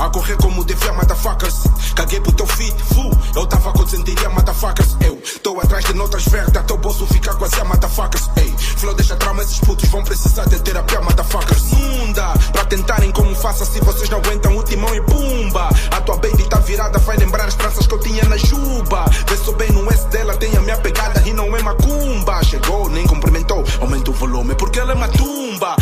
A 0.02 0.10
correr 0.10 0.36
como 0.38 0.66
devia, 0.66 0.92
motherfuckers. 0.94 1.62
Caguei 1.96 2.20
pro 2.20 2.32
teu 2.32 2.48
feed, 2.48 2.76
fu. 2.86 3.12
Eu 3.36 3.46
tava 3.46 3.72
com 3.72 3.86
sentiria, 3.88 4.30
motherfuckers. 4.30 4.98
Eu 5.00 5.16
tô 5.44 5.60
atrás 5.60 5.86
de 5.86 5.94
notas 5.94 6.26
verdes, 6.26 6.60
o 6.72 6.78
bolso 6.78 7.06
ficar 7.06 7.36
quase 7.36 7.62
a 7.62 7.66
motherfuckers. 7.66 8.28
Ei, 8.38 8.52
flow 8.78 8.96
deixa 8.96 9.16
trauma, 9.16 9.44
esses 9.44 9.60
putos 9.60 9.88
vão 9.90 10.04
precisar 10.04 10.46
de 10.46 10.60
terapia, 10.62 11.00
motherfuckers. 11.02 11.62
Munda, 11.74 12.34
pra 12.52 12.66
tentarem 12.66 13.12
como 13.12 13.36
faça 13.36 13.64
se 13.64 13.80
vocês 13.82 14.10
não 14.10 14.18
aguentam 14.18 14.58
o 14.58 14.64
timão 14.64 14.94
e 14.96 15.02
pumba. 15.02 15.70
A 15.92 16.02
tua 16.02 16.18
baby 16.18 16.50
tá 16.50 16.58
virada, 16.58 16.98
vai 16.98 17.18
lembrar 17.18 17.46
as 17.46 17.54
tranças 17.54 17.86
que 17.86 17.94
eu 17.94 18.00
tinha 18.00 18.24
na 18.24 18.38
juba. 18.38 19.06
Vê 19.28 19.38
só 19.38 19.52
bem 19.52 19.72
no 19.72 19.88
S 19.92 20.08
dela, 20.08 20.36
tem 20.36 20.58
a 20.58 20.62
minha 20.62 20.78
pegada 20.78 21.22
e 21.28 21.34
não 21.34 21.56
é 21.56 21.62
macumba. 21.62 22.44
Chegou, 22.44 22.90
nem 22.90 23.06
cumprimentou, 23.06 23.64
aumenta 23.80 24.10
o 24.10 24.14
volume 24.16 24.56
porque 24.56 24.80
ela 24.80 24.94
é 24.94 24.96
matumba. 24.96 25.76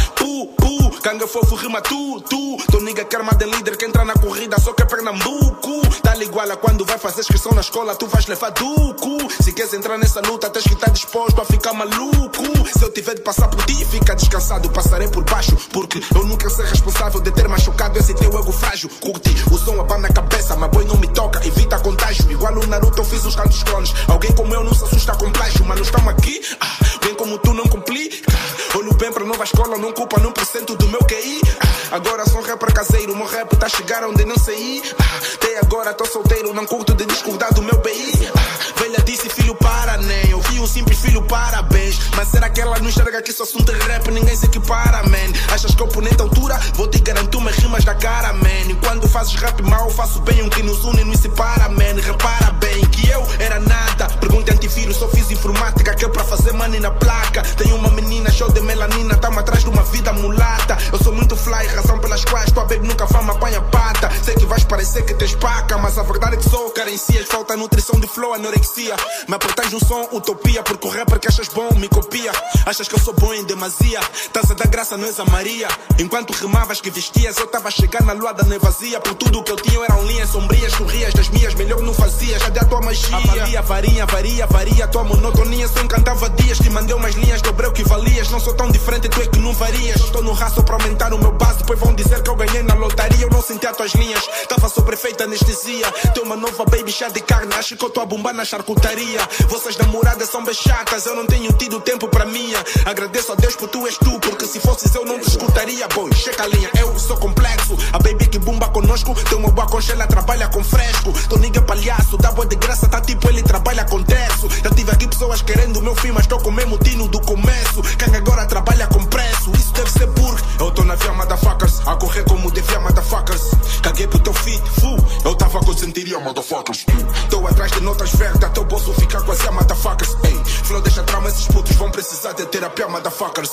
Canga 1.01 1.27
fofo 1.27 1.55
rima 1.55 1.81
tu, 1.81 2.21
tu. 2.21 2.57
Tu 2.69 2.79
nigga 2.81 3.05
quer 3.05 3.23
mais 3.23 3.37
de 3.37 3.45
líder 3.45 3.77
que 3.77 3.85
entra 3.85 4.03
na 4.03 4.13
corrida, 4.13 4.59
só 4.59 4.73
que 4.73 4.83
é 4.83 4.85
Pernambuco. 4.85 5.81
Tá 6.01 6.15
igual 6.17 6.51
a 6.51 6.57
quando 6.57 6.85
vai 6.85 6.97
fazer 6.97 7.21
inscrição 7.21 7.53
na 7.53 7.61
escola, 7.61 7.95
tu 7.95 8.07
vais 8.07 8.27
levar 8.27 8.51
duco. 8.51 9.17
Se 9.41 9.53
queres 9.53 9.73
entrar 9.73 9.97
nessa 9.97 10.19
luta, 10.21 10.49
tens 10.49 10.65
que 10.65 10.73
estar 10.73 10.89
disposto 10.91 11.39
a 11.39 11.45
ficar 11.45 11.73
maluco. 11.73 12.43
Se 12.77 12.83
eu 12.83 12.91
tiver 12.91 13.15
de 13.15 13.21
passar 13.21 13.47
por 13.47 13.63
ti, 13.65 13.85
fica 13.85 14.15
descansado, 14.15 14.69
passarei 14.69 15.07
por 15.07 15.23
baixo. 15.23 15.55
Porque 15.71 16.01
eu 16.13 16.25
nunca 16.25 16.49
ser 16.49 16.65
responsável 16.65 17.21
de 17.21 17.31
ter 17.31 17.47
machucado 17.47 17.97
esse 17.97 18.13
teu 18.13 18.29
ego 18.37 18.51
frágil. 18.51 18.89
Curti 18.99 19.35
o 19.51 19.57
som 19.57 19.79
a 19.81 19.97
na 19.97 20.09
cabeça, 20.09 20.55
mas 20.55 20.69
boi 20.69 20.85
não 20.85 20.97
me 20.97 21.07
toca, 21.07 21.45
evita 21.47 21.79
contágio. 21.79 22.29
Igual 22.29 22.53
o 22.53 22.67
Naruto, 22.67 23.01
eu 23.01 23.05
fiz 23.05 23.25
os 23.25 23.35
cantos 23.35 23.63
clones. 23.63 23.93
Alguém 24.07 24.31
como 24.33 24.53
eu 24.53 24.63
não 24.63 24.73
se 24.73 24.83
assusta 24.83 25.15
com 25.15 25.31
plágio, 25.31 25.63
mas 25.65 25.77
não 25.77 25.85
estamos 25.85 26.09
aqui. 26.09 26.41
Ah, 26.59 26.77
bem 27.03 27.15
como 27.15 27.37
tu 27.39 27.53
não 27.53 27.65
complica. 27.67 28.31
Olho 28.75 28.93
bem 28.93 29.11
pra 29.11 29.25
nova 29.25 29.43
escola, 29.43 29.77
não 29.77 29.91
culpa 29.91 30.19
num 30.19 30.31
por 30.31 30.45
cento 30.45 30.75
do 30.75 30.87
meu 30.87 30.99
QI. 30.99 31.41
Ah, 31.59 31.95
agora 31.95 32.23
sou 32.29 32.39
um 32.39 32.43
rapper 32.43 32.71
caseiro, 32.71 33.15
meu 33.15 33.25
rap 33.25 33.55
tá 33.57 33.67
chegar 33.67 34.03
onde 34.03 34.23
não 34.25 34.37
sei. 34.37 34.81
Ah, 34.99 35.19
até 35.33 35.59
agora 35.59 35.93
tô 35.93 36.05
solteiro, 36.05 36.53
não 36.53 36.65
curto 36.65 36.93
de 36.93 37.05
discordar 37.05 37.53
do 37.53 37.63
meu 37.63 37.77
BI. 37.79 38.31
Ah, 38.35 38.79
velha 38.79 38.99
disse, 39.03 39.27
filho, 39.29 39.55
para, 39.55 39.97
nem. 39.97 40.29
Eu 40.29 40.39
vi 40.41 40.59
um 40.59 40.67
simples 40.67 40.99
filho, 40.99 41.21
parabéns. 41.23 41.99
Mas 42.15 42.27
será 42.27 42.49
que 42.49 42.61
ela 42.61 42.77
não 42.79 42.87
enxerga 42.87 43.21
que 43.21 43.33
só 43.33 43.43
assunto 43.43 43.71
de 43.71 43.79
rap, 43.79 44.09
ninguém 44.11 44.35
se 44.35 44.45
equipara, 44.45 45.01
man? 45.09 45.53
Achas 45.53 45.73
que 45.73 45.81
eu 45.81 45.87
ponente 45.87 46.21
altura? 46.21 46.59
Vou 46.75 46.87
te 46.87 46.99
garantir 46.99 47.37
umas 47.37 47.55
rimas 47.55 47.83
da 47.83 47.95
cara, 47.95 48.33
man. 48.33 48.69
E 48.69 48.75
quando 48.83 49.07
fazes 49.07 49.33
rap 49.35 49.61
mal, 49.63 49.89
faço 49.89 50.19
bem 50.21 50.43
um 50.43 50.49
que 50.49 50.61
nos 50.61 50.83
une 50.85 51.03
nos 51.03 51.19
separa, 51.19 51.69
man. 51.69 51.99
Repara 52.01 52.51
bem 52.51 52.81
que 52.91 52.98
eu 53.09 53.25
era 53.39 53.59
nada. 53.59 54.07
Pergunta 54.19 54.53
antivírus, 54.53 54.97
só 54.97 55.07
fiz 55.09 55.29
informática, 55.31 55.95
que 55.95 56.05
é 56.05 56.09
pra 56.09 56.23
fazer 56.23 56.53
money 56.53 56.79
na 56.79 56.91
placa. 56.91 57.41
Tenho 57.57 57.75
uma 57.75 57.89
menina 57.89 58.29
show 58.31 58.51
de 58.51 58.61
melanina, 58.61 59.15
tamo 59.17 59.39
atrás 59.39 59.63
de 59.63 59.69
uma 59.69 59.83
vida 59.83 60.13
mulata. 60.13 60.77
Eu 60.91 60.99
sou 61.01 61.13
muito 61.13 61.35
fly, 61.35 61.65
razão 61.67 61.99
pelas 61.99 62.23
quais 62.25 62.51
tua 62.51 62.65
baby 62.65 62.87
nunca 62.87 63.05
vai 63.05 63.23
me 63.23 63.31
apanha 63.31 63.61
pata. 63.61 64.09
Sei 64.23 64.35
que 64.35 64.45
vais 64.45 64.63
parecer 64.63 65.03
que 65.03 65.13
tens 65.13 65.35
paca, 65.35 65.77
mas 65.77 65.97
a 65.97 66.03
verdade 66.03 66.35
é 66.35 66.37
que 66.37 66.49
sou 66.49 66.69
carencias. 66.71 67.27
Falta 67.27 67.55
nutrição 67.57 67.99
de 67.99 68.07
flow, 68.07 68.33
anorexia. 68.33 68.95
Me 69.27 69.35
apertais 69.35 69.71
no 69.71 69.79
som, 69.83 70.07
utopia. 70.11 70.63
Porque 70.63 70.87
o 70.87 70.91
rapper 70.91 71.19
que 71.19 71.27
achas 71.27 71.47
bom 71.49 71.69
me 71.75 71.87
copia. 71.89 72.31
Achas 72.65 72.87
que 72.87 72.95
eu 72.95 72.99
sou 72.99 73.13
bom 73.13 73.33
em 73.33 73.43
demasia. 73.43 73.99
Tás 74.33 74.51
a 74.51 74.53
dar 74.53 74.67
graça, 74.67 74.97
não 74.97 75.07
és 75.07 75.19
a 75.19 75.25
Maria. 75.25 75.67
Enquanto 75.97 76.31
rimavas 76.33 76.81
que 76.81 76.89
vestias, 76.89 77.37
eu 77.37 77.47
tava 77.47 77.69
a 77.69 77.71
chegar 77.71 78.03
na 78.03 78.13
lua 78.13 78.33
da 78.33 78.43
nevazia. 78.43 78.99
Por 78.99 79.15
tudo 79.15 79.43
que 79.43 79.51
eu 79.51 79.55
tinha 79.55 79.83
eram 79.83 80.03
linhas 80.05 80.29
sombrias, 80.29 80.73
sorrias 80.73 81.13
das 81.13 81.29
minhas, 81.29 81.53
melhor 81.55 81.81
não 81.81 81.93
fazias. 81.93 82.41
Cadê 82.43 82.59
a 82.59 82.65
tua 82.65 82.81
magia? 82.81 82.98
Avalia, 83.11 83.61
varia, 83.61 84.05
varia, 84.05 84.47
varia. 84.47 84.87
Tua 84.87 85.03
monotonia 85.03 85.67
só 85.67 85.81
encantava 85.81 86.29
dias. 86.29 86.59
Te 86.59 86.69
mandei 86.69 86.95
umas 86.95 87.15
linhas, 87.15 87.41
dobrei 87.41 87.69
o 87.69 87.73
que 87.73 87.83
valias. 87.83 88.29
Não 88.29 88.39
sou 88.39 88.53
tão 88.53 88.69
diferente, 88.69 89.09
tu 89.09 89.21
é 89.21 89.27
que 89.27 89.39
não 89.39 89.53
varias. 89.53 90.01
Estou 90.01 90.21
no 90.21 90.33
raço 90.33 90.63
pra 90.63 90.75
aumentar 90.75 91.13
o 91.13 91.17
meu 91.17 91.31
base. 91.31 91.59
Depois 91.59 91.79
vão 91.79 91.93
dizer 91.93 92.21
que 92.21 92.29
eu 92.29 92.35
ganhei 92.35 92.63
na 92.63 92.73
lotaria. 92.73 93.21
Eu 93.21 93.29
não 93.29 93.41
senti 93.41 93.65
as 93.65 93.75
tuas 93.75 93.93
linhas. 93.93 94.23
Tava 94.47 94.69
sobre 94.69 94.95
efeito 94.95 95.23
anestesia. 95.23 95.89
Tem 96.13 96.23
uma 96.23 96.35
nova 96.35 96.65
baby 96.65 96.91
chá 96.91 97.09
de 97.09 97.21
carne. 97.21 97.53
Acho 97.55 97.75
que 97.75 97.85
eu 97.85 97.89
tô 97.89 98.01
a 98.01 98.05
bombar 98.05 98.33
na 98.33 98.45
charcutaria. 98.45 99.19
Vossas 99.47 99.77
namoradas 99.77 100.29
são 100.29 100.43
bem 100.43 100.53
chatas. 100.53 101.05
Eu 101.05 101.15
não 101.15 101.25
tenho 101.25 101.51
tido 101.53 101.79
tempo 101.79 102.07
pra 102.07 102.25
minha. 102.25 102.57
Agradeço 102.85 103.31
a 103.31 103.35
Deus 103.35 103.55
por 103.55 103.69
tu 103.69 103.85
és 103.87 103.97
tu. 103.97 104.19
Porque 104.19 104.45
se 104.45 104.59
fosses 104.59 104.93
eu 104.93 105.05
não 105.05 105.19
te 105.19 105.29
escutaria. 105.29 105.87
Boy, 105.89 106.13
checa 106.13 106.43
a 106.43 106.47
linha. 106.47 106.69
Eu 106.79 106.97
sou 106.99 107.17
complexo. 107.17 107.77
A 107.93 107.99
baby 107.99 108.27
que 108.27 108.39
bomba 108.39 108.67
conosco. 108.69 109.15
Tem 109.29 109.37
uma 109.37 109.49
boa 109.49 109.67
congela, 109.67 110.05
trabalha 110.07 110.47
com 110.49 110.63
fresco. 110.63 111.13
Tô 111.29 111.37
nigga 111.37 111.61
palhaço. 111.61 112.17
Dá 112.17 112.31
boa 112.31 112.45
de 112.45 112.55
graça, 112.55 112.87
tá 112.89 113.01
tipo 113.01 113.29
ele 113.29 113.43
trabalha 113.43 113.85
com 113.85 114.01
terço. 114.03 114.49
Já 114.49 114.69
tive 114.71 114.91
aqui 114.91 115.07
pessoas 115.07 115.41
querendo 115.41 115.77
o 115.77 115.81
meu 115.81 115.95
fim, 115.95 116.11
mas 116.11 116.27
tô 116.27 116.37
com 116.39 116.49
o 116.49 116.53
mesmo 116.53 116.77
tino 116.79 117.07
do 117.07 117.19
começo. 117.21 117.81
Quem 117.97 118.15
agora 118.15 118.45
trabalha 118.45 118.87
com 118.87 119.05
preço. 119.05 119.51
Isso 119.51 119.71
deve 119.73 119.91
ser 119.91 120.07
porque 120.07 120.43
eu 120.59 120.71
tô 120.71 120.83
na 120.83 120.95
via 120.95 121.13
motherfuckers. 121.13 121.81
A 121.85 121.95
correr 121.95 122.23
como 122.23 122.51
devia 122.51 122.79
motherfuckers. 122.79 123.41
Caguei 123.81 124.07
pro 124.07 124.19
teu 124.19 124.33
feed, 124.33 124.61
fu. 124.79 124.97
Eu 125.23 125.35
tava 125.35 125.59
com 125.59 125.73
sentiria 125.73 126.19
motherfuckers. 126.19 126.85
Tô 127.29 127.45
atrás 127.47 127.71
de 127.71 127.81
notas 127.81 128.11
verdes, 128.11 128.43
até 128.43 128.59
o 128.59 128.65
bolso 128.65 128.93
ficar 128.93 129.21
quase 129.21 129.47
a 129.47 129.51
motherfuckers. 129.51 130.15
Ei, 130.23 130.43
flow 130.63 130.81
deixa 130.81 131.03
trauma, 131.03 131.29
esses 131.29 131.47
putos 131.47 131.75
vão 131.75 131.91
precisar 131.91 132.33
de 132.33 132.45
terapia 132.47 132.87
motherfuckers. 132.87 133.51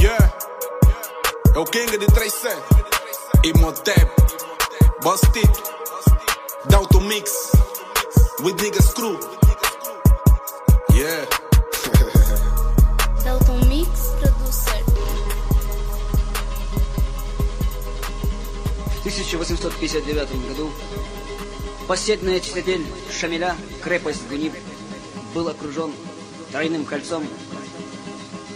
Yeah. 0.00 0.32
É 1.54 1.58
o 1.58 1.64
King 1.64 1.98
de 1.98 2.06
3C. 2.06 2.48
Imhotep. 3.44 4.10
Boss 5.02 5.20
Tip. 5.32 5.52
Dauto 6.66 7.00
Mix. 7.00 7.52
With 8.40 8.56
niggas 8.56 8.88
screw. 8.90 9.18
Yeah. 10.94 11.24
Dalton 13.24 13.68
Mix 13.68 13.88
Producer. 14.20 14.78
В 18.86 19.00
1859 19.00 20.48
году 20.48 20.70
Посетная 21.88 22.40
цитадель 22.40 22.86
Шамиля, 23.10 23.56
крепость 23.82 24.28
Гуниб, 24.28 24.52
был 25.34 25.48
окружен 25.48 25.92
тройным 26.52 26.84
кольцом 26.84 27.26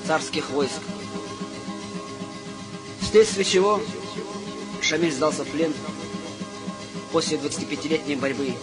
царских 0.07 0.51
войск. 0.51 0.81
Вследствие 3.01 3.45
чего 3.45 3.81
Шамиль 4.81 5.13
сдался 5.13 5.45
в 5.45 5.49
плен 5.49 5.75
после 7.13 7.37
25-летней 7.37 8.17
борьбы. 8.17 8.55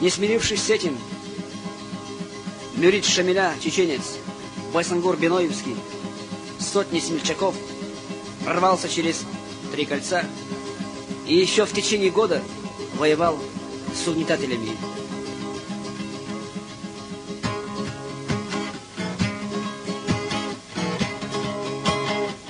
Не 0.00 0.10
смирившись 0.10 0.62
с 0.62 0.70
этим, 0.70 0.96
Мюрит 2.76 3.04
Шамиля, 3.04 3.54
чеченец, 3.60 4.02
Байсангур 4.72 5.16
Биноевский, 5.16 5.76
сотни 6.60 7.00
смельчаков 7.00 7.56
прорвался 8.44 8.88
через 8.88 9.24
три 9.72 9.84
кольца 9.84 10.24
и 11.26 11.34
еще 11.34 11.66
в 11.66 11.72
течение 11.72 12.10
года 12.10 12.40
воевал 12.94 13.38
с 13.92 14.06
угнетателями. 14.06 14.70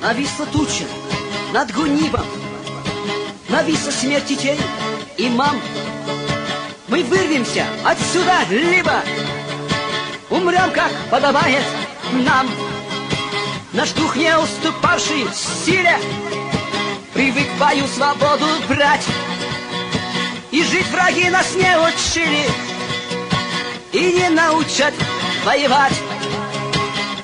Нависла 0.01 0.47
туча 0.47 0.85
над 1.55 1.73
Гунибом, 1.73 2.27
нависла 3.49 3.91
смерть 3.91 4.27
детей 4.27 4.59
и 5.17 5.29
мам. 5.31 5.59
Мы 6.89 7.05
вырвемся 7.05 7.67
отсюда, 7.85 8.45
либо 8.51 9.03
умрем, 10.31 10.71
как 10.73 10.91
подобает 11.11 11.65
нам. 12.13 12.49
Наш 13.73 13.91
дух 13.91 14.17
не 14.17 14.37
уступавший 14.37 15.27
силе, 15.65 15.99
привык 17.15 17.47
в 17.49 17.59
бою 17.59 17.87
свободу 17.87 18.47
брать. 18.69 19.05
И 20.51 20.65
жить 20.65 20.89
враги 20.89 21.29
нас 21.29 21.55
не 21.55 21.79
учили 21.79 22.49
И 23.93 24.13
не 24.15 24.31
научат 24.31 24.95
воевать 25.45 25.93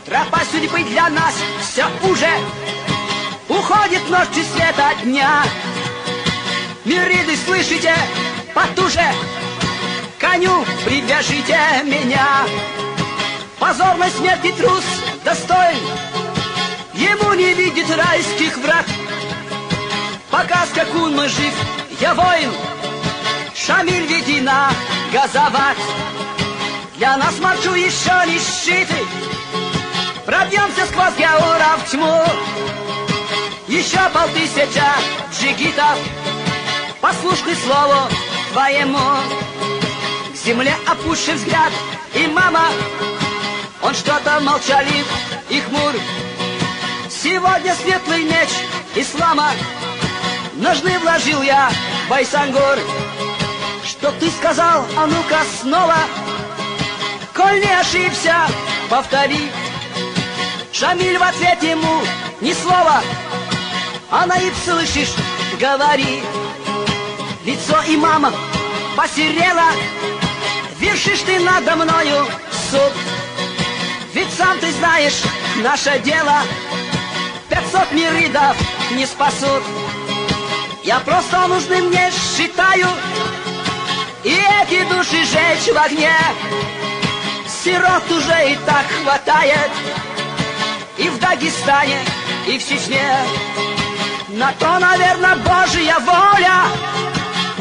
Тропа 0.05 0.43
судьбы 0.51 0.85
для 0.85 1.09
нас 1.09 1.35
все 1.61 1.87
уже 2.03 2.31
Уходит 3.49 4.09
ночь 4.11 4.37
и 4.37 4.43
света 4.43 4.93
дня 5.03 5.43
Мириды, 6.85 7.35
слышите, 7.47 7.95
потуже 8.55 9.03
Коню 10.25 10.65
привяжите 10.87 11.61
меня 11.85 12.47
Позорной 13.59 14.09
смерти 14.11 14.53
трус 14.53 14.85
достоин 15.23 15.79
Ему 16.95 17.35
не 17.35 17.53
видит 17.53 17.87
райских 17.95 18.57
врат 18.57 18.87
Пока 20.31 20.65
скакун 20.65 21.15
мы 21.15 21.29
жив, 21.29 21.53
я 22.01 22.15
воин 22.15 22.51
Шамиль, 23.55 24.07
веди 24.07 24.41
на 24.41 24.71
газовать. 25.13 25.79
Для 26.97 27.17
нас 27.17 27.39
маршу 27.39 27.75
еще 27.75 28.13
не 28.27 28.39
щиты. 28.39 29.07
Пробьемся 30.27 30.87
сквозь 30.87 31.15
Гаура 31.19 31.77
в 31.79 31.91
тьму. 31.91 32.25
Еще 33.69 34.01
полтысяча 34.13 34.87
джигитов, 35.33 35.99
послушный 37.01 37.57
слову 37.57 38.09
твоему. 38.53 39.44
Земле 40.45 40.77
опущен 40.87 41.37
взгляд, 41.37 41.73
и 42.13 42.27
мама, 42.27 42.67
он 43.81 43.95
что-то 43.95 44.41
молчалив 44.41 45.07
и 45.49 45.59
хмур. 45.61 45.95
Сегодня 47.09 47.75
светлый 47.75 48.25
меч 48.25 48.51
ислама 48.95 49.53
Ножны 50.57 50.99
вложил 50.99 51.41
я, 51.41 51.71
Байсангур. 52.11 52.79
Что 53.85 54.13
ты 54.13 54.31
сказал, 54.31 54.85
а 54.97 55.07
ну-ка 55.07 55.43
снова. 55.61 55.97
Коль 57.35 57.61
не 57.61 57.81
ошибся, 57.81 58.47
повтори. 58.91 59.51
Шамиль 60.73 61.17
в 61.17 61.23
ответ 61.23 61.63
ему 61.63 62.03
ни 62.43 62.53
слова. 62.53 63.03
А 64.11 64.27
наиб 64.27 64.53
слышишь, 64.63 65.15
говори. 65.59 66.23
Лицо 67.45 67.83
имама 67.89 68.33
посерело 68.95 69.71
Вершишь 70.85 71.23
ты 71.23 71.41
надо 71.41 71.77
мною 71.77 72.27
суд. 72.71 72.93
Ведь 74.13 74.31
сам 74.35 74.59
ты 74.59 74.71
знаешь, 74.73 75.23
наше 75.63 75.99
дело. 76.01 76.43
Пятьсот 77.49 77.91
миридов 77.91 78.55
не 78.91 79.07
спасут. 79.07 79.63
Я 80.83 81.01
просто 81.01 81.47
нужным 81.47 81.91
не 81.91 82.11
считаю. 82.11 82.87
И 84.25 84.39
эти 84.61 84.85
души 84.91 85.25
жечь 85.25 85.75
в 85.75 85.79
огне. 85.79 86.15
Сирот 87.49 88.11
уже 88.11 88.53
и 88.53 88.57
так 88.67 88.85
хватает. 89.03 89.71
И 90.99 91.09
в 91.09 91.19
Дагестане, 91.19 92.01
и 92.47 92.59
в 92.59 92.69
Чечне. 92.69 93.17
На 94.29 94.53
то, 94.59 94.79
наверное, 94.79 95.37
Божья 95.37 95.99
воля. 96.01 96.69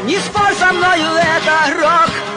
Не 0.03 0.19
спорь 0.19 0.55
со 0.59 0.73
мною, 0.73 1.15
это 1.15 1.79
рок 1.79 2.32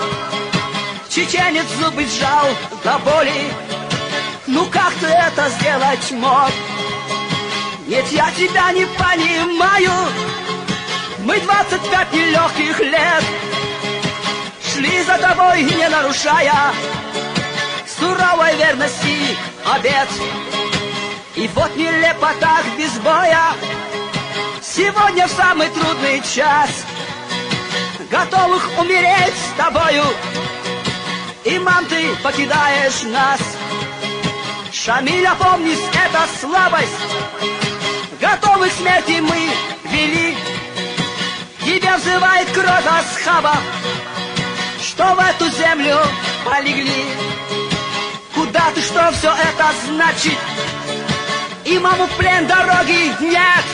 Чеченец 1.17 1.65
зубы 1.81 2.05
сжал 2.05 2.47
до 2.85 2.99
боли 2.99 3.51
Ну 4.47 4.67
как 4.67 4.93
ты 5.01 5.07
это 5.07 5.49
сделать 5.49 6.11
мог? 6.11 6.51
Нет, 7.87 8.05
я 8.13 8.31
тебя 8.33 8.71
не 8.73 8.85
понимаю 8.85 9.93
Мы 11.21 11.41
двадцать 11.41 11.91
пять 11.91 12.13
нелегких 12.13 12.81
лет 12.81 13.25
шли 14.61 15.03
за 15.05 15.17
тобой, 15.17 15.63
не 15.63 15.89
нарушая 15.89 16.75
суровой 17.99 18.55
верности 18.57 19.39
обед. 19.65 20.09
И 21.35 21.49
вот 21.55 21.75
нелепо 21.77 22.29
так 22.39 22.63
без 22.77 22.93
боя, 22.99 23.55
сегодня 24.61 25.27
в 25.27 25.31
самый 25.31 25.69
трудный 25.71 26.21
час, 26.35 26.85
готовых 28.11 28.69
умереть 28.79 29.35
с 29.35 29.57
тобою, 29.57 30.05
и 31.47 31.59
мам 31.61 31.87
ты 31.87 32.15
покидаешь 32.23 33.03
нас. 33.05 33.41
Шамиль, 34.73 35.27
опомнись, 35.27 35.79
это 36.05 36.27
слабость, 36.41 37.03
готовых 38.21 38.73
смерти 38.73 39.21
мы 39.21 39.51
вели, 39.85 40.37
тебя 41.65 41.97
взывает 41.97 42.51
кровь 42.51 42.87
асхаба, 42.87 43.57
что 44.83 45.05
в 45.15 45.19
эту 45.19 45.49
землю 45.57 45.99
полегли. 46.45 47.05
Куда 48.35 48.71
ты, 48.75 48.83
что 48.83 49.11
все 49.13 49.33
это 49.33 49.67
значит? 49.87 50.39
И 51.65 51.79
маму 51.79 52.07
в 52.07 52.17
плен 52.17 52.47
дороги 52.47 53.13
нет. 53.21 53.65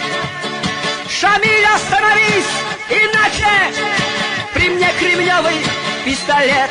Шамиль, 1.09 1.67
остановись, 1.75 2.53
иначе 2.89 3.75
при 4.55 4.69
мне 4.71 4.93
кремневый 4.99 5.57
пистолет. 6.05 6.71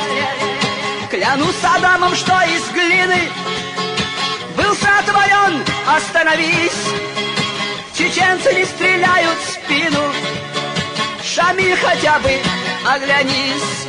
Клянусь 1.32 1.64
Адамом, 1.64 2.14
что 2.14 2.34
из 2.42 2.68
глины. 2.74 3.22
Был 4.58 4.76
сотворен, 4.76 5.64
остановись. 5.88 6.84
Чеченцы 7.98 8.54
не 8.54 8.66
стреляют 8.66 9.38
в 9.40 9.52
спину, 9.54 10.02
Шамиль 11.24 11.78
хотя 11.78 12.20
бы 12.20 12.32
оглянись. 12.86 13.88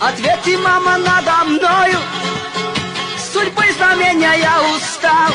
Ответьте, 0.00 0.58
мама, 0.58 0.98
надо 0.98 1.44
мною. 1.44 1.98
Судьбы 3.32 3.64
знамения 3.76 4.34
я 4.40 4.60
устал. 4.74 5.30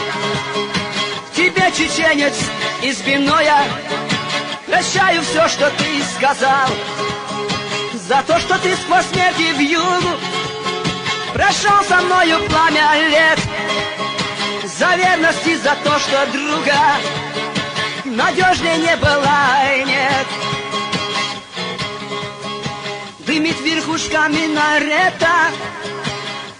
Тебе, 1.33 1.71
чеченец, 1.71 2.35
избиное 2.81 3.63
Прощаю 4.67 5.21
все, 5.21 5.47
что 5.47 5.71
ты 5.77 6.03
сказал. 6.17 6.67
За 8.09 8.21
то, 8.27 8.37
что 8.41 8.59
ты 8.59 8.75
сквозь 8.75 9.05
смерти 9.05 9.53
в 9.53 9.59
югу 9.61 10.19
Прошел 11.33 11.83
со 11.87 11.97
мною 12.01 12.47
пламя 12.47 12.93
лет. 13.09 13.39
За 14.77 14.95
верность 14.95 15.47
и 15.47 15.55
за 15.55 15.75
то, 15.83 15.99
что 15.99 16.25
друга 16.31 16.75
Надежнее 18.05 18.77
не 18.77 18.95
было 18.97 19.75
и 19.75 19.83
нет. 19.83 20.27
Дымит 23.19 23.59
верхушка 23.61 24.27
минарета 24.29 25.51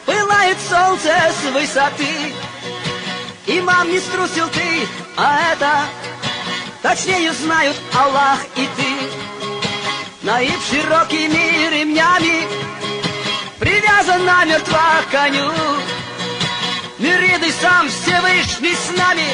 Пылает 0.05 0.57
солнце 0.67 1.13
с 1.39 1.51
высоты. 1.51 2.33
И 3.45 3.61
мам 3.61 3.91
не 3.91 3.99
струсил 3.99 4.47
ты, 4.49 4.87
а 5.17 5.53
это 5.53 5.71
Точнее 6.81 7.31
знают 7.33 7.77
Аллах 7.93 8.39
и 8.55 8.67
ты. 8.75 8.93
Наиб 10.23 10.59
широкими 10.69 11.69
ремнями 11.69 12.72
Привязан 14.03 14.25
намертво 14.25 14.81
к 15.07 15.11
коню. 15.11 15.51
Мириды 16.99 17.51
сам 17.61 17.87
Всевышний 17.87 18.75
с 18.75 18.97
нами. 18.97 19.25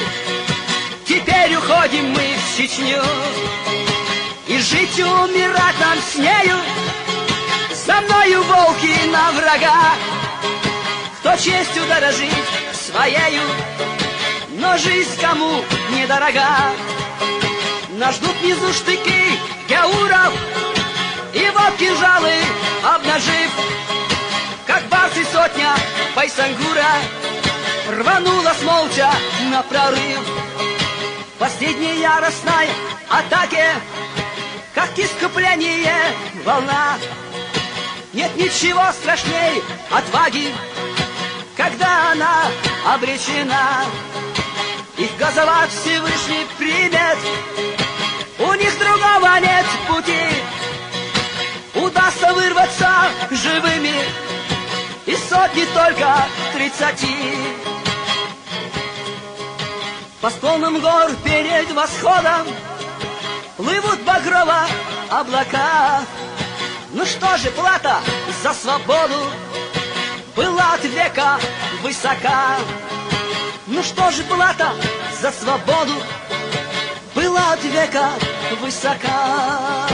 Теперь 1.08 1.56
уходим 1.56 2.12
мы 2.12 2.36
в 2.38 2.58
Чечню 2.58 3.02
И 4.48 4.60
жить 4.60 5.00
и 5.00 5.04
умирать 5.04 5.80
нам 5.80 5.98
с 6.00 6.16
нею. 6.16 6.58
За 7.86 8.02
мною 8.02 8.44
волки 8.44 8.94
на 9.08 9.32
врага. 9.32 9.96
Кто 11.20 11.36
честью 11.36 11.84
дорожит 11.88 12.30
своею. 12.74 13.42
Но 14.52 14.78
жизнь 14.78 15.20
кому 15.20 15.64
недорога. 15.92 16.72
Нас 17.98 18.16
ждут 18.16 18.36
внизу 18.42 18.72
штыки 18.74 19.40
геуров 19.68 20.34
И 21.34 21.50
вот 21.56 21.76
кинжалы 21.78 22.34
обнажив 22.84 23.52
Как 24.70 24.88
барсы 24.88 25.26
сотня 25.26 25.74
Байсангура 26.16 26.86
Рванулась 27.90 28.62
молча 28.62 29.10
на 29.50 29.64
прорыв. 29.64 30.20
Последней 31.40 32.02
яростной 32.02 32.68
атаке 33.10 33.66
Как 34.76 34.92
искупление 35.00 36.14
волна. 36.46 37.00
Нет 38.14 38.36
ничего 38.36 38.84
страшней 38.92 39.64
отваги 39.90 40.54
Когда 41.58 42.12
она 42.12 42.44
обречена. 42.94 43.86
Их 44.98 45.18
газовать 45.18 45.72
Всевышний 45.72 46.46
примет 46.60 47.18
У 48.38 48.54
них 48.54 48.78
другого 48.78 49.40
нет 49.40 49.66
пути. 49.88 50.28
Удастся 51.74 52.32
вырваться 52.36 53.10
живыми 53.32 54.30
Из 55.10 55.28
сотни 55.28 55.66
только 55.74 56.08
тридцати. 56.54 57.18
По 60.22 60.30
склонам 60.30 60.80
гор 60.80 61.16
перед 61.24 61.72
восходом 61.72 62.48
Плывут 63.58 64.04
багрово 64.04 64.68
облака. 65.10 66.04
Ну 66.94 67.08
что 67.08 67.38
же, 67.38 67.50
плата 67.50 67.96
за 68.44 68.54
свободу 68.54 69.20
Была 70.36 70.74
от 70.76 70.84
века 70.84 71.39
высока. 71.82 72.58
Ну 73.65 73.82
что 73.82 74.12
же, 74.12 74.22
плата 74.26 74.76
за 75.19 75.32
свободу 75.32 75.95
Была 77.15 77.54
от 77.54 77.63
века 77.63 78.10
высока 78.62 79.89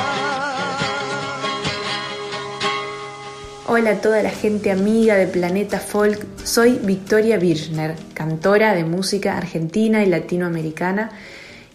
Hola 3.67 3.89
a 3.89 3.95
toda 3.95 4.21
la 4.21 4.29
gente 4.29 4.69
amiga 4.69 5.15
de 5.15 5.25
Planeta 5.25 5.79
Folk, 5.79 6.23
soy 6.43 6.79
Victoria 6.83 7.39
Birchner, 7.39 7.95
cantora 8.13 8.75
de 8.75 8.83
música 8.83 9.35
argentina 9.35 10.03
y 10.03 10.05
latinoamericana, 10.05 11.09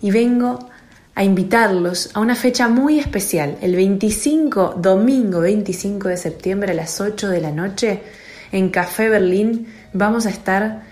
y 0.01 0.13
vengo 0.13 0.71
a 1.17 1.25
invitarlos 1.25 2.11
a 2.15 2.21
una 2.21 2.37
fecha 2.37 2.69
muy 2.69 3.01
especial, 3.01 3.59
el 3.61 3.75
25, 3.75 4.77
domingo 4.79 5.41
25 5.41 6.07
de 6.07 6.17
septiembre 6.17 6.71
a 6.71 6.75
las 6.77 7.01
8 7.01 7.29
de 7.29 7.41
la 7.41 7.51
noche, 7.51 8.03
en 8.53 8.69
Café 8.69 9.09
Berlín, 9.09 9.67
vamos 9.93 10.27
a 10.27 10.31
estar 10.31 10.83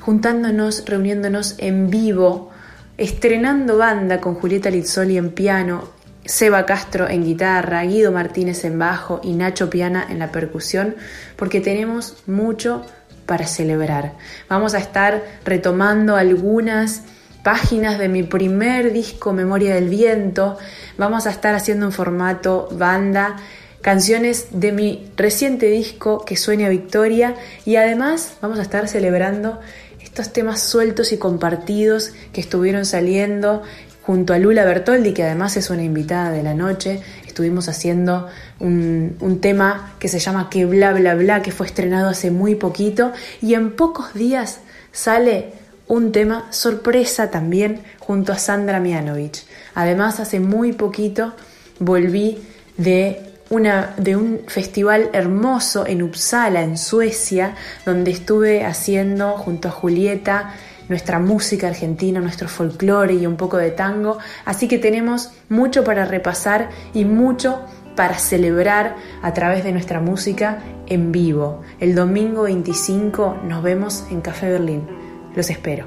juntándonos, 0.00 0.84
reuniéndonos 0.84 1.54
en 1.58 1.90
vivo, 1.90 2.50
estrenando 2.98 3.78
banda 3.78 4.20
con 4.20 4.34
Julieta 4.34 4.68
Lizzoli 4.68 5.16
en 5.16 5.30
piano, 5.30 5.99
Seba 6.24 6.66
Castro 6.66 7.08
en 7.08 7.24
guitarra, 7.24 7.82
Guido 7.82 8.12
Martínez 8.12 8.64
en 8.64 8.78
bajo 8.78 9.20
y 9.22 9.32
Nacho 9.32 9.70
Piana 9.70 10.06
en 10.08 10.18
la 10.18 10.30
percusión, 10.30 10.94
porque 11.36 11.60
tenemos 11.60 12.16
mucho 12.26 12.84
para 13.26 13.46
celebrar. 13.46 14.14
Vamos 14.48 14.74
a 14.74 14.78
estar 14.78 15.22
retomando 15.44 16.16
algunas 16.16 17.02
páginas 17.42 17.98
de 17.98 18.08
mi 18.08 18.22
primer 18.22 18.92
disco 18.92 19.32
Memoria 19.32 19.74
del 19.74 19.88
Viento, 19.88 20.58
vamos 20.98 21.26
a 21.26 21.30
estar 21.30 21.54
haciendo 21.54 21.86
un 21.86 21.92
formato 21.92 22.68
banda, 22.72 23.36
canciones 23.80 24.48
de 24.50 24.72
mi 24.72 25.10
reciente 25.16 25.66
disco 25.66 26.24
que 26.24 26.36
sueña 26.36 26.68
Victoria 26.68 27.34
y 27.64 27.76
además 27.76 28.34
vamos 28.42 28.58
a 28.58 28.62
estar 28.62 28.88
celebrando 28.88 29.60
estos 30.02 30.32
temas 30.32 30.60
sueltos 30.60 31.12
y 31.12 31.18
compartidos 31.18 32.12
que 32.32 32.40
estuvieron 32.40 32.84
saliendo 32.84 33.62
junto 34.10 34.34
a 34.34 34.38
Lula 34.38 34.64
Bertoldi, 34.64 35.12
que 35.12 35.22
además 35.22 35.56
es 35.56 35.70
una 35.70 35.84
invitada 35.84 36.32
de 36.32 36.42
la 36.42 36.52
noche. 36.52 37.00
Estuvimos 37.28 37.68
haciendo 37.68 38.26
un, 38.58 39.16
un, 39.20 39.40
tema 39.40 39.94
que 40.00 40.08
se 40.08 40.18
llama 40.18 40.50
Que 40.50 40.64
bla 40.64 40.92
bla 40.92 41.14
bla, 41.14 41.42
que 41.42 41.52
fue 41.52 41.66
estrenado 41.66 42.08
hace 42.08 42.32
muy 42.32 42.56
poquito 42.56 43.12
y 43.40 43.54
en 43.54 43.70
pocos 43.70 44.12
días 44.12 44.58
sale 44.90 45.52
un 45.86 46.10
tema 46.10 46.48
sorpresa 46.50 47.30
también 47.30 47.82
junto 48.00 48.32
a 48.32 48.38
Sandra 48.38 48.80
Mianovich. 48.80 49.44
Además, 49.76 50.18
hace 50.18 50.40
muy 50.40 50.72
poquito 50.72 51.32
volví 51.78 52.42
de 52.78 53.22
una, 53.48 53.94
de 53.96 54.16
un 54.16 54.40
festival 54.48 55.10
hermoso 55.12 55.86
en 55.86 56.02
Uppsala, 56.02 56.62
en 56.62 56.78
Suecia, 56.78 57.54
donde 57.86 58.10
estuve 58.10 58.64
haciendo 58.64 59.36
junto 59.36 59.68
a 59.68 59.70
Julieta 59.70 60.56
nuestra 60.90 61.20
música 61.20 61.68
argentina, 61.68 62.20
nuestro 62.20 62.48
folclore 62.48 63.14
y 63.14 63.26
un 63.26 63.36
poco 63.36 63.56
de 63.56 63.70
tango. 63.70 64.18
Así 64.44 64.68
que 64.68 64.78
tenemos 64.78 65.32
mucho 65.48 65.84
para 65.84 66.04
repasar 66.04 66.68
y 66.92 67.06
mucho 67.06 67.60
para 67.96 68.18
celebrar 68.18 68.96
a 69.22 69.32
través 69.32 69.64
de 69.64 69.72
nuestra 69.72 70.00
música 70.00 70.62
en 70.86 71.12
vivo. 71.12 71.62
El 71.78 71.94
domingo 71.94 72.42
25 72.42 73.38
nos 73.44 73.62
vemos 73.62 74.04
en 74.10 74.20
Café 74.20 74.50
Berlín. 74.50 74.86
Los 75.34 75.48
espero. 75.48 75.86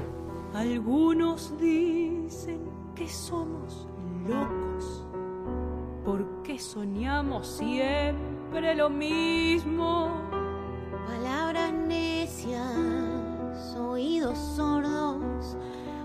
Algunos 0.54 1.52
dicen 1.60 2.60
que 2.96 3.06
somos 3.06 3.86
locos 4.26 5.04
porque 6.04 6.58
soñamos 6.58 7.58
siempre 7.58 8.74
lo 8.74 8.88
mismo. 8.88 10.08
Palabras 11.06 11.72
necias 11.72 13.13
oídos 13.74 14.38
sordos, 14.38 15.56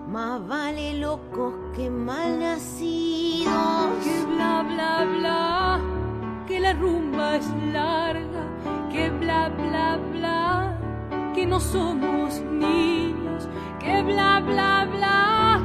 más 0.07 0.47
vale 0.47 0.99
locos 0.99 1.53
que 1.75 1.89
mal 1.89 2.39
nacidos. 2.39 3.49
Que 4.03 4.25
bla 4.25 4.63
bla 4.63 5.05
bla, 5.17 5.81
que 6.47 6.59
la 6.59 6.73
rumba 6.73 7.35
es 7.37 7.47
larga, 7.73 8.43
que 8.91 9.09
bla 9.09 9.49
bla 9.49 9.97
bla, 10.11 10.77
que 11.33 11.45
no 11.45 11.59
somos 11.59 12.41
niños, 12.41 13.47
que 13.79 14.01
bla 14.03 14.39
bla 14.39 14.85
bla, 14.85 15.61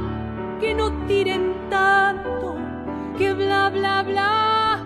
que 0.59 0.73
no 0.73 0.91
tiren 1.07 1.69
tanto, 1.69 2.55
que 3.17 3.33
bla 3.33 3.69
bla 3.69 4.03
bla, 4.03 4.85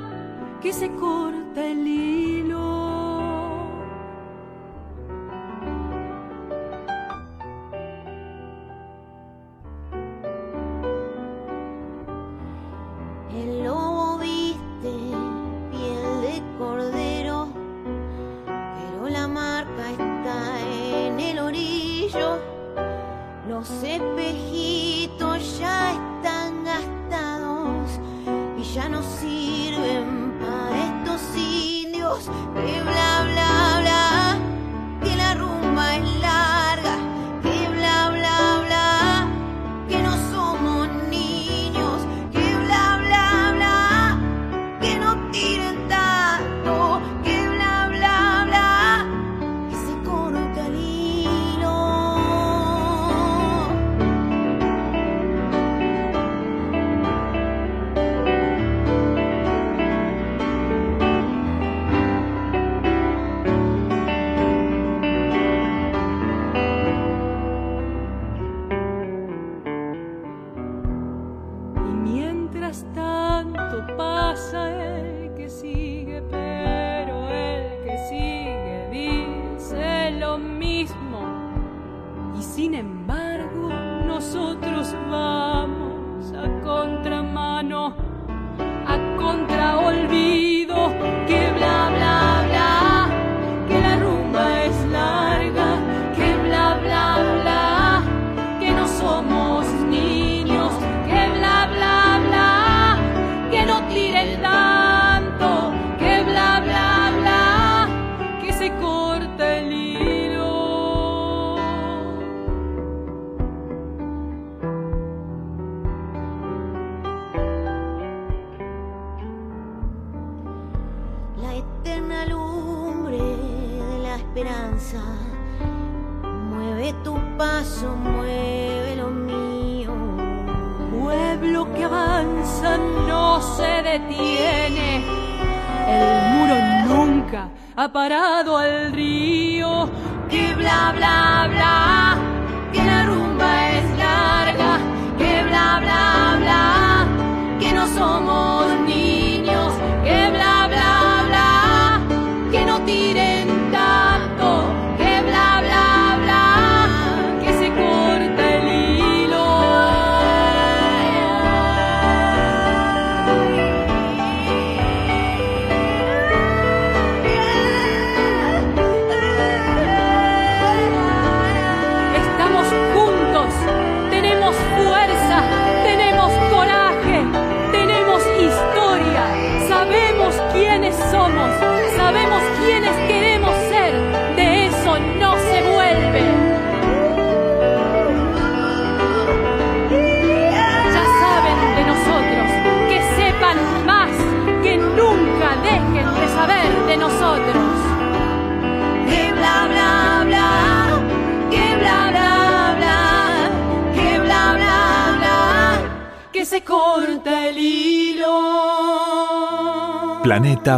que 0.62 0.74
se 0.74 0.90
corta 0.96 1.66
el 1.66 1.88
hilo. 1.88 2.59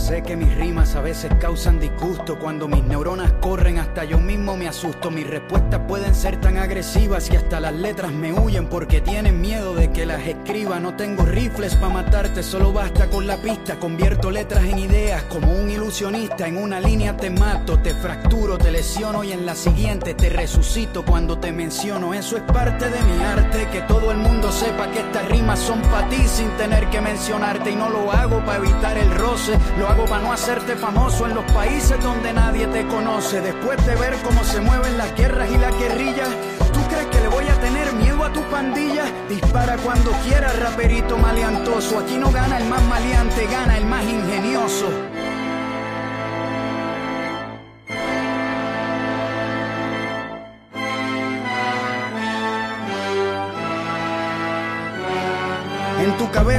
Sé 0.00 0.22
que 0.22 0.34
mis 0.34 0.52
rimas 0.56 0.96
a 0.96 1.02
veces 1.02 1.30
causan 1.38 1.78
disgusto. 1.78 2.38
Cuando 2.38 2.66
mis 2.66 2.82
neuronas 2.82 3.32
corren, 3.34 3.78
hasta 3.78 4.02
yo 4.02 4.18
mismo 4.18 4.56
me 4.56 4.66
asusto. 4.66 5.10
Mis 5.10 5.26
respuestas 5.26 5.82
pueden 5.86 6.14
ser 6.14 6.40
tan 6.40 6.56
agresivas 6.56 7.30
y 7.30 7.36
hasta 7.36 7.60
las 7.60 7.74
letras 7.74 8.10
me 8.10 8.32
huyen 8.32 8.66
porque 8.66 9.02
tienen 9.02 9.42
miedo 9.42 9.74
de 9.74 9.92
que 9.92 10.06
las 10.06 10.26
escriba. 10.26 10.80
No 10.80 10.96
tengo 10.96 11.26
rifles 11.26 11.76
para 11.76 11.92
matarte, 11.92 12.42
solo 12.42 12.72
basta 12.72 13.08
con 13.08 13.26
la 13.26 13.36
pista. 13.36 13.78
Convierto 13.78 14.30
letras 14.30 14.64
en 14.64 14.78
ideas 14.78 15.22
como 15.24 15.52
un 15.52 15.70
ilusionista. 15.70 16.48
En 16.48 16.56
una 16.56 16.80
línea 16.80 17.14
te 17.16 17.28
mato, 17.28 17.78
te 17.78 17.94
fracturo, 17.94 18.56
te 18.56 18.72
lesiono 18.72 19.22
y 19.22 19.32
en 19.32 19.44
la 19.44 19.54
siguiente 19.54 20.14
te 20.14 20.30
resucito 20.30 21.04
cuando 21.04 21.38
te 21.38 21.52
menciono. 21.52 22.14
Eso 22.14 22.38
es 22.38 22.42
parte 22.44 22.88
de 22.88 23.02
mi 23.02 23.22
arte, 23.22 23.68
que 23.70 23.82
todo 23.82 24.10
el 24.10 24.16
mundo 24.16 24.50
sepa 24.50 24.90
que 24.90 25.00
estas 25.00 25.28
rimas 25.28 25.60
son 25.60 25.82
para 25.82 26.08
ti 26.08 26.26
sin 26.26 26.48
tener 26.56 26.88
que 26.88 27.02
mencionarte. 27.02 27.70
Y 27.70 27.76
no 27.76 27.90
lo 27.90 28.10
hago 28.10 28.44
para 28.46 28.58
evitar 28.58 28.96
el 28.96 29.14
roce, 29.14 29.56
lo 29.78 29.90
hago 29.90 29.99
para 30.06 30.22
no 30.22 30.32
hacerte 30.32 30.76
famoso 30.76 31.26
en 31.26 31.34
los 31.34 31.44
países 31.52 32.02
donde 32.02 32.32
nadie 32.32 32.66
te 32.68 32.86
conoce. 32.86 33.40
Después 33.40 33.84
de 33.86 33.94
ver 33.96 34.16
cómo 34.22 34.42
se 34.44 34.60
mueven 34.60 34.98
las 34.98 35.14
guerras 35.14 35.50
y 35.50 35.58
las 35.58 35.76
guerrillas, 35.78 36.28
¿tú 36.72 36.80
crees 36.88 37.06
que 37.06 37.20
le 37.20 37.28
voy 37.28 37.48
a 37.48 37.60
tener 37.60 37.92
miedo 37.94 38.24
a 38.24 38.32
tu 38.32 38.42
pandilla? 38.44 39.04
Dispara 39.28 39.76
cuando 39.78 40.10
quieras, 40.24 40.58
raperito 40.58 41.16
maleantoso. 41.18 41.98
Aquí 41.98 42.16
no 42.16 42.30
gana 42.30 42.58
el 42.58 42.68
más 42.68 42.82
maleante, 42.84 43.46
gana 43.46 43.76
el 43.76 43.86
más 43.86 44.04
ingenioso. 44.04 45.09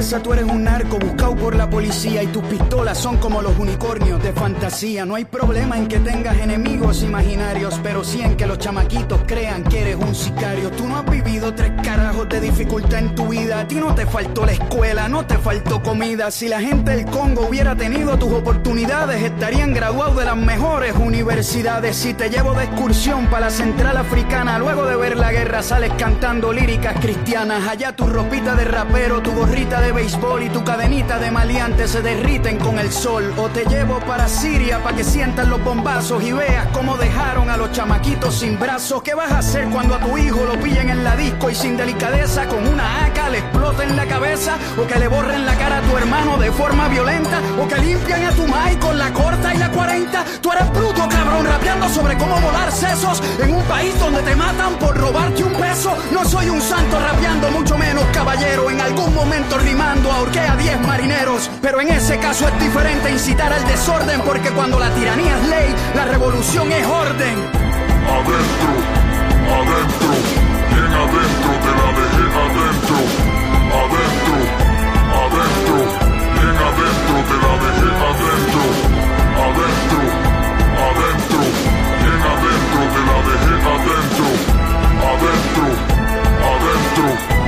Tú 0.01 0.33
eres 0.33 0.45
un 0.45 0.63
narco 0.63 0.97
buscado 0.97 1.35
por 1.35 1.55
la 1.55 1.69
policía 1.69 2.23
y 2.23 2.27
tus 2.27 2.43
pistolas 2.45 2.97
son 2.97 3.17
como 3.17 3.39
los 3.43 3.57
unicornios 3.59 4.21
de 4.23 4.33
fantasía. 4.33 5.05
No 5.05 5.13
hay 5.13 5.25
problema 5.25 5.77
en 5.77 5.87
que 5.87 5.99
tengas 5.99 6.37
enemigos 6.39 7.03
imaginarios, 7.03 7.79
pero 7.83 8.03
sí 8.03 8.19
en 8.19 8.35
que 8.35 8.47
los 8.47 8.57
chamaquitos 8.57 9.21
crean 9.27 9.63
que 9.63 9.81
eres 9.81 9.97
un 9.97 10.15
sicario. 10.15 10.71
Tú 10.71 10.87
no 10.87 10.97
has 10.97 11.05
vivido 11.05 11.53
tres 11.53 11.71
carajos 11.83 12.27
de 12.29 12.41
dificultad 12.41 12.97
en 12.97 13.13
tu 13.13 13.27
vida. 13.27 13.59
A 13.59 13.67
ti 13.67 13.75
no 13.75 13.93
te 13.93 14.07
faltó 14.07 14.43
la 14.43 14.53
escuela, 14.53 15.07
no 15.07 15.23
te 15.27 15.37
faltó 15.37 15.83
comida. 15.83 16.31
Si 16.31 16.47
la 16.47 16.61
gente 16.61 16.95
del 16.95 17.05
Congo 17.05 17.47
hubiera 17.47 17.75
tenido 17.75 18.17
tus 18.17 18.33
oportunidades, 18.33 19.21
estarían 19.21 19.71
graduados 19.71 20.17
de 20.17 20.25
las 20.25 20.37
mejores 20.37 20.95
universidades. 20.95 21.95
Si 21.95 22.15
te 22.15 22.31
llevo 22.31 22.55
de 22.55 22.63
excursión 22.63 23.27
para 23.27 23.45
la 23.45 23.51
central 23.51 23.97
africana, 23.97 24.57
luego 24.57 24.85
de 24.85 24.95
ver 24.95 25.15
la 25.15 25.31
guerra 25.31 25.61
sales 25.61 25.91
cantando 25.99 26.51
líricas 26.51 26.99
cristianas. 26.99 27.67
Allá 27.67 27.95
tu 27.95 28.07
ropita 28.07 28.55
de 28.55 28.65
rapero, 28.65 29.21
tu 29.21 29.31
gorrita 29.33 29.79
de 29.79 29.90
béisbol 29.91 30.43
y 30.43 30.49
tu 30.49 30.63
cadenita 30.63 31.19
de 31.19 31.31
maleante 31.31 31.87
se 31.87 32.01
derriten 32.01 32.57
con 32.57 32.79
el 32.79 32.91
sol. 32.91 33.33
O 33.37 33.49
te 33.49 33.65
llevo 33.65 33.99
para 33.99 34.27
Siria 34.27 34.81
para 34.83 34.95
que 34.95 35.03
sientas 35.03 35.47
los 35.47 35.63
bombazos 35.63 36.23
y 36.23 36.31
veas 36.31 36.67
cómo 36.67 36.97
dejaron 36.97 37.49
a 37.49 37.57
los 37.57 37.71
chamaquitos 37.71 38.39
sin 38.39 38.57
brazos. 38.59 39.01
¿Qué 39.03 39.13
vas 39.13 39.31
a 39.31 39.39
hacer 39.39 39.65
cuando 39.69 39.95
a 39.95 39.99
tu 39.99 40.17
hijo 40.17 40.45
lo 40.45 40.59
pillen 40.61 40.89
en 40.89 41.03
la 41.03 41.15
disco 41.15 41.49
y 41.49 41.55
sin 41.55 41.77
delicadeza 41.77 42.47
con 42.47 42.65
una 42.67 43.05
AK 43.05 43.31
le 43.31 43.37
exploten 43.39 43.95
la 43.95 44.05
cabeza? 44.05 44.57
O 44.81 44.87
que 44.87 44.99
le 44.99 45.07
borren 45.07 45.45
la 45.45 45.55
cara 45.55 45.79
a 45.79 45.81
tu 45.81 45.97
hermano 45.97 46.37
de 46.37 46.51
forma 46.51 46.87
violenta? 46.87 47.41
O 47.59 47.67
que 47.67 47.77
limpian 47.77 48.23
a 48.25 48.31
tu 48.31 48.47
mai 48.47 48.77
con 48.77 48.97
la 48.97 49.11
corta 49.11 49.53
y 49.53 49.57
la 49.57 49.69
40? 49.69 50.25
Tú 50.41 50.51
eres 50.51 50.71
bruto, 50.71 51.07
cabrón, 51.09 51.45
rapeando 51.45 51.89
sobre 51.89 52.17
cómo 52.17 52.39
volar 52.39 52.71
sesos 52.71 53.21
en 53.39 53.53
un 53.53 53.63
país 53.63 53.97
donde 53.99 54.21
te 54.21 54.35
matan 54.35 54.75
por 54.75 54.95
robarte 54.97 55.43
un 55.43 55.53
peso. 55.53 55.95
No 56.11 56.23
soy 56.25 56.49
un 56.49 56.61
santo 56.61 56.99
rapeando, 56.99 57.51
mucho 57.51 57.77
menos 57.77 58.05
caballero. 58.13 58.69
En 58.69 58.79
algún 58.79 59.13
momento 59.13 59.57
rimando 59.57 59.80
ahorqué 59.81 60.39
a 60.39 60.55
10 60.55 60.81
marineros. 60.81 61.49
Pero 61.61 61.81
en 61.81 61.89
ese 61.89 62.17
caso 62.19 62.47
es 62.47 62.59
diferente 62.59 63.11
incitar 63.11 63.51
al 63.51 63.65
desorden, 63.67 64.21
porque 64.21 64.49
cuando 64.51 64.79
la 64.79 64.89
tiranía 64.93 65.37
es 65.37 65.47
ley, 65.47 65.75
la 65.95 66.05
revolución 66.05 66.71
es 66.71 66.85
orden. 66.85 67.35
Adentro, 68.07 68.73
adentro, 69.57 70.13
bien 70.69 70.93
adentro, 71.01 71.51
te 71.63 71.71
la 71.79 71.87
dejé 71.97 72.25
adentro. 72.41 72.97
Adentro, 73.81 74.35
adentro, 75.21 75.77
bien 76.35 76.57
adentro, 76.67 77.15
te 77.29 77.35
la 77.41 77.53
dejé 77.63 77.89
adentro. 78.11 78.63
Adentro, 79.41 80.03
adentro, 80.87 81.41
bien 82.01 82.21
adentro, 82.31 82.81
te 82.93 83.01
la 83.07 83.17
dejé 83.27 83.53
adentro. 83.71 84.27
Adentro, 85.11 85.67
adentro, 86.51 87.40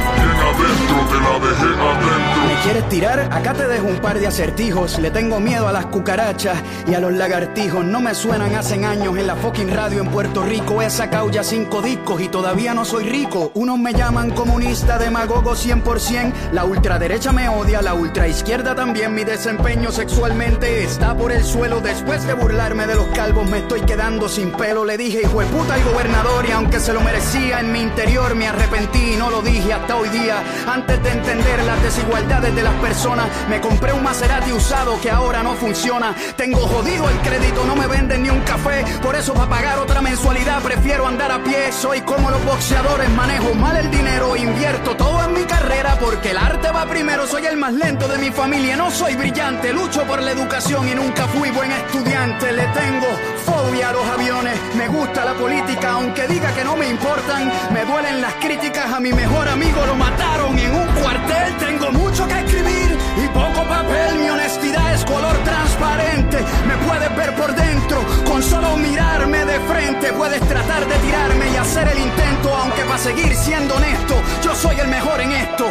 Me 2.47 2.55
quieres 2.63 2.89
tirar, 2.89 3.19
acá 3.31 3.53
te 3.53 3.67
dejo 3.67 3.87
un 3.87 3.97
par 3.97 4.19
de 4.19 4.27
acertijos. 4.27 4.99
Le 4.99 5.11
tengo 5.11 5.39
miedo 5.39 5.67
a 5.67 5.71
las 5.71 5.85
cucarachas 5.87 6.57
y 6.87 6.93
a 6.93 6.99
los 6.99 7.13
lagartijos. 7.13 7.85
No 7.85 7.99
me 8.01 8.15
suenan 8.15 8.55
hace 8.55 8.83
años 8.83 9.17
en 9.17 9.27
la 9.27 9.35
fucking 9.35 9.73
radio 9.73 10.01
en 10.01 10.09
Puerto 10.09 10.43
Rico. 10.43 10.81
He 10.81 10.89
sacado 10.89 11.29
ya 11.29 11.43
cinco 11.43 11.81
discos 11.81 12.21
y 12.21 12.29
todavía 12.29 12.73
no 12.73 12.85
soy 12.85 13.05
rico. 13.05 13.51
Unos 13.53 13.79
me 13.79 13.93
llaman 13.93 14.31
comunista, 14.31 14.97
demagogo 14.97 15.55
100%. 15.55 16.33
La 16.51 16.65
ultraderecha 16.65 17.31
me 17.31 17.49
odia, 17.49 17.81
la 17.81 17.93
ultraizquierda 17.93 18.75
también. 18.75 19.13
Mi 19.13 19.23
desempeño 19.23 19.91
sexualmente 19.91 20.83
está 20.83 21.15
por 21.15 21.31
el 21.31 21.43
suelo. 21.43 21.81
Después 21.81 22.25
de 22.25 22.33
burlarme 22.33 22.87
de 22.87 22.95
los 22.95 23.07
calvos, 23.07 23.49
me 23.49 23.59
estoy 23.59 23.81
quedando 23.81 24.27
sin 24.29 24.51
pelo. 24.51 24.85
Le 24.85 24.97
dije, 24.97 25.21
hijo 25.23 25.41
de 25.41 25.47
puta 25.47 25.75
al 25.75 25.83
gobernador, 25.83 26.45
y 26.47 26.51
aunque 26.51 26.79
se 26.79 26.93
lo 26.93 27.01
merecía, 27.01 27.59
en 27.59 27.71
mi 27.71 27.81
interior 27.81 28.35
me 28.35 28.47
arrepentí 28.47 29.13
y 29.13 29.17
no 29.17 29.29
lo 29.29 29.41
dije 29.41 29.73
hasta 29.73 29.95
hoy 29.95 30.09
día. 30.09 30.43
Antes 30.67 31.02
de 31.03 31.11
entender 31.11 31.63
las 31.63 31.81
desigualdades 31.83 32.55
de 32.55 32.63
las 32.63 32.73
personas, 32.75 33.27
me 33.49 33.59
compré 33.61 33.93
un 33.93 34.03
Maserati 34.03 34.51
usado 34.51 34.99
que 35.01 35.09
ahora 35.09 35.43
no 35.43 35.53
funciona. 35.53 36.15
Tengo 36.35 36.59
jodido 36.59 37.09
el 37.09 37.17
crédito, 37.19 37.65
no 37.65 37.75
me 37.75 37.87
venden 37.87 38.23
ni 38.23 38.29
un 38.29 38.41
café. 38.41 38.83
Por 39.01 39.15
eso, 39.15 39.33
para 39.33 39.49
pagar 39.49 39.79
otra 39.79 40.01
mensualidad, 40.01 40.61
prefiero 40.61 41.07
andar 41.07 41.31
a 41.31 41.43
pie. 41.43 41.71
Soy 41.71 42.01
como 42.01 42.29
los 42.29 42.43
boxeadores, 42.45 43.09
manejo 43.11 43.53
mal 43.53 43.77
el 43.77 43.91
dinero, 43.91 44.35
invierto 44.35 44.95
todo 44.95 45.23
en 45.23 45.33
mi 45.33 45.43
carrera 45.43 45.97
porque 45.99 46.31
el 46.31 46.37
arte 46.37 46.71
va 46.71 46.85
primero. 46.85 47.27
Soy 47.27 47.45
el 47.45 47.57
más 47.57 47.73
lento 47.73 48.07
de 48.07 48.17
mi 48.17 48.31
familia, 48.31 48.75
no 48.75 48.91
soy 48.91 49.15
brillante. 49.15 49.73
Lucho 49.73 50.03
por 50.03 50.21
la 50.21 50.31
educación 50.31 50.87
y 50.87 50.95
nunca 50.95 51.27
fui 51.27 51.49
buen 51.51 51.71
estudiante. 51.71 52.51
Le 52.51 52.65
tengo 52.67 53.07
fobia 53.53 53.89
a 53.89 53.93
los 53.93 54.05
aviones, 54.05 54.55
me 54.75 54.87
gusta 54.87 55.25
la 55.25 55.33
política, 55.33 55.91
aunque 55.91 56.27
diga 56.27 56.53
que 56.53 56.63
no 56.63 56.75
me 56.75 56.89
importan. 56.89 57.51
Me 57.71 57.85
duelen 57.85 58.21
las 58.21 58.33
críticas, 58.35 58.91
a 58.91 58.99
mi 58.99 59.13
mejor 59.13 59.47
amigo 59.47 59.85
lo 59.85 59.95
mataron 59.95 60.57
en 60.57 60.75
un 60.75 60.87
cuartel. 61.01 61.57
Tengo 61.57 61.91
mucho 61.91 62.27
que 62.27 62.39
escribir 62.39 62.97
y 63.23 63.27
poco 63.29 63.63
papel. 63.67 64.19
Mi 64.19 64.29
honestidad 64.29 64.93
es 64.93 65.05
color 65.05 65.35
transparente. 65.43 66.37
Me 66.67 66.75
puedes 66.87 67.15
ver 67.15 67.35
por 67.35 67.53
dentro 67.55 67.97
con 68.25 68.41
solo 68.41 68.75
mirarme 68.77 69.45
de 69.45 69.59
frente. 69.71 70.13
Puedes 70.13 70.41
tratar 70.47 70.87
de 70.87 70.95
tirarme 70.95 71.51
y 71.51 71.55
hacer 71.55 71.87
el 71.87 71.99
intento, 71.99 72.55
aunque 72.55 72.83
para 72.83 72.97
seguir 72.97 73.35
siendo 73.35 73.75
honesto, 73.75 74.15
yo 74.43 74.55
soy 74.55 74.79
el 74.79 74.87
mejor 74.87 75.21
en 75.21 75.31
esto. 75.31 75.65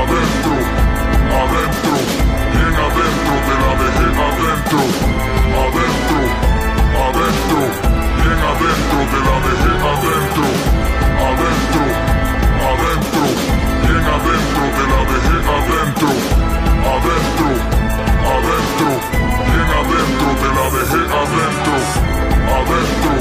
Adentro, 0.00 0.56
adentro, 1.42 1.96
bien 2.52 2.74
adentro 2.86 3.34
de 3.48 3.54
la 3.62 3.72
vejez, 3.80 4.14
adentro, 4.28 4.80
adentro, 5.64 6.43
adentro, 7.04 7.60
bien 8.16 8.40
adentro 8.50 8.98
de 9.12 9.20
la 9.28 9.36
vejez, 9.44 9.78
adentro, 9.92 10.46
adentro, 11.28 11.84
adentro, 12.70 13.24
bien 13.84 14.04
adentro 14.14 14.64
de 14.76 14.84
la 14.92 15.00
vejez, 15.10 15.42
adentro, 15.54 16.10
adentro, 16.94 17.50
adentro, 18.34 18.90
bien 19.50 19.70
adentro 19.80 20.28
de 20.42 20.48
la 20.56 20.66
vejez, 20.74 21.06
adentro, 21.20 21.76
adentro, 22.58 23.14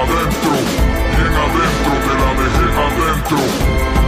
adentro, 0.00 0.54
bien 1.14 1.34
adentro 1.44 1.94
de 2.06 2.14
la 2.20 2.28
adentro, 2.34 2.68
adentro, 2.84 4.03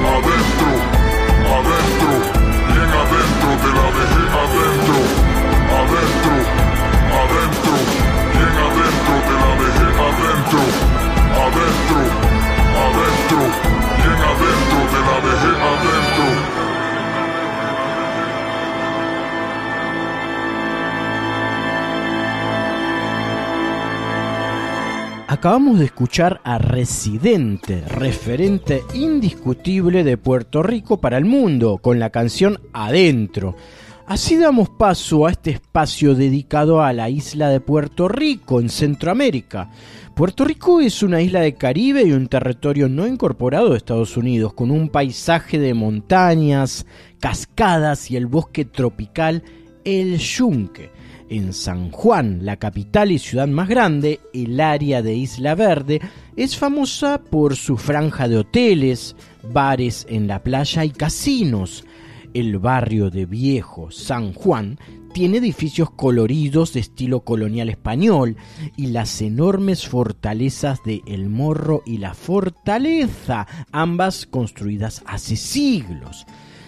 Acabamos 25.47 25.79
de 25.79 25.85
escuchar 25.85 26.41
a 26.43 26.59
Residente, 26.59 27.85
referente 27.87 28.83
indiscutible 28.95 30.03
de 30.03 30.19
Puerto 30.19 30.61
Rico 30.61 31.01
para 31.01 31.19
el 31.19 31.25
mundo, 31.25 31.79
con 31.79 32.01
la 32.01 32.11
canción 32.11 32.59
Adentro. 32.73 33.55
Así 34.09 34.37
damos 34.39 34.71
paso 34.71 35.25
a 35.25 35.31
este 35.31 35.53
espacio 35.53 36.17
dedicado 36.17 36.83
a 36.83 36.93
la 36.93 37.11
isla 37.11 37.49
de 37.49 37.61
Puerto 37.61 38.09
Rico, 38.09 38.61
en 38.61 38.69
Centroamérica. 38.69 39.71
Puerto 40.17 40.45
Rico 40.45 40.81
es 40.81 41.05
una 41.05 41.23
isla 41.23 41.43
de 41.43 41.55
Caribe 41.55 42.03
y 42.03 42.11
un 42.11 42.27
territorio 42.27 42.89
no 42.89 43.07
incorporado 43.07 43.71
de 43.71 43.77
Estados 43.77 44.17
Unidos, 44.17 44.53
con 44.53 44.73
un 44.73 44.89
paisaje 44.89 45.61
de 45.61 45.75
montañas, 45.75 46.87
cascadas 47.21 48.11
y 48.11 48.17
el 48.17 48.27
bosque 48.27 48.65
tropical 48.65 49.45
El 49.85 50.19
Yunque. 50.19 50.91
En 51.29 51.53
San 51.53 51.91
Juan, 51.91 52.45
la 52.45 52.57
capital 52.57 53.11
y 53.11 53.19
ciudad 53.19 53.49
más 53.49 53.69
grande, 53.69 54.21
el 54.33 54.61
área 54.61 55.03
de 55.03 55.15
Isla 55.15 55.57
Verde 55.57 56.01
es 56.37 56.57
famosa 56.57 57.21
por 57.21 57.57
su 57.57 57.77
franja 57.77 58.29
de 58.29 58.39
hoteles, 58.39 59.17
bares 59.53 60.07
en 60.09 60.29
la 60.29 60.45
playa 60.45 60.85
y 60.85 60.91
casinos. 60.91 61.85
El 62.33 62.59
barrio 62.59 63.11
de 63.11 63.27
Viejo 63.27 63.91
San 63.91 64.35
Juan 64.35 64.79
tiene 65.13 65.39
edificios 65.39 65.91
coloridos 65.91 66.75
de 66.75 66.81
estilo 66.81 67.21
colonial 67.21 67.71
español 67.71 68.37
y 68.77 68.89
las 68.89 69.21
enormes 69.21 69.89
fortalezas 69.89 70.85
de 70.85 71.03
El 71.07 71.29
Morro 71.29 71.83
y 71.87 71.99
la 71.99 72.15
Fortaleza, 72.15 73.49
ambas 73.73 74.27
construidas 74.27 75.03
hace 75.07 75.35
siglos. 75.35 76.25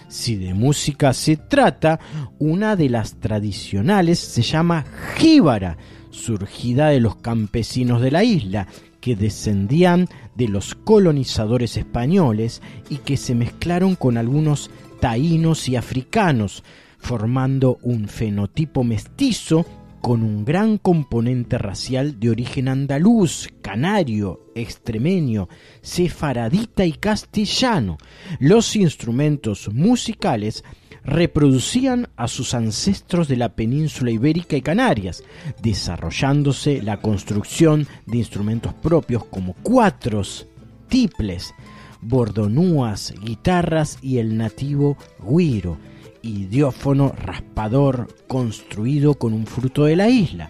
Si 0.09 0.35
de 0.35 0.55
música 0.55 1.13
se 1.13 1.37
trata, 1.37 1.99
una 2.39 2.75
de 2.75 2.89
las 2.89 3.19
tradicionales 3.19 4.17
se 4.17 4.41
llama 4.41 4.85
jíbara, 5.15 5.77
surgida 6.09 6.89
de 6.89 6.99
los 6.99 7.17
campesinos 7.17 8.01
de 8.01 8.09
la 8.09 8.23
isla, 8.23 8.67
que 9.01 9.15
descendían 9.15 10.07
de 10.35 10.47
los 10.47 10.73
colonizadores 10.73 11.77
españoles 11.77 12.61
y 12.89 12.97
que 12.97 13.17
se 13.17 13.35
mezclaron 13.35 13.95
con 13.95 14.17
algunos 14.17 14.71
taínos 14.99 15.69
y 15.69 15.75
africanos, 15.75 16.63
formando 16.97 17.77
un 17.83 18.07
fenotipo 18.07 18.83
mestizo 18.83 19.65
con 20.01 20.23
un 20.23 20.45
gran 20.45 20.77
componente 20.77 21.57
racial 21.57 22.19
de 22.19 22.29
origen 22.29 22.67
andaluz, 22.67 23.49
canario, 23.61 24.51
extremeño, 24.55 25.49
sefaradita 25.81 26.85
y 26.85 26.93
castellano. 26.93 27.97
Los 28.39 28.75
instrumentos 28.75 29.69
musicales 29.73 30.63
reproducían 31.03 32.09
a 32.15 32.27
sus 32.27 32.53
ancestros 32.53 33.27
de 33.27 33.37
la 33.37 33.55
península 33.55 34.11
ibérica 34.11 34.55
y 34.55 34.61
Canarias, 34.61 35.23
desarrollándose 35.61 36.81
la 36.81 37.01
construcción 37.01 37.87
de 38.05 38.17
instrumentos 38.17 38.73
propios 38.73 39.25
como 39.25 39.53
cuatros, 39.63 40.47
tiples, 40.87 41.53
bordonúas, 42.01 43.13
guitarras 43.23 43.97
y 44.01 44.17
el 44.17 44.37
nativo 44.37 44.97
guiro, 45.19 45.77
idiófono 46.21 47.13
raspador 47.17 48.07
construido 48.27 49.15
con 49.15 49.33
un 49.33 49.45
fruto 49.45 49.85
de 49.85 49.95
la 49.95 50.09
isla. 50.09 50.49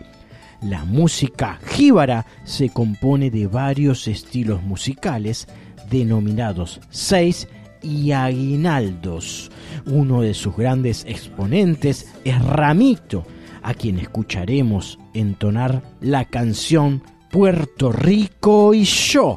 La 0.61 0.83
música 0.83 1.59
jíbara 1.67 2.25
se 2.43 2.69
compone 2.69 3.31
de 3.31 3.47
varios 3.47 4.07
estilos 4.07 4.61
musicales 4.61 5.47
denominados 5.89 6.81
seis 6.89 7.47
y 7.81 8.11
aguinaldos. 8.11 9.51
Uno 9.85 10.21
de 10.21 10.33
sus 10.33 10.55
grandes 10.55 11.05
exponentes 11.07 12.13
es 12.25 12.43
Ramito, 12.43 13.25
a 13.61 13.73
quien 13.73 13.99
escucharemos 13.99 14.99
entonar 15.13 15.81
la 16.01 16.25
canción 16.25 17.03
Puerto 17.31 17.91
Rico 17.91 18.73
y 18.73 18.83
yo. 18.83 19.35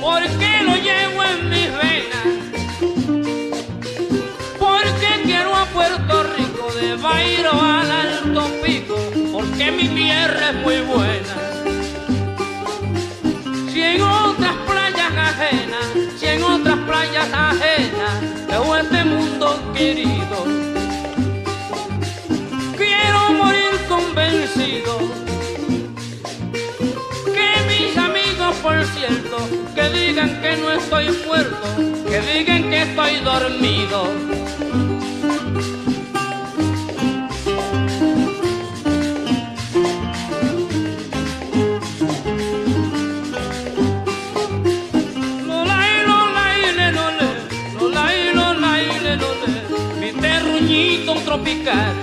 Porque 0.00 0.62
lo 0.64 0.76
llevo 0.76 1.22
en 1.24 1.48
mis 1.48 1.70
venas, 1.72 2.28
porque 4.58 5.22
quiero 5.24 5.54
a 5.54 5.64
Puerto 5.66 6.22
Rico 6.36 6.72
de 6.74 6.96
bailo 6.96 7.52
al 7.52 7.90
Alto 7.90 8.50
Pico, 8.64 8.96
porque 9.32 9.70
mi 9.72 9.88
tierra 9.88 10.50
es 10.50 10.56
muy 10.56 10.80
buena. 10.80 11.34
Si 13.72 13.82
en 13.82 14.02
otras 14.02 14.54
playas 14.66 15.12
ajenas, 15.16 15.86
si 16.18 16.26
en 16.26 16.42
otras 16.42 16.78
playas 16.86 17.32
ajenas. 17.32 17.67
Que 29.90 29.98
digan 29.98 30.40
que 30.42 30.56
no 30.56 30.72
estoy 30.72 31.08
muerto, 31.26 31.66
que 32.08 32.20
digan 32.20 32.70
que 32.70 32.82
estoy 32.82 33.16
dormido. 33.24 34.38
tropical, 51.24 51.97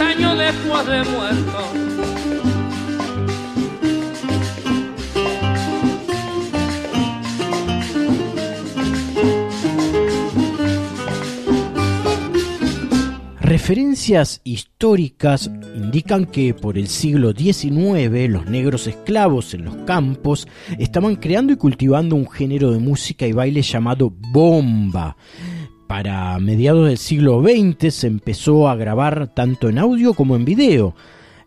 años 0.00 0.38
después 0.38 0.86
de 0.86 1.04
muerto. 1.04 1.92
Referencias 13.52 14.40
históricas 14.44 15.50
indican 15.76 16.24
que 16.24 16.54
por 16.54 16.78
el 16.78 16.88
siglo 16.88 17.32
XIX 17.32 18.30
los 18.30 18.46
negros 18.46 18.86
esclavos 18.86 19.52
en 19.52 19.66
los 19.66 19.76
campos 19.84 20.48
estaban 20.78 21.16
creando 21.16 21.52
y 21.52 21.56
cultivando 21.56 22.16
un 22.16 22.30
género 22.30 22.70
de 22.70 22.78
música 22.78 23.26
y 23.26 23.32
baile 23.32 23.60
llamado 23.60 24.10
bomba, 24.10 25.18
para 25.86 26.38
mediados 26.38 26.88
del 26.88 26.98
siglo 26.98 27.42
XX 27.42 27.94
se 27.94 28.06
empezó 28.06 28.68
a 28.68 28.76
grabar 28.76 29.32
tanto 29.34 29.68
en 29.68 29.78
audio 29.78 30.14
como 30.14 30.36
en 30.36 30.44
video. 30.44 30.94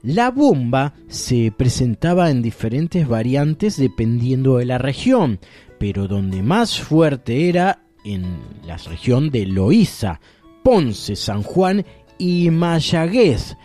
La 0.04 0.30
bomba 0.30 0.94
se 1.08 1.52
presentaba 1.56 2.30
en 2.30 2.44
diferentes 2.44 3.08
variantes 3.08 3.78
dependiendo 3.78 4.58
de 4.58 4.66
la 4.66 4.78
región, 4.78 5.40
pero 5.80 6.08
donde 6.08 6.44
más 6.44 6.80
fuerte 6.80 7.50
era 7.50 7.80
en 8.04 8.38
la 8.66 8.78
región 8.78 9.32
de 9.32 9.48
Loíza, 9.48 10.20
Ponce, 10.64 11.16
San 11.16 11.42
Juan 11.42 11.86
y 12.20 12.52
Mayagüez. 12.52 13.58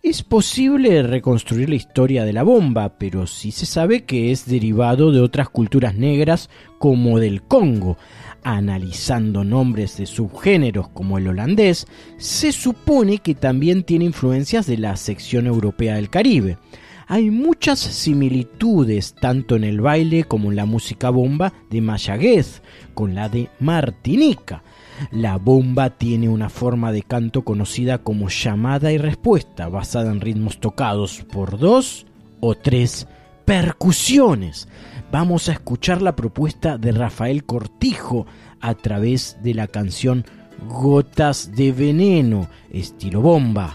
Es 0.00 0.22
posible 0.22 1.02
reconstruir 1.02 1.68
la 1.68 1.74
historia 1.74 2.24
de 2.24 2.32
la 2.32 2.44
bomba, 2.44 2.96
pero 2.98 3.26
sí 3.26 3.50
se 3.50 3.66
sabe 3.66 4.04
que 4.04 4.30
es 4.30 4.46
derivado 4.46 5.10
de 5.10 5.20
otras 5.20 5.48
culturas 5.48 5.96
negras 5.96 6.48
como 6.78 7.18
del 7.18 7.42
Congo 7.42 7.98
analizando 8.42 9.44
nombres 9.44 9.96
de 9.96 10.06
subgéneros 10.06 10.88
como 10.88 11.18
el 11.18 11.28
holandés, 11.28 11.86
se 12.16 12.52
supone 12.52 13.18
que 13.18 13.34
también 13.34 13.82
tiene 13.82 14.04
influencias 14.06 14.66
de 14.66 14.78
la 14.78 14.96
sección 14.96 15.46
europea 15.46 15.96
del 15.96 16.10
Caribe. 16.10 16.58
Hay 17.06 17.30
muchas 17.30 17.78
similitudes 17.78 19.14
tanto 19.14 19.56
en 19.56 19.64
el 19.64 19.80
baile 19.80 20.24
como 20.24 20.50
en 20.50 20.56
la 20.56 20.66
música 20.66 21.08
bomba 21.08 21.54
de 21.70 21.80
Mayagüez 21.80 22.60
con 22.92 23.14
la 23.14 23.30
de 23.30 23.48
Martinica. 23.60 24.62
La 25.10 25.38
bomba 25.38 25.90
tiene 25.90 26.28
una 26.28 26.50
forma 26.50 26.92
de 26.92 27.02
canto 27.02 27.44
conocida 27.44 27.98
como 27.98 28.28
llamada 28.28 28.92
y 28.92 28.98
respuesta, 28.98 29.68
basada 29.68 30.10
en 30.10 30.20
ritmos 30.20 30.58
tocados 30.60 31.24
por 31.32 31.58
dos 31.58 32.04
o 32.40 32.54
tres 32.54 33.06
percusiones 33.48 34.68
vamos 35.10 35.48
a 35.48 35.52
escuchar 35.52 36.02
la 36.02 36.14
propuesta 36.14 36.76
de 36.76 36.92
Rafael 36.92 37.44
Cortijo 37.44 38.26
a 38.60 38.74
través 38.74 39.38
de 39.42 39.54
la 39.54 39.68
canción 39.68 40.26
Gotas 40.68 41.52
de 41.56 41.72
Veneno, 41.72 42.50
estilo 42.70 43.22
bomba. 43.22 43.72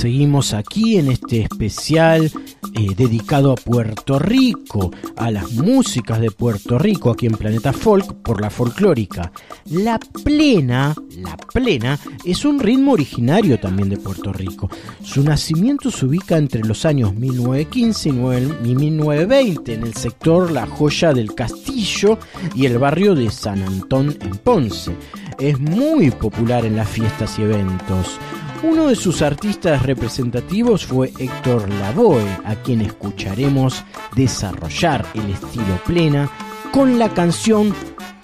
Seguimos 0.00 0.54
aquí 0.54 0.96
en 0.96 1.10
este 1.10 1.42
especial 1.42 2.32
eh, 2.74 2.94
dedicado 2.96 3.52
a 3.52 3.54
Puerto 3.54 4.18
Rico, 4.18 4.90
a 5.14 5.30
las 5.30 5.52
músicas 5.52 6.22
de 6.22 6.30
Puerto 6.30 6.78
Rico 6.78 7.10
aquí 7.10 7.26
en 7.26 7.34
Planeta 7.34 7.74
Folk 7.74 8.14
por 8.22 8.40
la 8.40 8.48
folclórica. 8.48 9.30
La 9.66 9.98
plena, 9.98 10.94
la 11.18 11.36
plena 11.36 11.98
es 12.24 12.46
un 12.46 12.60
ritmo 12.60 12.92
originario 12.92 13.60
también 13.60 13.90
de 13.90 13.98
Puerto 13.98 14.32
Rico. 14.32 14.70
Su 15.02 15.22
nacimiento 15.22 15.90
se 15.90 16.06
ubica 16.06 16.38
entre 16.38 16.62
los 16.62 16.86
años 16.86 17.14
1915 17.14 18.08
y 18.08 18.12
nueve- 18.12 18.56
y 18.64 18.74
1920 18.74 19.74
en 19.74 19.82
el 19.82 19.92
sector 19.92 20.50
La 20.50 20.66
Joya 20.66 21.12
del 21.12 21.34
Castillo 21.34 22.18
y 22.54 22.64
el 22.64 22.78
barrio 22.78 23.14
de 23.14 23.30
San 23.30 23.62
Antón 23.62 24.16
en 24.22 24.38
Ponce. 24.38 24.96
Es 25.38 25.60
muy 25.60 26.10
popular 26.10 26.64
en 26.64 26.76
las 26.76 26.88
fiestas 26.88 27.38
y 27.38 27.42
eventos. 27.42 28.18
Uno 28.62 28.88
de 28.88 28.94
sus 28.94 29.22
artistas 29.22 29.82
representativos 29.82 30.84
fue 30.84 31.12
Héctor 31.18 31.68
Lavoe, 31.68 32.22
a 32.44 32.56
quien 32.56 32.82
escucharemos 32.82 33.82
desarrollar 34.14 35.06
el 35.14 35.30
estilo 35.30 35.80
plena 35.86 36.30
con 36.70 36.98
la 36.98 37.08
canción 37.08 37.74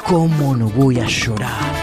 ¿Cómo 0.07 0.55
no 0.55 0.69
voy 0.69 1.01
a 1.01 1.07
llorar? 1.07 1.76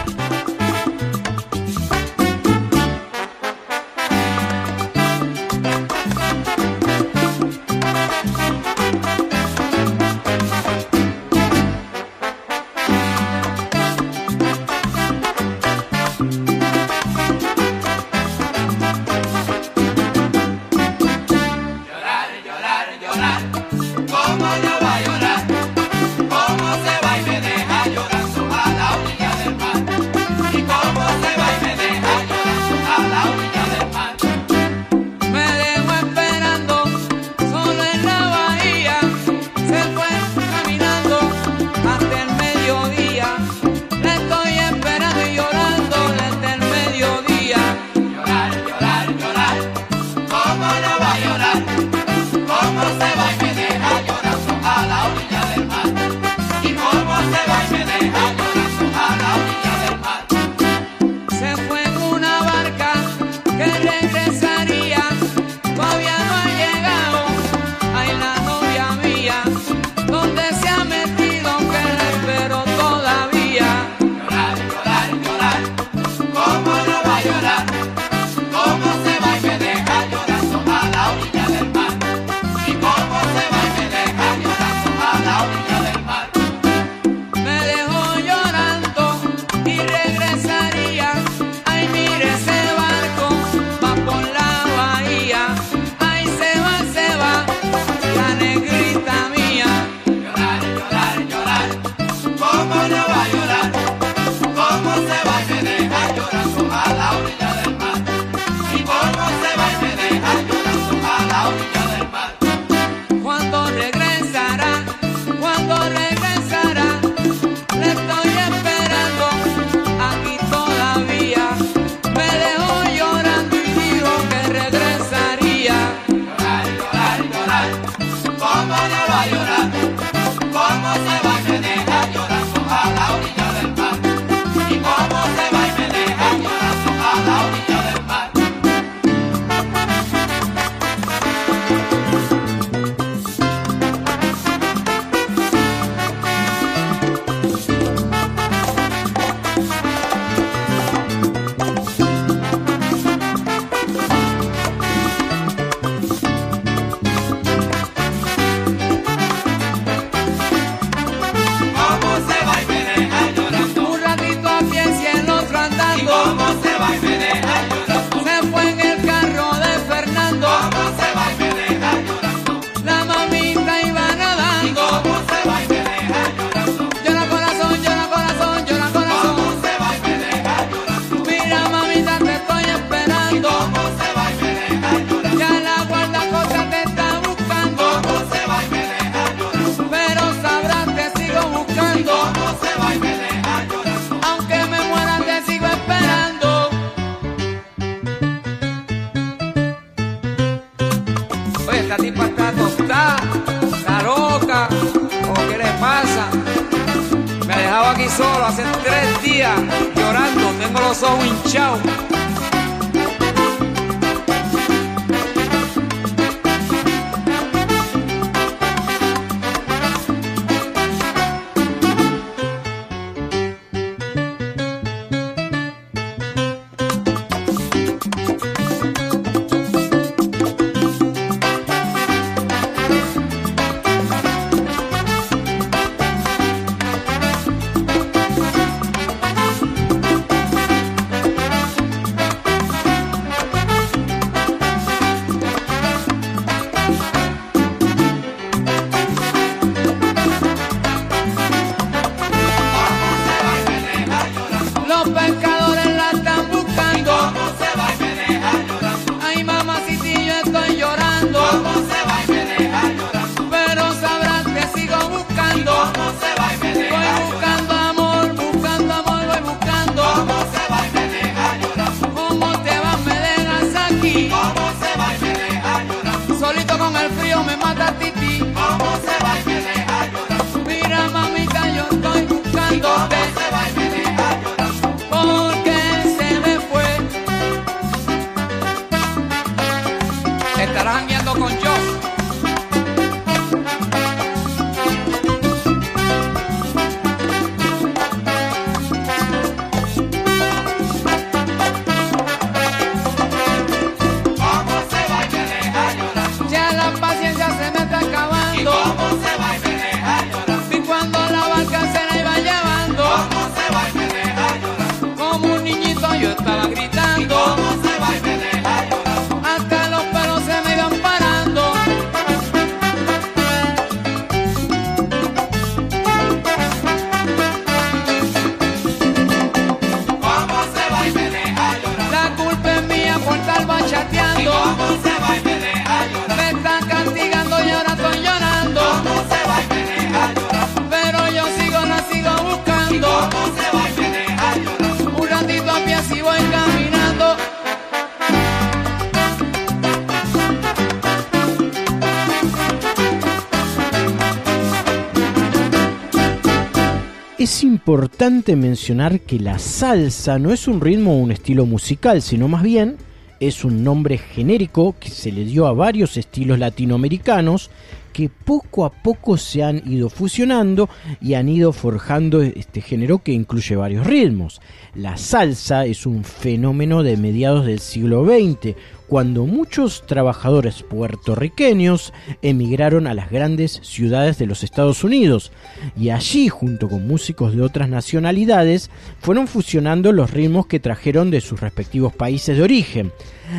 Mencionar 358.30 359.20
que 359.20 359.38
la 359.38 359.58
salsa 359.58 360.38
no 360.38 360.50
es 360.50 360.66
un 360.66 360.80
ritmo 360.80 361.12
o 361.12 361.18
un 361.18 361.30
estilo 361.30 361.66
musical, 361.66 362.22
sino 362.22 362.48
más 362.48 362.62
bien 362.62 362.96
es 363.38 363.66
un 363.66 363.84
nombre 363.84 364.16
genérico 364.16 364.94
que 364.98 365.10
se 365.10 365.30
le 365.30 365.44
dio 365.44 365.66
a 365.66 365.74
varios 365.74 366.16
estilos 366.16 366.58
latinoamericanos 366.58 367.70
que 368.14 368.30
poco 368.30 368.86
a 368.86 368.90
poco 368.90 369.36
se 369.36 369.62
han 369.62 369.82
ido 369.86 370.08
fusionando 370.08 370.88
y 371.20 371.34
han 371.34 371.50
ido 371.50 371.72
forjando 371.72 372.40
este 372.40 372.80
género 372.80 373.18
que 373.18 373.32
incluye 373.32 373.76
varios 373.76 374.06
ritmos. 374.06 374.62
La 374.94 375.18
salsa 375.18 375.84
es 375.84 376.06
un 376.06 376.24
fenómeno 376.24 377.02
de 377.02 377.18
mediados 377.18 377.66
del 377.66 377.80
siglo 377.80 378.24
XX, 378.24 378.74
cuando 379.06 379.44
muchos 379.44 380.06
trabajadores 380.06 380.82
puertorriqueños 380.82 382.14
emigraron 382.40 383.06
a 383.06 383.12
las 383.12 383.30
grandes 383.30 383.80
ciudades 383.82 384.38
de 384.38 384.46
los 384.46 384.64
Estados 384.64 385.04
Unidos 385.04 385.52
y 385.96 386.10
allí, 386.10 386.48
junto 386.48 386.88
con 386.88 387.06
músicos 387.06 387.54
de 387.54 387.62
otras 387.62 387.88
nacionalidades, 387.88 388.90
fueron 389.20 389.46
fusionando 389.46 390.12
los 390.12 390.30
ritmos 390.30 390.66
que 390.66 390.80
trajeron 390.80 391.30
de 391.30 391.40
sus 391.40 391.60
respectivos 391.60 392.12
países 392.12 392.56
de 392.56 392.62
origen. 392.62 393.12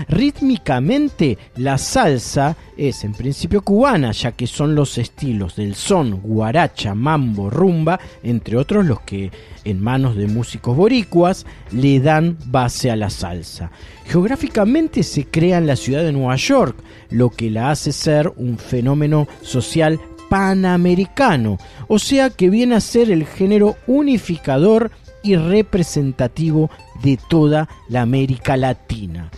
Rítmicamente, 0.09 1.37
la 1.55 1.77
salsa 1.77 2.57
es 2.75 3.03
en 3.03 3.13
principio 3.13 3.61
cubana, 3.61 4.11
ya 4.11 4.33
que 4.33 4.47
son 4.47 4.75
los 4.75 4.97
estilos 4.97 5.55
del 5.55 5.75
son, 5.75 6.19
guaracha, 6.21 6.93
mambo, 6.93 7.49
rumba, 7.49 7.99
entre 8.23 8.57
otros 8.57 8.85
los 8.85 8.99
que 9.01 9.31
en 9.63 9.81
manos 9.81 10.15
de 10.15 10.27
músicos 10.27 10.75
boricuas 10.75 11.45
le 11.71 11.99
dan 11.99 12.37
base 12.47 12.91
a 12.91 12.95
la 12.95 13.09
salsa. 13.09 13.71
Geográficamente 14.07 15.03
se 15.03 15.25
crea 15.25 15.57
en 15.57 15.67
la 15.67 15.75
ciudad 15.75 16.03
de 16.03 16.11
Nueva 16.11 16.35
York, 16.35 16.75
lo 17.09 17.29
que 17.29 17.49
la 17.49 17.71
hace 17.71 17.91
ser 17.91 18.31
un 18.35 18.57
fenómeno 18.57 19.27
social 19.41 19.99
panamericano, 20.35 21.57
o 21.87 21.97
sea 21.97 22.29
que 22.29 22.49
viene 22.49 22.75
a 22.75 22.81
ser 22.81 23.09
el 23.09 23.25
género 23.25 23.77
unificador 23.87 24.91
y 25.23 25.37
representativo 25.37 26.69
de 27.01 27.17
toda 27.29 27.69
la 27.87 28.01
América 28.01 28.57
Latina. 28.57 29.31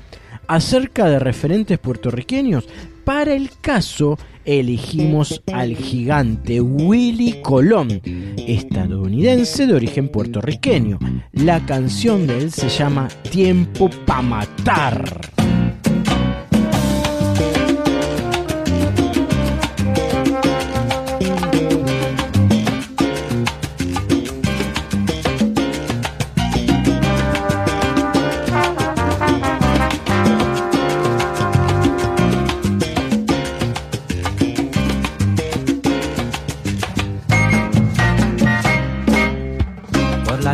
Acerca 0.47 1.07
de 1.07 1.19
referentes 1.19 1.77
puertorriqueños, 1.77 2.67
para 3.05 3.35
el 3.35 3.51
caso 3.61 4.17
elegimos 4.43 5.43
al 5.53 5.75
gigante 5.75 6.61
Willy 6.61 7.43
Colón, 7.43 8.01
estadounidense 8.47 9.67
de 9.67 9.75
origen 9.75 10.09
puertorriqueño. 10.09 10.97
La 11.31 11.63
canción 11.63 12.25
de 12.25 12.39
él 12.39 12.51
se 12.51 12.69
llama 12.69 13.07
Tiempo 13.29 13.87
pa' 14.07 14.23
matar. 14.23 15.36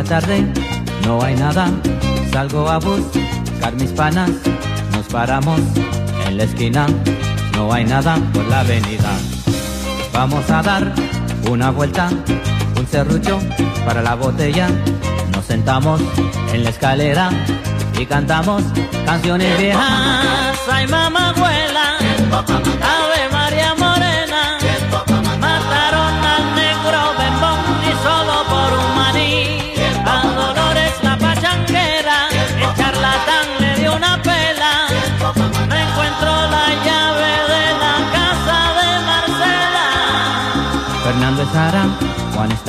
Tarde 0.04 0.44
no 1.06 1.22
hay 1.22 1.34
nada, 1.34 1.70
salgo 2.32 2.68
a 2.68 2.78
buscar 2.78 3.74
mis 3.74 3.90
panas, 3.90 4.30
nos 4.92 5.06
paramos 5.06 5.60
en 6.26 6.36
la 6.36 6.44
esquina, 6.44 6.86
no 7.54 7.72
hay 7.72 7.84
nada 7.84 8.16
por 8.32 8.44
la 8.46 8.60
avenida. 8.60 9.10
Vamos 10.12 10.48
a 10.50 10.62
dar 10.62 10.92
una 11.50 11.70
vuelta, 11.70 12.10
un 12.78 12.86
serrucho 12.86 13.38
para 13.86 14.02
la 14.02 14.14
botella, 14.14 14.68
nos 15.32 15.44
sentamos 15.46 16.00
en 16.52 16.64
la 16.64 16.70
escalera 16.70 17.30
y 17.98 18.06
cantamos 18.06 18.62
canciones 19.06 19.58
viejas. 19.58 20.58
Ay 20.70 20.86
mamá 20.86 21.30
abuela, 21.30 21.98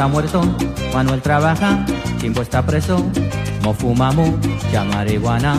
muerto, 0.08 0.42
Manuel 0.94 1.22
trabaja, 1.22 1.86
Chimbo 2.20 2.42
está 2.42 2.66
preso, 2.66 3.04
Mo 3.64 3.74
fuma 3.74 4.12
mucha 4.12 4.84
marihuana, 4.84 5.56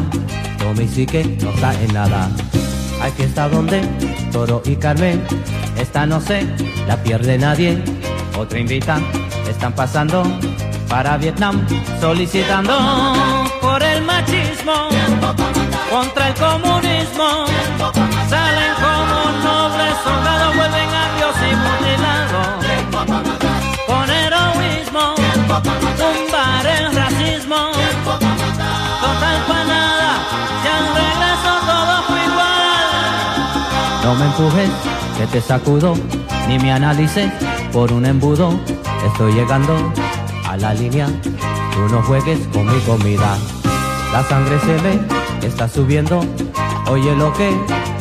Tommy 0.58 0.86
sí 0.86 1.06
que 1.06 1.24
no 1.42 1.50
está 1.50 1.74
en 1.74 1.92
nada. 1.92 2.28
Aquí 3.02 3.24
está 3.24 3.48
donde 3.48 3.80
Toro 4.32 4.62
y 4.64 4.76
Carmen, 4.76 5.22
esta 5.76 6.06
no 6.06 6.20
sé, 6.20 6.46
la 6.86 6.96
pierde 7.02 7.36
nadie. 7.36 7.82
Otra 8.38 8.58
invita, 8.58 8.98
están 9.48 9.72
pasando 9.72 10.22
para 10.88 11.16
Vietnam, 11.16 11.66
solicitando 12.00 12.72
por 13.60 13.82
el 13.82 14.02
machismo, 14.02 14.88
contra 15.90 16.28
el 16.28 16.34
comunismo. 16.34 17.46
Salen 18.28 18.72
como 18.74 19.38
nobles 19.42 19.94
soldados, 20.04 20.56
vuelven 20.56 20.88
a 20.94 21.16
Dios 21.16 21.36
y 21.50 21.85
tumbar 24.96 26.66
el 26.66 26.94
racismo. 26.94 27.56
Total 29.00 29.38
pa' 29.48 29.64
nada, 29.64 30.12
si 30.62 30.68
al 30.68 30.86
regreso 31.00 31.52
todo 31.66 32.02
fue 32.08 32.20
igual. 32.24 34.04
No 34.04 34.14
me 34.14 34.24
empujes, 34.26 34.70
que 35.18 35.26
te 35.26 35.40
sacudo, 35.40 35.94
ni 36.48 36.58
me 36.58 36.72
analices 36.72 37.30
por 37.72 37.92
un 37.92 38.06
embudo. 38.06 38.58
Estoy 39.06 39.32
llegando 39.34 39.92
a 40.48 40.56
la 40.56 40.74
línea, 40.74 41.06
tú 41.72 41.88
no 41.90 42.02
juegues 42.02 42.38
con 42.52 42.66
mi 42.66 42.80
comida. 42.80 43.36
La 44.12 44.22
sangre 44.24 44.58
se 44.60 44.76
ve, 44.78 45.00
está 45.42 45.68
subiendo, 45.68 46.24
oye 46.88 47.14
lo 47.14 47.32
que 47.34 47.54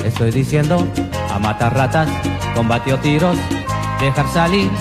estoy 0.04 0.32
diciendo. 0.32 0.88
A 1.34 1.40
matar 1.40 1.76
ratas, 1.76 2.08
combatió 2.56 2.98
tiros, 3.00 3.38
dejar 4.00 4.28
salir 4.30 4.72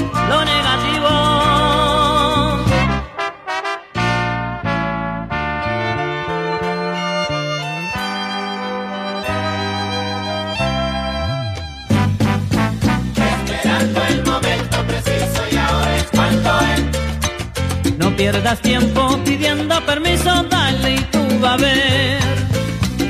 pierdas 18.44 18.60
tiempo 18.60 19.18
pidiendo 19.24 19.74
permiso, 19.86 20.42
dale 20.50 20.96
y 20.96 20.98
tú 21.10 21.18
va 21.42 21.54
a 21.54 21.56
ver. 21.56 22.18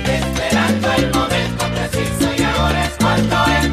Esperando 0.07 0.93
el 0.93 1.11
momento 1.13 1.65
preciso 1.75 2.31
y 2.39 2.43
ahora 2.45 2.85
es 2.85 2.93
cuando 3.01 3.37
es. 3.47 3.71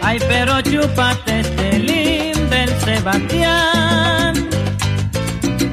Ay, 0.00 0.18
pero 0.26 0.62
chúpate 0.62 1.40
este 1.40 1.78
limber, 1.80 2.70
Sebastián. 2.80 4.48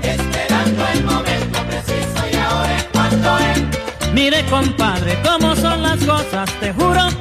Esperando 0.03 0.87
el 0.93 1.03
momento 1.05 1.59
preciso 1.69 2.19
y 2.33 2.35
ahora 2.35 2.75
es 2.75 2.83
cuando 2.91 3.37
es. 3.37 4.13
Mire, 4.13 4.43
compadre, 4.49 5.17
cómo 5.23 5.55
son 5.55 5.83
las 5.83 6.03
cosas, 6.03 6.51
te 6.59 6.73
juro 6.73 7.18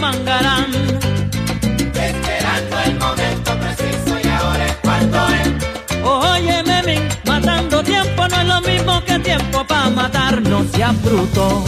mangarán. 0.00 0.66
Esperando 1.94 2.80
el 2.86 2.98
momento 2.98 3.58
preciso 3.58 4.18
y 4.24 4.28
ahora 4.28 4.66
es 4.66 4.76
cuando 4.82 5.18
es. 5.28 5.48
Oye, 6.02 6.62
Memín, 6.62 7.08
matando 7.26 7.82
tiempo 7.82 8.26
no 8.28 8.40
es 8.40 8.46
lo 8.46 8.60
mismo 8.62 9.04
que 9.04 9.18
tiempo 9.18 9.64
para 9.66 9.90
matar, 9.90 10.40
no 10.42 10.64
sea 10.72 10.92
bruto. 11.04 11.64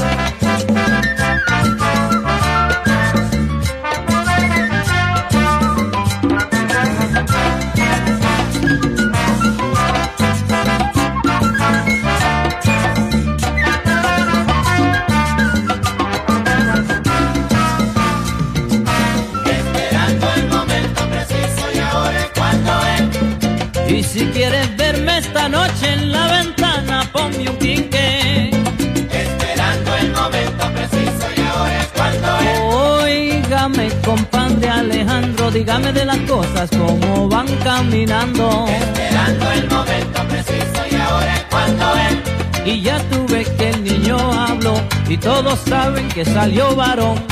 Dígame 35.73 35.93
de 35.95 36.05
las 36.05 36.19
cosas 36.31 36.69
como 36.69 37.31
van 37.31 37.47
caminando. 37.65 38.67
Esperando 38.69 39.53
el 39.53 39.71
momento 39.71 40.23
preciso 40.29 40.81
y 40.91 40.95
ahora 40.97 41.35
es 41.35 41.45
cuando 41.45 41.95
es. 41.97 42.67
Y 42.67 42.83
ya 42.83 42.99
tuve 43.09 43.47
que 43.57 43.71
el 43.71 43.83
niño 43.83 44.19
habló 44.19 44.75
y 45.09 45.17
todos 45.17 45.59
saben 45.61 46.09
que 46.11 46.27
salió 46.27 46.77
varón. 46.77 47.25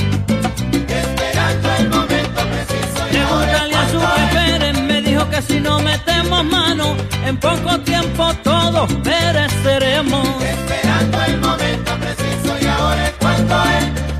Esperando 0.73 1.69
el 1.81 1.89
momento 1.91 2.41
preciso 2.55 3.01
y 3.13 3.17
ahora 3.19 3.47
Pregúntale 3.47 3.75
a 3.75 3.89
su 3.91 4.35
Pérez, 4.35 4.83
me 4.85 5.03
dijo 5.03 5.29
que 5.29 5.43
si 5.43 5.61
no 5.61 5.79
metemos 5.81 6.43
mano, 6.43 6.97
en 7.27 7.37
poco 7.37 7.79
tiempo 7.81 8.33
todos 8.43 8.91
pereceremos. 9.05 10.27
Esperando 10.43 11.25
el 11.25 11.39
momento 11.41 11.93
preciso 12.01 12.57
y 12.59 12.67
ahora 12.67 13.07
es 13.07 13.15
cuando 13.21 13.55
es. 13.65 14.20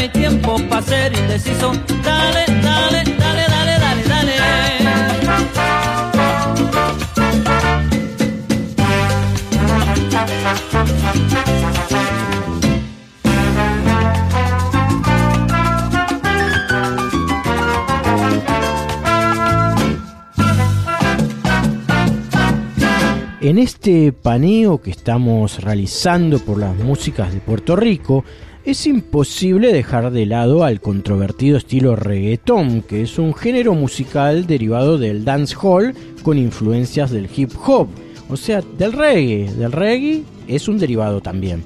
Hay 0.00 0.08
tiempo 0.08 0.56
para 0.70 0.80
ser 0.80 1.12
indeciso. 1.14 1.72
Dale, 2.02 2.46
dale, 2.62 3.04
dale, 3.18 3.44
dale, 3.48 3.78
dale, 3.78 4.02
dale. 4.08 4.32
En 23.42 23.58
este 23.58 24.12
paneo 24.12 24.80
que 24.80 24.90
estamos 24.92 25.62
realizando 25.62 26.38
por 26.38 26.56
las 26.58 26.74
músicas 26.74 27.34
de 27.34 27.40
Puerto 27.40 27.76
Rico, 27.76 28.24
es 28.64 28.86
imposible 28.86 29.72
dejar 29.72 30.10
de 30.10 30.26
lado 30.26 30.64
al 30.64 30.80
controvertido 30.80 31.56
estilo 31.56 31.96
reggaeton, 31.96 32.82
que 32.82 33.02
es 33.02 33.18
un 33.18 33.34
género 33.34 33.74
musical 33.74 34.46
derivado 34.46 34.98
del 34.98 35.24
dancehall 35.24 35.94
con 36.22 36.36
influencias 36.36 37.10
del 37.10 37.28
hip 37.34 37.52
hop, 37.66 37.88
o 38.28 38.36
sea, 38.36 38.62
del 38.76 38.92
reggae. 38.92 39.50
Del 39.54 39.72
reggae 39.72 40.22
es 40.46 40.68
un 40.68 40.78
derivado 40.78 41.20
también. 41.20 41.64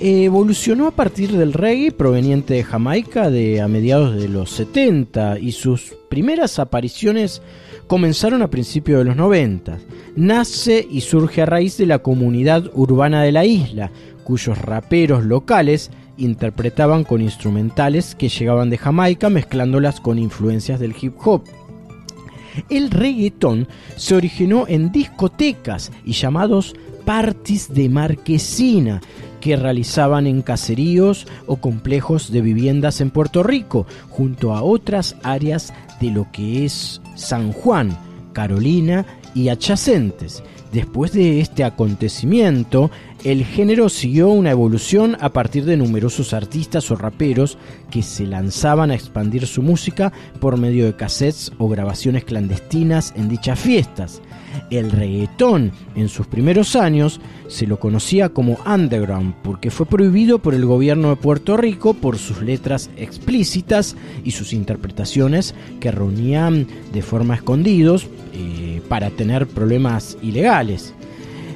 Evolucionó 0.00 0.88
a 0.88 0.90
partir 0.92 1.30
del 1.32 1.52
reggae 1.52 1.92
proveniente 1.92 2.54
de 2.54 2.64
Jamaica 2.64 3.30
de 3.30 3.60
a 3.60 3.68
mediados 3.68 4.16
de 4.16 4.28
los 4.28 4.50
70 4.50 5.38
y 5.38 5.52
sus 5.52 5.94
primeras 6.08 6.58
apariciones 6.58 7.42
comenzaron 7.86 8.42
a 8.42 8.50
principios 8.50 8.98
de 8.98 9.04
los 9.04 9.16
90. 9.16 9.78
Nace 10.16 10.86
y 10.90 11.02
surge 11.02 11.42
a 11.42 11.46
raíz 11.46 11.76
de 11.76 11.86
la 11.86 12.00
comunidad 12.00 12.70
urbana 12.74 13.22
de 13.22 13.32
la 13.32 13.44
isla, 13.44 13.92
cuyos 14.24 14.58
raperos 14.58 15.24
locales 15.24 15.90
interpretaban 16.16 17.04
con 17.04 17.20
instrumentales 17.20 18.14
que 18.14 18.28
llegaban 18.28 18.70
de 18.70 18.78
Jamaica 18.78 19.30
mezclándolas 19.30 20.00
con 20.00 20.18
influencias 20.18 20.80
del 20.80 20.94
hip 21.00 21.14
hop. 21.24 21.42
El 22.68 22.90
reggaetón 22.90 23.68
se 23.96 24.14
originó 24.14 24.66
en 24.68 24.92
discotecas 24.92 25.90
y 26.04 26.12
llamados 26.12 26.74
parties 27.04 27.72
de 27.72 27.88
marquesina 27.88 29.00
que 29.40 29.56
realizaban 29.56 30.26
en 30.26 30.40
caseríos 30.40 31.26
o 31.46 31.56
complejos 31.56 32.32
de 32.32 32.40
viviendas 32.40 33.00
en 33.00 33.10
Puerto 33.10 33.42
Rico, 33.42 33.86
junto 34.08 34.54
a 34.54 34.62
otras 34.62 35.16
áreas 35.22 35.74
de 36.00 36.10
lo 36.10 36.30
que 36.32 36.64
es 36.64 37.02
San 37.14 37.52
Juan, 37.52 37.94
Carolina 38.32 39.04
y 39.34 39.48
adyacentes. 39.48 40.42
Después 40.74 41.12
de 41.12 41.40
este 41.40 41.62
acontecimiento, 41.62 42.90
el 43.22 43.44
género 43.44 43.88
siguió 43.88 44.30
una 44.30 44.50
evolución 44.50 45.16
a 45.20 45.28
partir 45.28 45.64
de 45.66 45.76
numerosos 45.76 46.34
artistas 46.34 46.90
o 46.90 46.96
raperos 46.96 47.58
que 47.92 48.02
se 48.02 48.26
lanzaban 48.26 48.90
a 48.90 48.96
expandir 48.96 49.46
su 49.46 49.62
música 49.62 50.12
por 50.40 50.56
medio 50.56 50.84
de 50.86 50.96
cassettes 50.96 51.52
o 51.58 51.68
grabaciones 51.68 52.24
clandestinas 52.24 53.14
en 53.16 53.28
dichas 53.28 53.60
fiestas 53.60 54.20
el 54.70 54.90
reggaetón 54.90 55.72
en 55.94 56.08
sus 56.08 56.26
primeros 56.26 56.76
años, 56.76 57.20
se 57.48 57.66
lo 57.66 57.78
conocía 57.78 58.30
como 58.30 58.58
underground 58.66 59.34
porque 59.42 59.70
fue 59.70 59.86
prohibido 59.86 60.38
por 60.38 60.54
el 60.54 60.64
gobierno 60.64 61.10
de 61.10 61.16
Puerto 61.16 61.56
Rico 61.56 61.94
por 61.94 62.18
sus 62.18 62.42
letras 62.42 62.90
explícitas 62.96 63.96
y 64.24 64.32
sus 64.32 64.52
interpretaciones 64.52 65.54
que 65.80 65.90
reunían 65.90 66.66
de 66.92 67.02
forma 67.02 67.34
escondidos 67.34 68.06
eh, 68.32 68.80
para 68.88 69.10
tener 69.10 69.46
problemas 69.46 70.16
ilegales. 70.22 70.94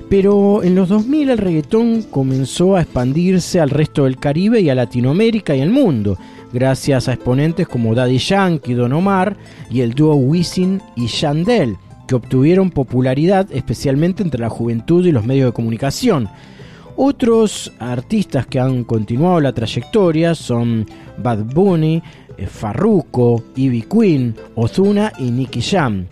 Pero 0.08 0.62
en 0.62 0.74
los 0.74 0.88
2000 0.88 1.30
el 1.30 1.38
reggaetón 1.38 2.02
comenzó 2.02 2.76
a 2.76 2.82
expandirse 2.82 3.60
al 3.60 3.70
resto 3.70 4.04
del 4.04 4.16
Caribe 4.16 4.60
y 4.60 4.70
a 4.70 4.74
Latinoamérica 4.74 5.54
y 5.54 5.60
al 5.60 5.70
mundo, 5.70 6.16
gracias 6.50 7.08
a 7.08 7.12
exponentes 7.12 7.68
como 7.68 7.94
Daddy 7.94 8.16
Yankee, 8.16 8.72
Don 8.72 8.94
Omar 8.94 9.36
y 9.70 9.82
el 9.82 9.92
dúo 9.92 10.14
Wisin 10.14 10.80
y 10.96 11.08
Yandel 11.08 11.76
que 12.08 12.16
obtuvieron 12.16 12.70
popularidad 12.70 13.46
especialmente 13.52 14.24
entre 14.24 14.40
la 14.40 14.48
juventud 14.48 15.06
y 15.06 15.12
los 15.12 15.24
medios 15.24 15.46
de 15.46 15.52
comunicación. 15.52 16.28
Otros 16.96 17.72
artistas 17.78 18.46
que 18.46 18.58
han 18.58 18.82
continuado 18.82 19.38
la 19.40 19.52
trayectoria 19.52 20.34
son 20.34 20.84
Bad 21.18 21.44
Bunny, 21.44 22.02
eh, 22.36 22.46
Farruko, 22.46 23.44
Ivy 23.54 23.82
Queen, 23.82 24.34
Ozuna 24.56 25.12
y 25.18 25.30
Nicky 25.30 25.60
Jam. 25.60 26.06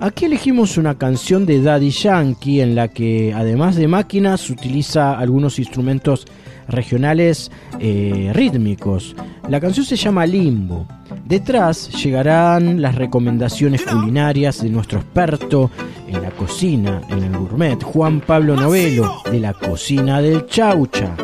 Aquí 0.00 0.24
elegimos 0.24 0.78
una 0.78 0.98
canción 0.98 1.46
de 1.46 1.62
Daddy 1.62 1.90
Yankee 1.90 2.60
en 2.60 2.74
la 2.74 2.88
que 2.88 3.32
además 3.32 3.76
de 3.76 3.86
máquinas 3.86 4.50
utiliza 4.50 5.16
algunos 5.16 5.60
instrumentos 5.60 6.26
regionales 6.68 7.50
eh, 7.78 8.30
rítmicos. 8.32 9.14
La 9.48 9.60
canción 9.60 9.84
se 9.84 9.96
llama 9.96 10.26
Limbo. 10.26 10.86
Detrás 11.24 11.90
llegarán 12.02 12.80
las 12.80 12.94
recomendaciones 12.94 13.82
culinarias 13.82 14.62
de 14.62 14.70
nuestro 14.70 15.00
experto 15.00 15.70
en 16.06 16.22
la 16.22 16.30
cocina, 16.30 17.02
en 17.08 17.22
el 17.22 17.36
gourmet, 17.36 17.82
Juan 17.82 18.20
Pablo 18.20 18.56
Novelo, 18.56 19.22
de 19.30 19.40
la 19.40 19.52
cocina 19.52 20.20
del 20.20 20.46
chaucha. 20.46 21.14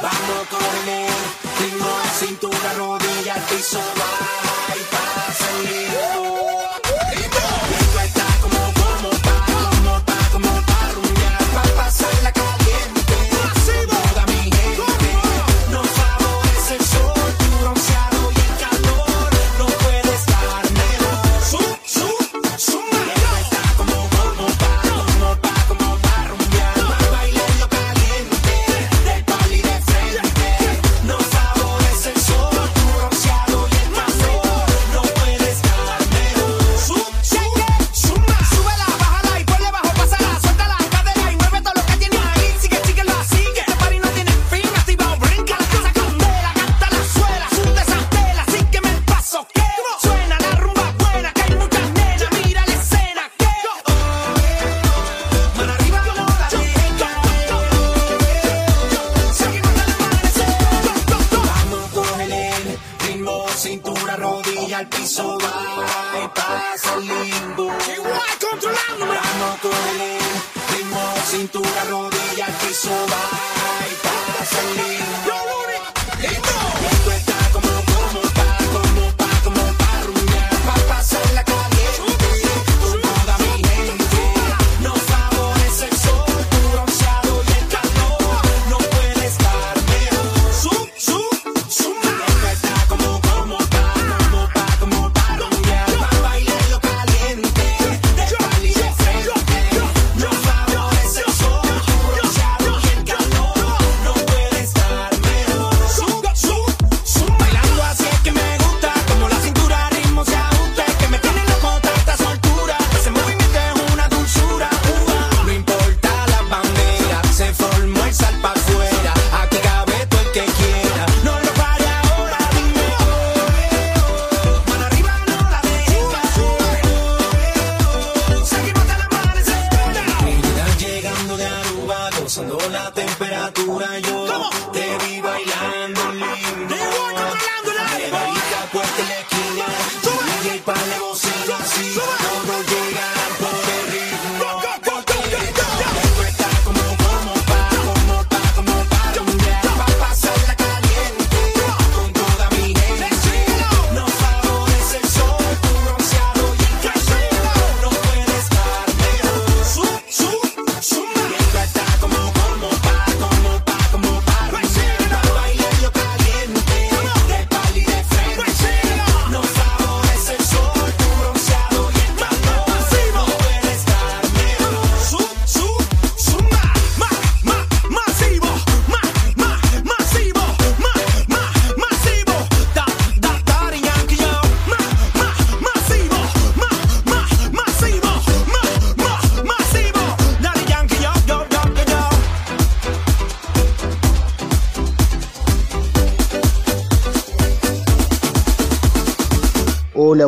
Vamos 0.00 0.46
con 0.48 0.60
el 0.62 1.06
ritmo, 1.58 1.88
cintura, 2.10 2.72
rodilla, 2.74 3.34
piso, 3.48 3.78
va. 3.78 4.27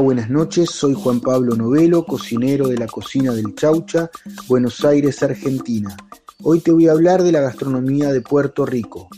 buenas 0.01 0.31
noches. 0.31 0.71
Soy 0.71 0.95
Juan 0.95 1.21
Pablo 1.21 1.55
Novelo, 1.55 2.05
cocinero 2.05 2.69
de 2.69 2.79
la 2.79 2.87
cocina 2.87 3.33
del 3.33 3.55
Chaucha, 3.55 4.11
Buenos 4.49 4.85
Aires, 4.85 5.23
Argentina. 5.23 5.97
Hoy 6.43 6.61
te 6.61 6.73
voy 6.73 6.89
a 6.89 6.93
hablar 6.93 7.23
de 7.23 7.33
la 7.33 7.41
gastronomía 7.41 8.11
de 8.11 8.23
Puerto 8.23 8.65
Rico. 8.65 9.09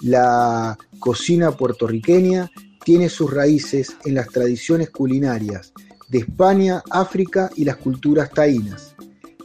La 0.00 0.78
cocina 1.00 1.50
puertorriqueña 1.52 2.50
tiene 2.84 3.08
sus 3.08 3.32
raíces 3.32 3.96
en 4.04 4.14
las 4.14 4.28
tradiciones 4.28 4.90
culinarias 4.90 5.72
de 6.08 6.18
España, 6.18 6.82
África 6.90 7.50
y 7.56 7.64
las 7.64 7.76
culturas 7.76 8.30
taínas. 8.30 8.94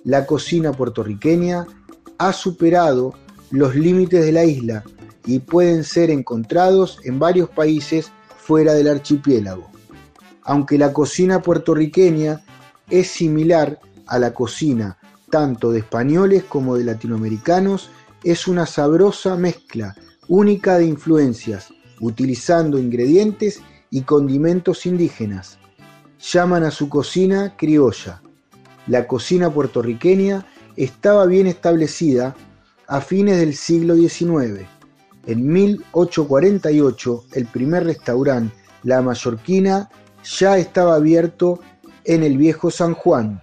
La 0.03 0.25
cocina 0.25 0.71
puertorriqueña 0.71 1.65
ha 2.19 2.33
superado 2.33 3.13
los 3.49 3.75
límites 3.75 4.23
de 4.23 4.31
la 4.31 4.45
isla 4.45 4.83
y 5.25 5.39
pueden 5.39 5.83
ser 5.83 6.11
encontrados 6.11 6.99
en 7.03 7.17
varios 7.19 7.49
países 7.49 8.11
fuera 8.37 8.73
del 8.73 8.87
archipiélago. 8.87 9.76
Aunque 10.47 10.77
la 10.77 10.93
cocina 10.93 11.41
puertorriqueña 11.41 12.41
es 12.89 13.09
similar 13.09 13.81
a 14.07 14.17
la 14.17 14.33
cocina 14.33 14.97
tanto 15.29 15.71
de 15.71 15.79
españoles 15.79 16.45
como 16.45 16.77
de 16.77 16.85
latinoamericanos, 16.85 17.89
es 18.23 18.47
una 18.47 18.65
sabrosa 18.65 19.35
mezcla 19.35 19.93
única 20.29 20.77
de 20.77 20.85
influencias, 20.85 21.73
utilizando 21.99 22.79
ingredientes 22.79 23.61
y 23.91 24.03
condimentos 24.03 24.85
indígenas. 24.85 25.59
Llaman 26.19 26.63
a 26.63 26.71
su 26.71 26.87
cocina 26.87 27.55
criolla. 27.57 28.21
La 28.87 29.05
cocina 29.05 29.51
puertorriqueña 29.51 30.45
estaba 30.77 31.25
bien 31.25 31.47
establecida 31.47 32.37
a 32.87 33.01
fines 33.01 33.37
del 33.37 33.53
siglo 33.53 33.95
XIX. 33.95 34.65
En 35.25 35.45
1848, 35.51 37.25
el 37.33 37.47
primer 37.47 37.83
restaurante, 37.83 38.55
La 38.83 39.01
Mallorquina, 39.01 39.89
ya 40.27 40.57
estaba 40.57 40.95
abierto 40.95 41.59
en 42.03 42.23
el 42.23 42.37
viejo 42.37 42.71
San 42.71 42.93
Juan. 42.93 43.41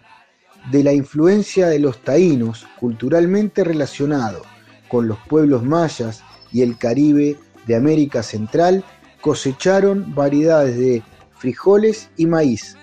De 0.70 0.82
la 0.82 0.92
influencia 0.92 1.68
de 1.68 1.78
los 1.78 2.02
taínos, 2.02 2.66
culturalmente 2.78 3.64
relacionado 3.64 4.42
con 4.88 5.08
los 5.08 5.18
pueblos 5.28 5.62
mayas 5.62 6.22
y 6.52 6.62
el 6.62 6.78
Caribe 6.78 7.36
de 7.66 7.76
América 7.76 8.22
Central, 8.22 8.84
cosecharon 9.20 10.14
variedades 10.14 10.78
de 10.78 11.02
frijoles 11.36 12.08
y 12.16 12.26
maíz, 12.26 12.76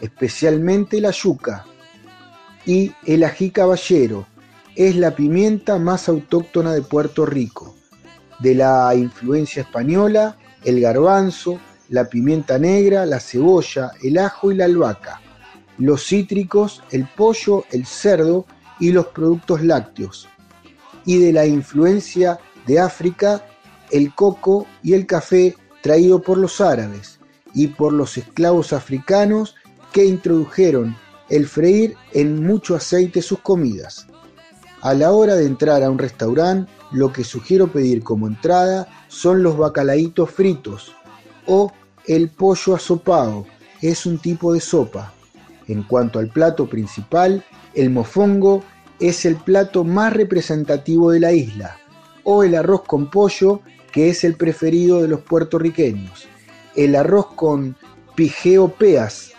especialmente 0.00 1.00
la 1.00 1.10
yuca, 1.10 1.64
y 2.66 2.92
el 3.06 3.24
ají 3.24 3.50
caballero, 3.50 4.26
es 4.74 4.96
la 4.96 5.14
pimienta 5.14 5.78
más 5.78 6.08
autóctona 6.08 6.72
de 6.72 6.82
Puerto 6.82 7.24
Rico. 7.24 7.74
De 8.40 8.54
la 8.54 8.94
influencia 8.94 9.62
española, 9.62 10.36
el 10.64 10.80
garbanzo, 10.80 11.60
la 11.94 12.06
pimienta 12.06 12.58
negra, 12.58 13.06
la 13.06 13.20
cebolla, 13.20 13.92
el 14.02 14.18
ajo 14.18 14.50
y 14.50 14.56
la 14.56 14.64
albahaca. 14.64 15.20
Los 15.78 16.04
cítricos, 16.04 16.82
el 16.90 17.06
pollo, 17.06 17.64
el 17.70 17.86
cerdo 17.86 18.46
y 18.80 18.90
los 18.90 19.06
productos 19.06 19.62
lácteos. 19.62 20.28
Y 21.06 21.18
de 21.18 21.32
la 21.32 21.46
influencia 21.46 22.40
de 22.66 22.80
África, 22.80 23.46
el 23.92 24.12
coco 24.12 24.66
y 24.82 24.94
el 24.94 25.06
café 25.06 25.54
traído 25.82 26.20
por 26.20 26.36
los 26.36 26.60
árabes 26.60 27.20
y 27.54 27.68
por 27.68 27.92
los 27.92 28.18
esclavos 28.18 28.72
africanos 28.72 29.54
que 29.92 30.04
introdujeron 30.04 30.96
el 31.28 31.46
freír 31.46 31.94
en 32.12 32.44
mucho 32.44 32.74
aceite 32.74 33.22
sus 33.22 33.38
comidas. 33.38 34.08
A 34.80 34.94
la 34.94 35.12
hora 35.12 35.36
de 35.36 35.46
entrar 35.46 35.84
a 35.84 35.90
un 35.90 35.98
restaurante, 35.98 36.72
lo 36.90 37.12
que 37.12 37.22
sugiero 37.22 37.68
pedir 37.68 38.02
como 38.02 38.26
entrada 38.26 38.88
son 39.06 39.44
los 39.44 39.56
bacalaitos 39.56 40.28
fritos 40.32 40.92
o 41.46 41.70
el 42.06 42.28
pollo 42.28 42.74
asopado, 42.74 43.46
es 43.80 44.06
un 44.06 44.18
tipo 44.18 44.52
de 44.52 44.60
sopa. 44.60 45.12
En 45.68 45.82
cuanto 45.82 46.18
al 46.18 46.28
plato 46.28 46.68
principal, 46.68 47.44
el 47.74 47.90
mofongo 47.90 48.62
es 49.00 49.24
el 49.24 49.36
plato 49.36 49.84
más 49.84 50.12
representativo 50.12 51.10
de 51.10 51.20
la 51.20 51.32
isla, 51.32 51.78
o 52.22 52.42
el 52.42 52.54
arroz 52.54 52.82
con 52.82 53.10
pollo, 53.10 53.60
que 53.92 54.08
es 54.10 54.24
el 54.24 54.36
preferido 54.36 55.02
de 55.02 55.08
los 55.08 55.20
puertorriqueños, 55.20 56.26
el 56.74 56.96
arroz 56.96 57.28
con 57.34 57.76
pijeopeas, 58.14 59.32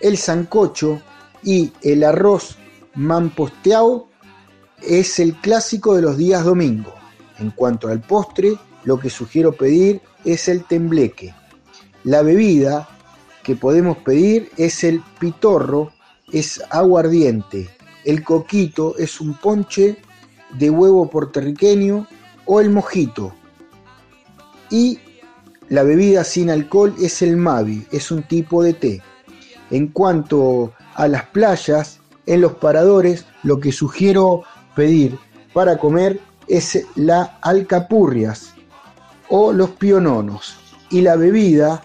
el 0.00 0.16
sancocho 0.16 1.00
y 1.42 1.72
el 1.82 2.04
arroz 2.04 2.56
mamposteado 2.94 4.08
es 4.82 5.18
el 5.18 5.34
clásico 5.36 5.94
de 5.94 6.02
los 6.02 6.16
días 6.16 6.44
domingo. 6.44 6.94
En 7.38 7.50
cuanto 7.50 7.88
al 7.88 8.00
postre, 8.00 8.54
lo 8.84 8.98
que 8.98 9.10
sugiero 9.10 9.52
pedir 9.52 10.00
es 10.24 10.48
el 10.48 10.64
tembleque. 10.64 11.34
La 12.04 12.22
bebida 12.22 12.88
que 13.42 13.56
podemos 13.56 13.98
pedir 13.98 14.50
es 14.56 14.84
el 14.84 15.02
pitorro, 15.18 15.92
es 16.32 16.62
aguardiente. 16.70 17.68
El 18.04 18.24
coquito 18.24 18.96
es 18.96 19.20
un 19.20 19.34
ponche 19.34 19.98
de 20.58 20.70
huevo 20.70 21.10
puertorriqueño 21.10 22.06
o 22.46 22.60
el 22.60 22.70
mojito. 22.70 23.34
Y 24.70 24.98
la 25.68 25.82
bebida 25.82 26.24
sin 26.24 26.48
alcohol 26.50 26.94
es 27.00 27.20
el 27.22 27.36
mavi, 27.36 27.86
es 27.90 28.10
un 28.10 28.22
tipo 28.22 28.62
de 28.62 28.72
té. 28.72 29.02
En 29.70 29.88
cuanto 29.88 30.72
a 30.94 31.06
las 31.06 31.26
playas, 31.26 32.00
en 32.26 32.40
los 32.40 32.54
paradores, 32.54 33.26
lo 33.42 33.60
que 33.60 33.72
sugiero 33.72 34.42
pedir 34.74 35.18
para 35.52 35.76
comer 35.76 36.20
es 36.48 36.86
la 36.96 37.38
alcapurrias 37.42 38.54
o 39.28 39.52
los 39.52 39.70
piononos. 39.70 40.56
Y 40.90 41.02
la 41.02 41.16
bebida 41.16 41.84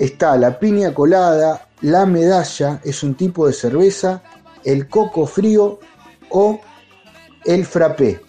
está 0.00 0.36
la 0.38 0.58
piña 0.58 0.94
colada, 0.94 1.68
la 1.82 2.06
medalla, 2.06 2.80
es 2.82 3.02
un 3.02 3.14
tipo 3.14 3.46
de 3.46 3.52
cerveza, 3.52 4.22
el 4.64 4.88
coco 4.88 5.26
frío 5.26 5.78
o 6.30 6.58
el 7.44 7.66
frappé. 7.66 8.20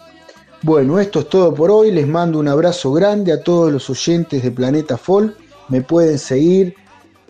Bueno, 0.60 1.00
esto 1.00 1.20
es 1.20 1.28
todo 1.28 1.52
por 1.54 1.70
hoy. 1.70 1.90
Les 1.90 2.06
mando 2.06 2.38
un 2.38 2.46
abrazo 2.46 2.92
grande 2.92 3.32
a 3.32 3.42
todos 3.42 3.72
los 3.72 3.88
oyentes 3.88 4.42
de 4.42 4.50
Planeta 4.50 4.96
Folk. 4.96 5.34
Me 5.68 5.80
pueden 5.80 6.18
seguir 6.18 6.76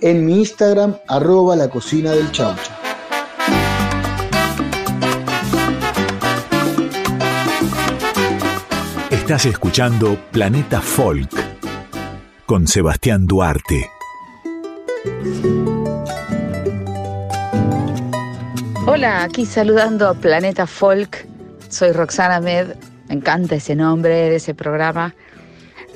en 0.01 0.27
mi 0.27 0.41
Instagram, 0.41 0.97
arroba 1.07 1.55
la 1.55 1.71
cocina 1.71 2.11
del 2.11 2.31
chaucha. 2.33 2.77
Estás 9.11 9.47
escuchando 9.47 10.19
Planeta 10.33 10.81
Folk 10.81 11.31
con 12.45 12.67
Sebastián 12.67 13.27
Duarte. 13.27 14.02
Hola, 18.87 19.25
aquí 19.25 19.47
saludando 19.47 20.07
a 20.09 20.15
Planeta 20.15 20.67
Folk. 20.67 21.27
Soy 21.69 21.91
Roxana 21.91 22.41
Med. 22.41 22.77
Me 23.09 23.17
encanta 23.17 23.57
ese 23.57 23.75
nombre 23.75 24.15
de 24.15 24.37
ese 24.37 24.55
programa. 24.55 25.13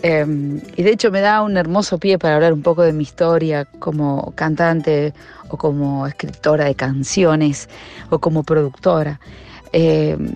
Em, 0.03 0.61
y 0.77 0.83
de 0.83 0.91
hecho 0.91 1.13
me 1.13 1.21
da 1.21 1.43
un 1.43 1.57
hermoso 1.57 1.99
pie 1.99 2.19
para 2.19 2.35
hablar 2.35 2.53
un 2.53 2.63
poco 2.63 2.83
de 2.83 2.93
mi 2.93 3.05
historia 3.05 3.65
como 3.79 4.33
cantante 4.35 5.15
o 5.49 5.57
como 5.57 6.07
escritora 6.09 6.65
de 6.65 6.75
canciones 6.75 7.69
o 8.11 8.19
como 8.19 8.43
productora. 8.43 9.21
Em, 9.73 10.33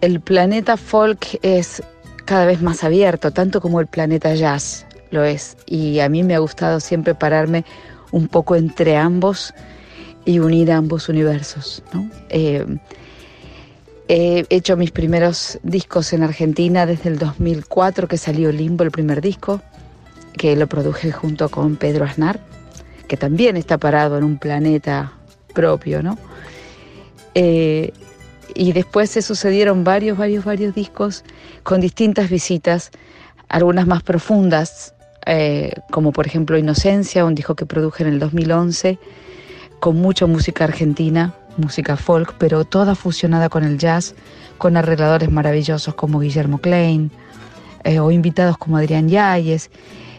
el 0.00 0.20
planeta 0.20 0.76
folk 0.76 1.40
es 1.42 1.82
cada 2.24 2.46
vez 2.46 2.62
más 2.62 2.84
abierto, 2.84 3.32
tanto 3.32 3.60
como 3.60 3.80
el 3.80 3.88
planeta 3.88 4.32
jazz 4.34 4.86
lo 5.10 5.24
es. 5.24 5.56
Y 5.66 5.98
a 6.00 6.08
mí 6.08 6.22
me 6.22 6.36
ha 6.36 6.38
gustado 6.38 6.78
siempre 6.78 7.16
pararme 7.16 7.64
un 8.12 8.28
poco 8.28 8.56
entre 8.56 8.96
ambos 8.96 9.54
y 10.24 10.38
unir 10.38 10.72
ambos 10.72 11.08
universos. 11.08 11.82
Eh, 12.28 12.66
he 14.08 14.44
hecho 14.50 14.76
mis 14.76 14.90
primeros 14.90 15.58
discos 15.62 16.12
en 16.12 16.22
Argentina 16.22 16.86
desde 16.86 17.10
el 17.10 17.18
2004 17.18 18.08
que 18.08 18.18
salió 18.18 18.52
Limbo, 18.52 18.84
el 18.84 18.90
primer 18.90 19.20
disco, 19.20 19.60
que 20.36 20.54
lo 20.56 20.66
produje 20.66 21.12
junto 21.12 21.48
con 21.48 21.76
Pedro 21.76 22.04
Aznar, 22.04 22.40
que 23.08 23.16
también 23.16 23.56
está 23.56 23.78
parado 23.78 24.18
en 24.18 24.24
un 24.24 24.38
planeta 24.38 25.12
propio, 25.54 26.02
¿no? 26.02 26.18
Eh, 27.34 27.92
y 28.54 28.72
después 28.72 29.10
se 29.10 29.22
sucedieron 29.22 29.84
varios, 29.84 30.16
varios, 30.16 30.44
varios 30.44 30.74
discos 30.74 31.24
con 31.62 31.80
distintas 31.80 32.30
visitas, 32.30 32.90
algunas 33.48 33.86
más 33.86 34.02
profundas, 34.02 34.94
eh, 35.26 35.72
como 35.90 36.12
por 36.12 36.26
ejemplo 36.26 36.56
Inocencia, 36.56 37.24
un 37.24 37.34
disco 37.34 37.56
que 37.56 37.66
produje 37.66 38.04
en 38.04 38.10
el 38.10 38.18
2011, 38.20 38.98
con 39.80 39.96
mucha 39.96 40.26
música 40.26 40.64
argentina, 40.64 41.34
música 41.56 41.96
folk, 41.96 42.34
pero 42.38 42.64
toda 42.64 42.94
fusionada 42.94 43.48
con 43.48 43.64
el 43.64 43.76
jazz, 43.76 44.14
con 44.56 44.76
arregladores 44.76 45.30
maravillosos 45.30 45.94
como 45.94 46.20
Guillermo 46.20 46.58
Klein, 46.58 47.10
eh, 47.82 47.98
o 47.98 48.12
invitados 48.12 48.56
como 48.56 48.76
Adrián 48.76 49.08
Yáñez, 49.08 49.70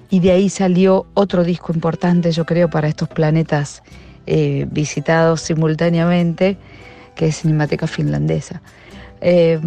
y 0.10 0.20
de 0.20 0.32
ahí 0.32 0.50
salió 0.50 1.06
otro 1.14 1.44
disco 1.46 1.72
importante, 1.74 2.32
yo 2.32 2.46
creo, 2.46 2.70
para 2.70 2.90
estos 2.90 3.08
planetas 3.08 3.84
eh, 4.26 4.68
visitados 4.70 5.42
simultáneamente, 5.42 6.58
que 7.16 7.28
es 7.28 7.42
Cinemateca 7.42 7.88
Finlandesa. 7.88 8.62
Es 9.20 9.60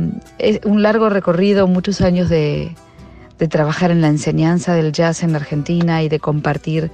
un 0.64 0.82
largo 0.82 1.08
recorrido, 1.08 1.66
muchos 1.66 2.00
años 2.02 2.28
de, 2.28 2.72
trabajar 3.48 3.90
en 3.90 4.00
la 4.00 4.08
enseñanza 4.08 4.74
del 4.74 4.92
jazz 4.92 5.22
en 5.22 5.32
la 5.32 5.38
Argentina 5.38 6.02
y 6.02 6.08
de 6.08 6.20
compartir 6.20 6.90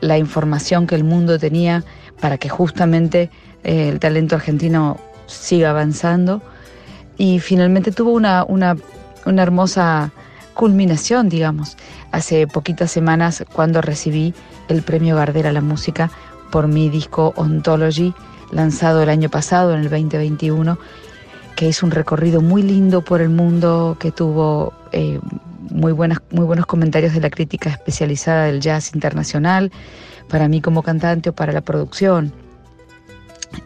la 0.00 0.18
información 0.18 0.86
que 0.86 0.94
el 0.94 1.04
mundo 1.04 1.38
tenía 1.38 1.84
para 2.20 2.38
que 2.38 2.48
justamente 2.48 3.30
eh, 3.62 3.88
el 3.88 4.00
talento 4.00 4.34
argentino 4.34 4.98
siga 5.26 5.70
avanzando. 5.70 6.42
Y 7.16 7.38
finalmente 7.38 7.92
tuvo 7.92 8.12
una, 8.12 8.44
una, 8.44 8.76
hermosa 9.42 10.10
culminación, 10.54 11.28
digamos, 11.28 11.76
hace 12.12 12.46
poquitas 12.46 12.90
semanas 12.90 13.44
cuando 13.52 13.80
recibí 13.80 14.34
el 14.68 14.82
premio 14.82 15.16
Gardera 15.16 15.50
a 15.50 15.52
la 15.52 15.60
música 15.60 16.10
por 16.50 16.68
mi 16.68 16.88
disco 16.88 17.32
Ontology, 17.36 18.14
lanzado 18.50 19.02
el 19.02 19.08
año 19.08 19.28
pasado, 19.28 19.74
en 19.74 19.80
el 19.80 19.90
2021, 19.90 20.78
que 21.56 21.68
hizo 21.68 21.86
un 21.86 21.92
recorrido 21.92 22.40
muy 22.40 22.62
lindo 22.62 23.02
por 23.02 23.20
el 23.20 23.28
mundo, 23.28 23.96
que 23.98 24.10
tuvo 24.10 24.72
eh, 24.92 25.20
muy, 25.70 25.92
buenas, 25.92 26.18
muy 26.30 26.44
buenos 26.44 26.66
comentarios 26.66 27.14
de 27.14 27.20
la 27.20 27.30
crítica 27.30 27.70
especializada 27.70 28.44
del 28.44 28.60
jazz 28.60 28.94
internacional, 28.94 29.72
para 30.28 30.48
mí 30.48 30.60
como 30.60 30.82
cantante 30.82 31.30
o 31.30 31.32
para 31.34 31.52
la 31.52 31.60
producción, 31.60 32.32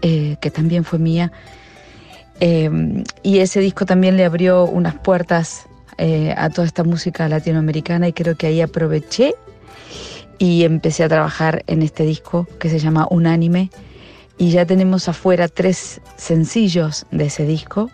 eh, 0.02 0.36
que 0.40 0.50
también 0.50 0.84
fue 0.84 0.98
mía. 0.98 1.32
Eh, 2.40 2.70
y 3.22 3.38
ese 3.38 3.60
disco 3.60 3.84
también 3.84 4.16
le 4.16 4.24
abrió 4.24 4.64
unas 4.64 4.94
puertas 4.94 5.66
a 6.36 6.48
toda 6.50 6.64
esta 6.64 6.84
música 6.84 7.28
latinoamericana 7.28 8.06
y 8.06 8.12
creo 8.12 8.36
que 8.36 8.46
ahí 8.46 8.60
aproveché 8.60 9.34
y 10.38 10.62
empecé 10.62 11.02
a 11.02 11.08
trabajar 11.08 11.64
en 11.66 11.82
este 11.82 12.04
disco 12.04 12.46
que 12.60 12.70
se 12.70 12.78
llama 12.78 13.08
Unánime 13.10 13.70
y 14.38 14.50
ya 14.50 14.64
tenemos 14.64 15.08
afuera 15.08 15.48
tres 15.48 16.00
sencillos 16.16 17.06
de 17.10 17.26
ese 17.26 17.44
disco. 17.44 17.90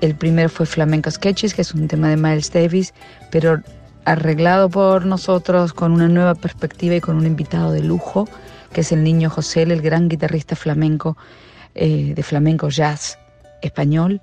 El 0.00 0.14
primero 0.14 0.48
fue 0.48 0.66
Flamenco 0.66 1.10
Sketches, 1.10 1.54
que 1.54 1.62
es 1.62 1.74
un 1.74 1.88
tema 1.88 2.08
de 2.08 2.16
Miles 2.16 2.52
Davis, 2.52 2.92
pero 3.30 3.62
arreglado 4.04 4.68
por 4.68 5.06
nosotros 5.06 5.72
con 5.72 5.92
una 5.92 6.08
nueva 6.08 6.34
perspectiva 6.34 6.94
y 6.94 7.00
con 7.00 7.16
un 7.16 7.26
invitado 7.26 7.72
de 7.72 7.82
lujo, 7.82 8.28
que 8.72 8.82
es 8.82 8.92
el 8.92 9.02
niño 9.02 9.30
José, 9.30 9.62
el 9.62 9.80
gran 9.80 10.08
guitarrista 10.08 10.54
flamenco 10.54 11.16
eh, 11.74 12.12
de 12.14 12.22
flamenco 12.22 12.68
jazz 12.68 13.18
español. 13.62 14.20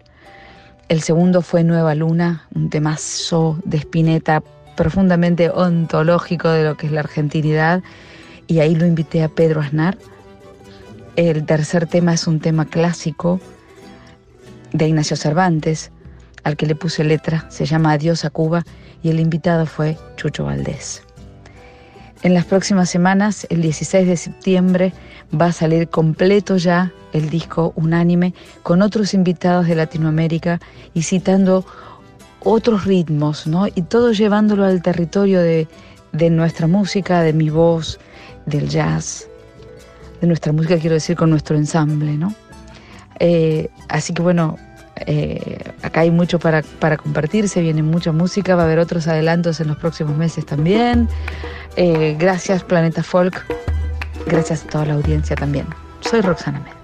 El 0.89 1.01
segundo 1.01 1.41
fue 1.41 1.63
Nueva 1.63 1.95
Luna, 1.95 2.47
un 2.53 2.69
temazo 2.69 3.59
de 3.65 3.77
Spinetta 3.77 4.43
profundamente 4.75 5.49
ontológico 5.49 6.49
de 6.49 6.63
lo 6.65 6.77
que 6.77 6.87
es 6.87 6.91
la 6.91 7.01
argentinidad, 7.01 7.81
y 8.47 8.59
ahí 8.59 8.75
lo 8.75 8.85
invité 8.85 9.23
a 9.23 9.29
Pedro 9.29 9.61
Aznar 9.61 9.97
el 11.15 11.45
tercer 11.45 11.85
tema 11.85 12.13
es 12.13 12.25
un 12.25 12.39
tema 12.39 12.65
clásico 12.65 13.39
de 14.73 14.87
Ignacio 14.87 15.15
Cervantes, 15.15 15.91
al 16.43 16.57
que 16.57 16.65
le 16.65 16.75
puse 16.75 17.03
letra, 17.03 17.45
se 17.49 17.65
llama 17.65 17.93
Adiós 17.93 18.25
a 18.25 18.29
Cuba 18.29 18.65
y 19.01 19.09
el 19.09 19.19
invitado 19.19 19.65
fue 19.65 19.97
Chucho 20.17 20.45
Valdés. 20.45 21.03
En 22.23 22.33
las 22.33 22.45
próximas 22.45 22.89
semanas, 22.89 23.45
el 23.49 23.61
16 23.61 24.07
de 24.07 24.17
septiembre, 24.17 24.93
va 25.39 25.47
a 25.47 25.51
salir 25.51 25.89
completo 25.89 26.57
ya 26.57 26.93
el 27.11 27.29
disco 27.29 27.73
Unánime 27.75 28.33
con 28.63 28.81
otros 28.81 29.13
invitados 29.13 29.67
de 29.67 29.75
Latinoamérica 29.75 30.59
y 30.93 31.03
citando 31.03 31.65
otros 32.39 32.85
ritmos, 32.85 33.45
¿no? 33.45 33.67
Y 33.67 33.83
todo 33.83 34.11
llevándolo 34.11 34.65
al 34.65 34.81
territorio 34.81 35.41
de, 35.41 35.67
de 36.13 36.29
nuestra 36.29 36.67
música, 36.67 37.21
de 37.21 37.33
mi 37.33 37.49
voz, 37.49 37.99
del 38.45 38.69
jazz, 38.69 39.27
de 40.21 40.27
nuestra 40.27 40.53
música, 40.53 40.77
quiero 40.77 40.93
decir, 40.93 41.17
con 41.17 41.29
nuestro 41.29 41.57
ensamble, 41.57 42.17
¿no? 42.17 42.33
Eh, 43.19 43.69
así 43.89 44.13
que 44.13 44.21
bueno, 44.21 44.57
eh, 44.95 45.71
acá 45.81 46.01
hay 46.01 46.11
mucho 46.11 46.39
para, 46.39 46.61
para 46.61 46.97
compartirse, 46.97 47.61
viene 47.61 47.83
mucha 47.83 48.11
música, 48.11 48.55
va 48.55 48.63
a 48.63 48.65
haber 48.65 48.79
otros 48.79 49.07
adelantos 49.07 49.59
en 49.59 49.67
los 49.67 49.77
próximos 49.77 50.17
meses 50.17 50.45
también. 50.45 51.07
Eh, 51.75 52.15
gracias 52.19 52.63
Planeta 52.63 53.03
Folk, 53.03 53.45
gracias 54.27 54.63
a 54.63 54.67
toda 54.67 54.85
la 54.85 54.93
audiencia 54.93 55.35
también. 55.35 55.65
Soy 56.01 56.21
Roxana 56.21 56.59
Med. 56.59 56.82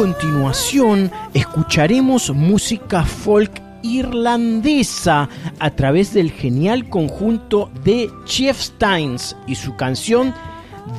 continuación 0.00 1.10
escucharemos 1.34 2.30
música 2.34 3.04
folk 3.04 3.60
irlandesa 3.82 5.28
a 5.58 5.70
través 5.72 6.14
del 6.14 6.30
genial 6.30 6.88
conjunto 6.88 7.70
de 7.84 8.08
Chieftains 8.24 9.36
y 9.46 9.56
su 9.56 9.76
canción 9.76 10.32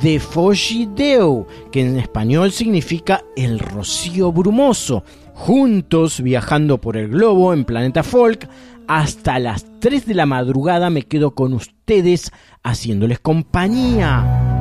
The 0.02 0.20
Foggy 0.20 0.88
Deo, 0.94 1.48
que 1.72 1.80
en 1.80 1.98
español 1.98 2.52
significa 2.52 3.24
el 3.34 3.58
rocío 3.58 4.30
brumoso. 4.30 5.02
Juntos 5.34 6.20
viajando 6.20 6.80
por 6.80 6.96
el 6.96 7.08
globo 7.08 7.52
en 7.52 7.64
Planeta 7.64 8.04
Folk, 8.04 8.48
hasta 8.86 9.40
las 9.40 9.66
3 9.80 10.06
de 10.06 10.14
la 10.14 10.26
madrugada 10.26 10.90
me 10.90 11.02
quedo 11.02 11.34
con 11.34 11.54
ustedes 11.54 12.30
haciéndoles 12.62 13.18
compañía. 13.18 14.51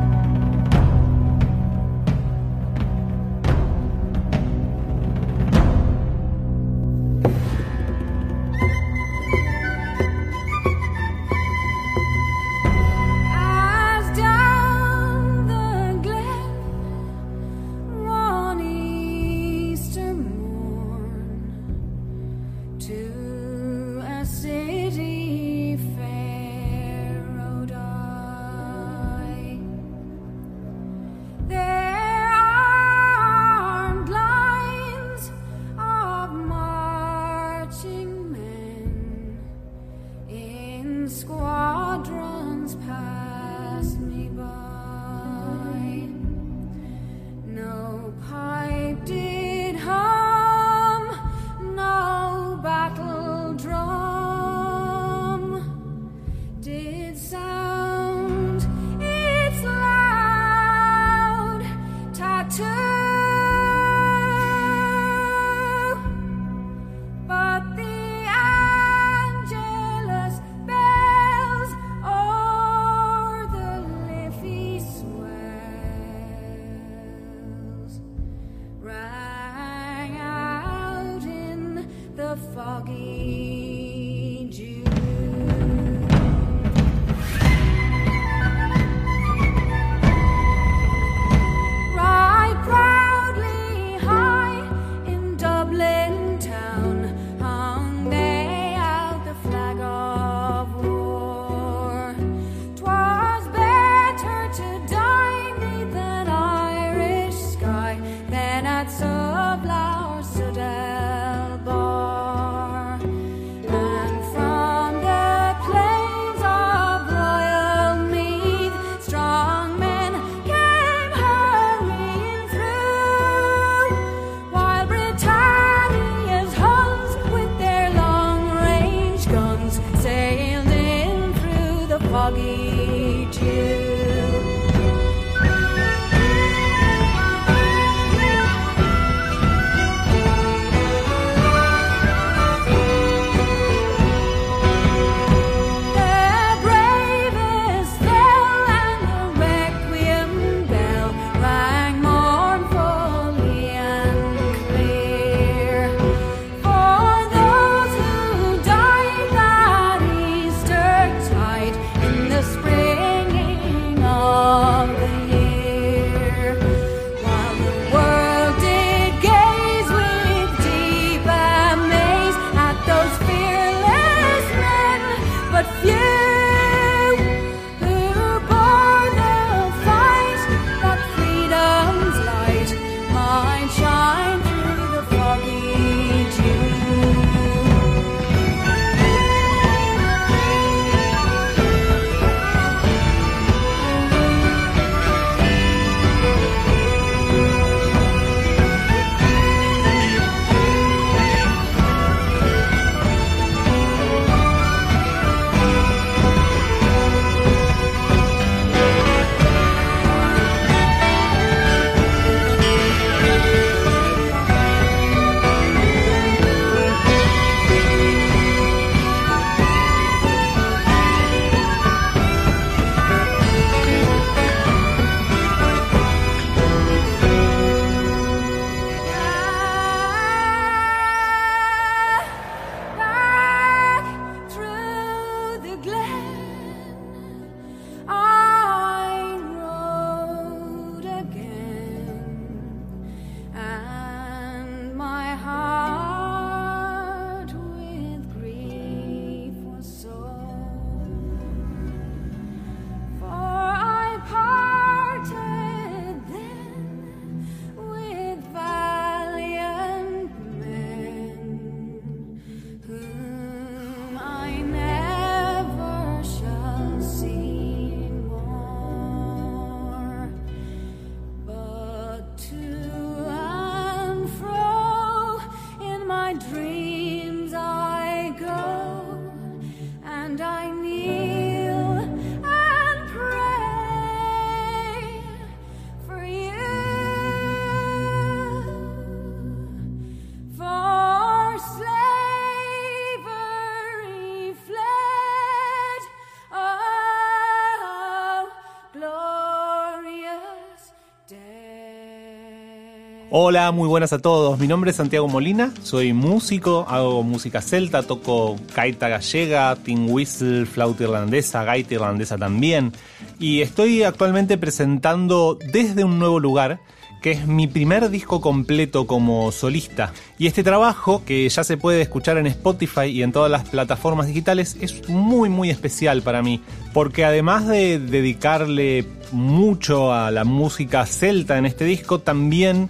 Hola, 303.44 303.72
muy 303.72 303.88
buenas 303.88 304.14
a 304.14 304.20
todos. 304.20 304.60
Mi 304.60 304.68
nombre 304.68 304.92
es 304.92 304.98
Santiago 304.98 305.28
Molina, 305.28 305.74
soy 305.82 306.14
músico, 306.14 306.86
hago 306.88 307.24
música 307.24 307.60
celta, 307.60 308.04
toco 308.04 308.56
gaita 308.76 309.10
gallega, 309.10 309.76
tin 309.78 310.06
whistle, 310.08 310.68
flauta 310.68 311.06
irlandesa, 311.06 311.64
gaita 311.64 311.96
irlandesa 311.96 312.38
también. 312.38 312.94
Y 313.40 313.62
estoy 313.62 314.04
actualmente 314.04 314.60
presentando 314.60 315.58
desde 315.74 316.04
un 316.04 316.20
nuevo 316.20 316.40
lugar 316.40 316.82
que 317.24 317.32
es 317.32 317.48
mi 317.48 317.66
primer 317.66 318.12
disco 318.12 318.42
completo 318.42 319.08
como 319.08 319.52
solista. 319.52 320.14
Y 320.38 320.46
este 320.46 320.64
trabajo, 320.64 321.24
que 321.26 321.50
ya 321.50 321.64
se 321.64 321.78
puede 321.78 322.04
escuchar 322.04 322.38
en 322.38 322.46
Spotify 322.46 323.06
y 323.06 323.24
en 323.24 323.32
todas 323.32 323.50
las 323.50 323.68
plataformas 323.68 324.28
digitales, 324.28 324.78
es 324.82 325.10
muy 325.10 325.50
muy 325.50 325.72
especial 325.72 326.22
para 326.22 326.44
mí, 326.44 326.62
porque 326.94 327.26
además 327.26 327.68
de 327.68 327.98
dedicarle 327.98 329.04
mucho 329.32 330.14
a 330.14 330.30
la 330.30 330.44
música 330.44 331.08
celta 331.08 331.58
en 331.58 331.66
este 331.66 331.86
disco, 331.86 332.20
también 332.20 332.90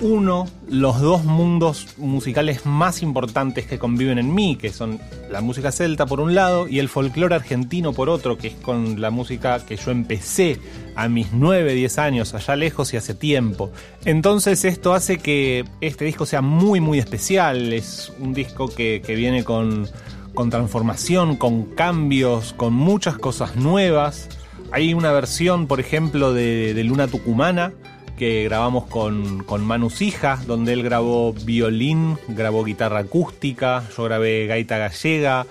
uno 0.00 0.48
los 0.68 1.00
dos 1.00 1.24
mundos 1.24 1.88
musicales 1.98 2.64
más 2.64 3.02
importantes 3.02 3.66
que 3.66 3.78
conviven 3.78 4.18
en 4.18 4.34
mí, 4.34 4.56
que 4.56 4.70
son 4.70 4.98
la 5.30 5.40
música 5.40 5.72
celta 5.72 6.06
por 6.06 6.20
un 6.20 6.34
lado 6.34 6.68
y 6.68 6.78
el 6.78 6.88
folclore 6.88 7.34
argentino 7.34 7.92
por 7.92 8.08
otro, 8.08 8.38
que 8.38 8.48
es 8.48 8.54
con 8.54 9.00
la 9.00 9.10
música 9.10 9.64
que 9.64 9.76
yo 9.76 9.90
empecé 9.90 10.58
a 10.96 11.08
mis 11.08 11.32
9, 11.32 11.74
10 11.74 11.98
años, 11.98 12.34
allá 12.34 12.56
lejos 12.56 12.92
y 12.94 12.96
hace 12.96 13.14
tiempo. 13.14 13.70
Entonces 14.04 14.64
esto 14.64 14.94
hace 14.94 15.18
que 15.18 15.64
este 15.80 16.04
disco 16.04 16.26
sea 16.26 16.40
muy, 16.40 16.80
muy 16.80 16.98
especial. 16.98 17.72
Es 17.72 18.12
un 18.18 18.32
disco 18.32 18.68
que, 18.68 19.02
viene 19.06 19.44
con, 19.44 19.88
con 20.34 20.50
transformación, 20.50 21.36
con 21.36 21.64
cambios, 21.74 22.52
con 22.54 22.72
muchas 22.72 23.18
cosas 23.18 23.56
nuevas. 23.56 24.28
Hay 24.72 24.94
una 24.94 25.12
versión, 25.12 25.66
por 25.66 25.80
ejemplo, 25.80 26.32
de, 26.32 26.74
de 26.74 26.84
Luna 26.84 27.08
Tucumana, 27.08 27.72
que 28.20 28.44
grabamos 28.44 28.84
con, 28.84 29.44
con 29.44 29.64
Manu 29.64 29.88
Sija, 29.88 30.38
donde 30.46 30.74
él 30.74 30.82
grabó 30.82 31.32
violín, 31.32 32.18
grabó 32.28 32.64
guitarra 32.64 32.98
acústica, 32.98 33.82
yo 33.96 34.04
grabé 34.04 34.46
gaita 34.46 34.76
gallega, 34.76 35.46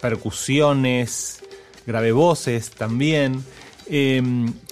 percusiones, 0.00 1.44
grabé 1.86 2.12
voces 2.12 2.70
también, 2.70 3.44
eh, 3.90 4.22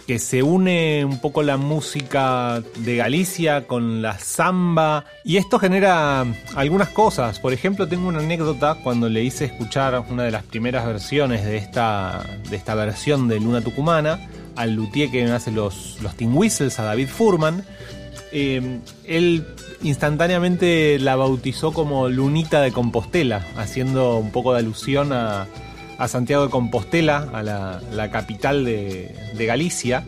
que 0.07 0.19
se 0.19 0.43
une 0.43 1.05
un 1.05 1.21
poco 1.21 1.43
la 1.43 1.59
música 1.59 2.63
de 2.79 2.97
Galicia 2.97 3.67
con 3.67 4.01
la 4.01 4.19
samba, 4.19 5.05
y 5.23 5.37
esto 5.37 5.59
genera 5.59 6.25
algunas 6.55 6.89
cosas. 6.89 7.39
Por 7.39 7.53
ejemplo, 7.53 7.87
tengo 7.87 8.09
una 8.09 8.21
anécdota 8.21 8.79
cuando 8.83 9.11
le 9.11 9.25
hice 9.25 9.45
escuchar 9.45 10.03
una 10.09 10.23
de 10.23 10.31
las 10.31 10.45
primeras 10.45 10.87
versiones 10.87 11.45
de 11.45 11.59
esta, 11.59 12.25
de 12.49 12.57
esta 12.57 12.75
versión 12.75 13.29
de 13.29 13.41
Luna 13.41 13.61
Tucumana 13.61 14.27
al 14.57 14.75
luthier 14.75 15.11
que 15.11 15.25
hace 15.25 15.51
los, 15.51 15.99
los 16.03 16.17
Tin 16.17 16.35
Whistles, 16.35 16.79
a 16.79 16.85
David 16.85 17.09
Furman. 17.09 17.65
Eh, 18.33 18.81
él 19.05 19.47
instantáneamente 19.83 20.99
la 20.99 21.17
bautizó 21.17 21.73
como 21.73 22.09
Lunita 22.09 22.61
de 22.61 22.73
Compostela, 22.73 23.45
haciendo 23.57 24.19
un 24.19 24.31
poco 24.31 24.53
de 24.53 24.61
alusión 24.61 25.13
a, 25.13 25.47
a 25.99 26.09
Santiago 26.09 26.45
de 26.45 26.51
Compostela, 26.51 27.29
a 27.33 27.43
la, 27.43 27.81
la 27.93 28.11
capital 28.11 28.65
de, 28.65 29.15
de, 29.37 29.47
Galicia. 29.47 30.05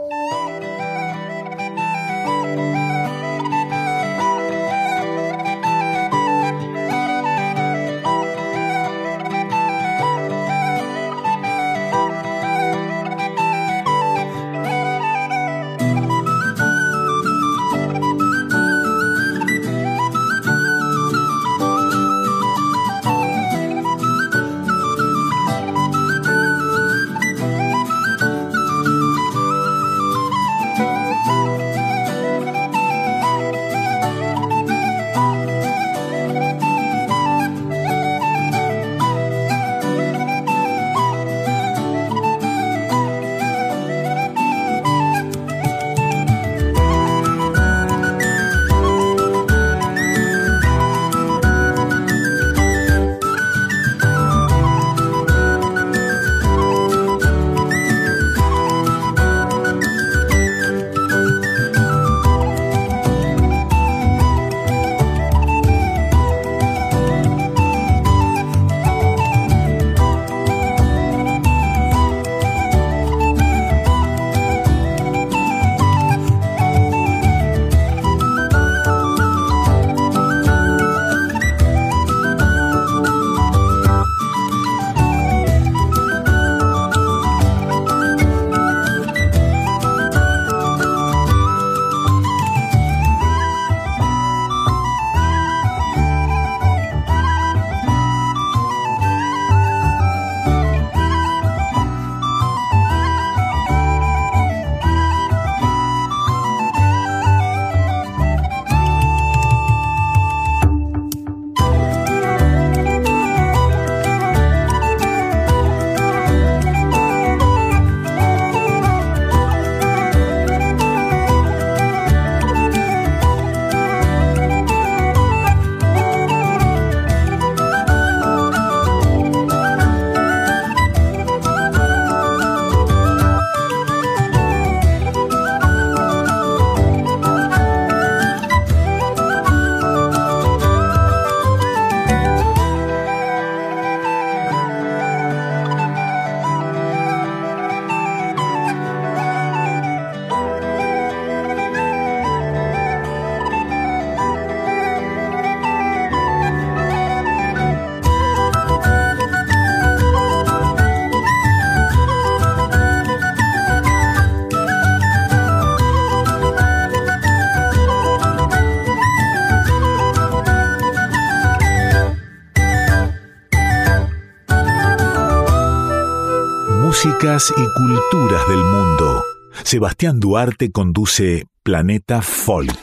Músicas 177.20 177.54
y 177.58 177.68
culturas 177.74 178.48
del 178.48 178.64
mundo. 178.64 179.24
Sebastián 179.64 180.20
Duarte 180.20 180.72
conduce 180.72 181.46
Planeta 181.64 182.22
Folk. 182.22 182.78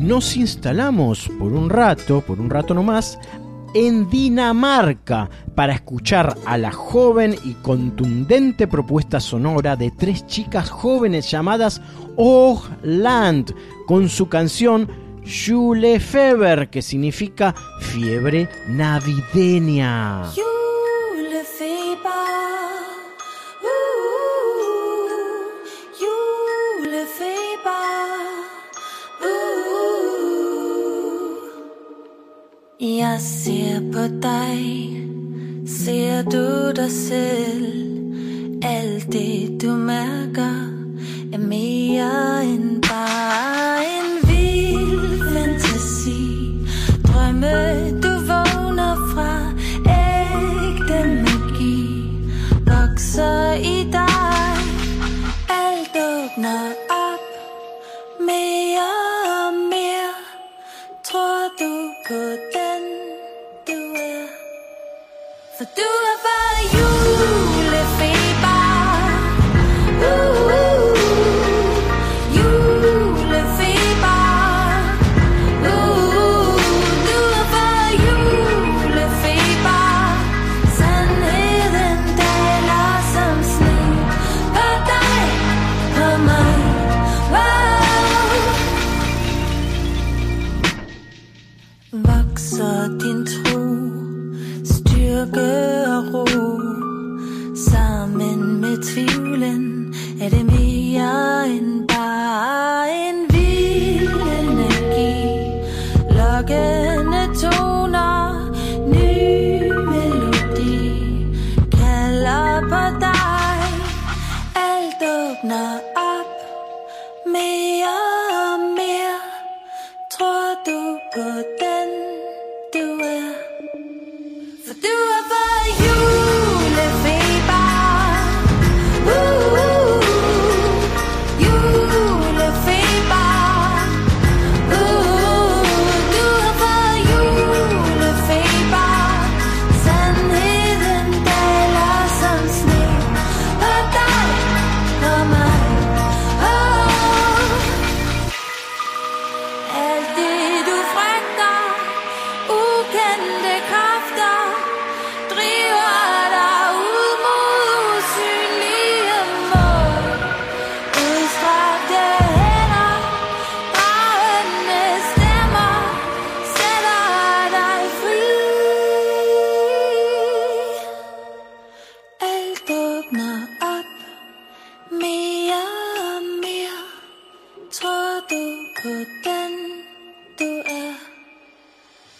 Nos 0.00 0.36
instalamos 0.36 1.30
por 1.38 1.52
un 1.52 1.70
rato, 1.70 2.20
por 2.20 2.40
un 2.40 2.50
rato 2.50 2.74
nomás, 2.74 3.18
en 3.74 4.10
Dinamarca 4.10 5.30
para 5.54 5.72
escuchar 5.72 6.36
a 6.44 6.58
la 6.58 6.72
joven 6.72 7.34
y 7.44 7.54
contundente 7.54 8.66
propuesta 8.66 9.18
sonora 9.18 9.76
de 9.76 9.90
tres 9.92 10.26
chicas 10.26 10.68
jóvenes 10.68 11.30
llamadas 11.30 11.80
Land 12.82 13.54
con 13.86 14.10
su 14.10 14.28
canción 14.28 14.88
Julefeber, 15.24 16.68
que 16.68 16.82
significa 16.82 17.54
fiebre 17.80 18.48
navideña. 18.68 20.24
Jeg 32.80 33.20
ser 33.20 33.80
på 33.92 33.98
dig, 34.22 34.58
ser 35.66 36.22
du 36.22 36.72
dig 36.76 36.90
selv, 36.90 37.94
alt 38.62 39.12
det 39.12 39.62
du 39.62 39.70
mærker 39.76 40.54
er 41.32 41.38
mere 41.38 42.44
end 42.44 42.82
bare 42.82 43.73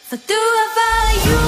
So 0.07 0.19
do 0.19 0.35
I 0.35 1.15
value 1.25 1.44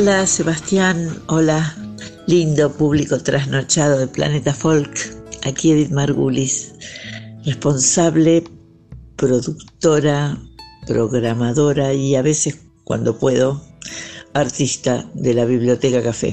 Hola 0.00 0.28
Sebastián, 0.28 1.24
hola 1.26 1.76
lindo 2.28 2.72
público 2.72 3.20
trasnochado 3.20 3.98
de 3.98 4.06
Planeta 4.06 4.54
Folk. 4.54 4.96
Aquí 5.42 5.72
Edith 5.72 5.90
Margulis, 5.90 6.72
responsable, 7.44 8.44
productora, 9.16 10.38
programadora 10.86 11.94
y 11.94 12.14
a 12.14 12.22
veces 12.22 12.60
cuando 12.84 13.18
puedo, 13.18 13.60
artista 14.34 15.10
de 15.14 15.34
la 15.34 15.46
Biblioteca 15.46 16.00
Café. 16.00 16.32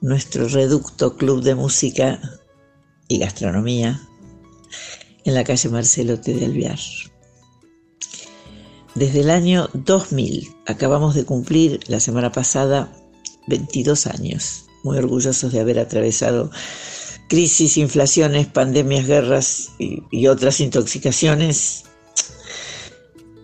Nuestro 0.00 0.48
reducto 0.48 1.16
club 1.16 1.44
de 1.44 1.54
música 1.54 2.20
y 3.06 3.20
gastronomía 3.20 4.00
en 5.24 5.34
la 5.34 5.44
calle 5.44 5.68
Marcelo 5.68 6.18
T. 6.18 6.34
de 6.34 6.46
Alvear. 6.46 6.80
Desde 8.98 9.20
el 9.20 9.30
año 9.30 9.70
2000 9.74 10.56
acabamos 10.66 11.14
de 11.14 11.24
cumplir 11.24 11.78
la 11.86 12.00
semana 12.00 12.32
pasada 12.32 12.92
22 13.46 14.08
años, 14.08 14.64
muy 14.82 14.98
orgullosos 14.98 15.52
de 15.52 15.60
haber 15.60 15.78
atravesado 15.78 16.50
crisis, 17.28 17.76
inflaciones, 17.76 18.48
pandemias, 18.48 19.06
guerras 19.06 19.68
y, 19.78 20.02
y 20.10 20.26
otras 20.26 20.58
intoxicaciones. 20.58 21.84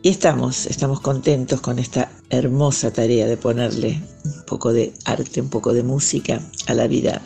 Y 0.02 0.08
estamos, 0.08 0.66
estamos 0.66 1.00
contentos 1.00 1.60
con 1.60 1.78
esta 1.78 2.10
hermosa 2.30 2.92
tarea 2.92 3.28
de 3.28 3.36
ponerle 3.36 4.02
un 4.24 4.44
poco 4.46 4.72
de 4.72 4.92
arte, 5.04 5.40
un 5.40 5.50
poco 5.50 5.72
de 5.72 5.84
música 5.84 6.40
a 6.66 6.74
la 6.74 6.88
vida 6.88 7.22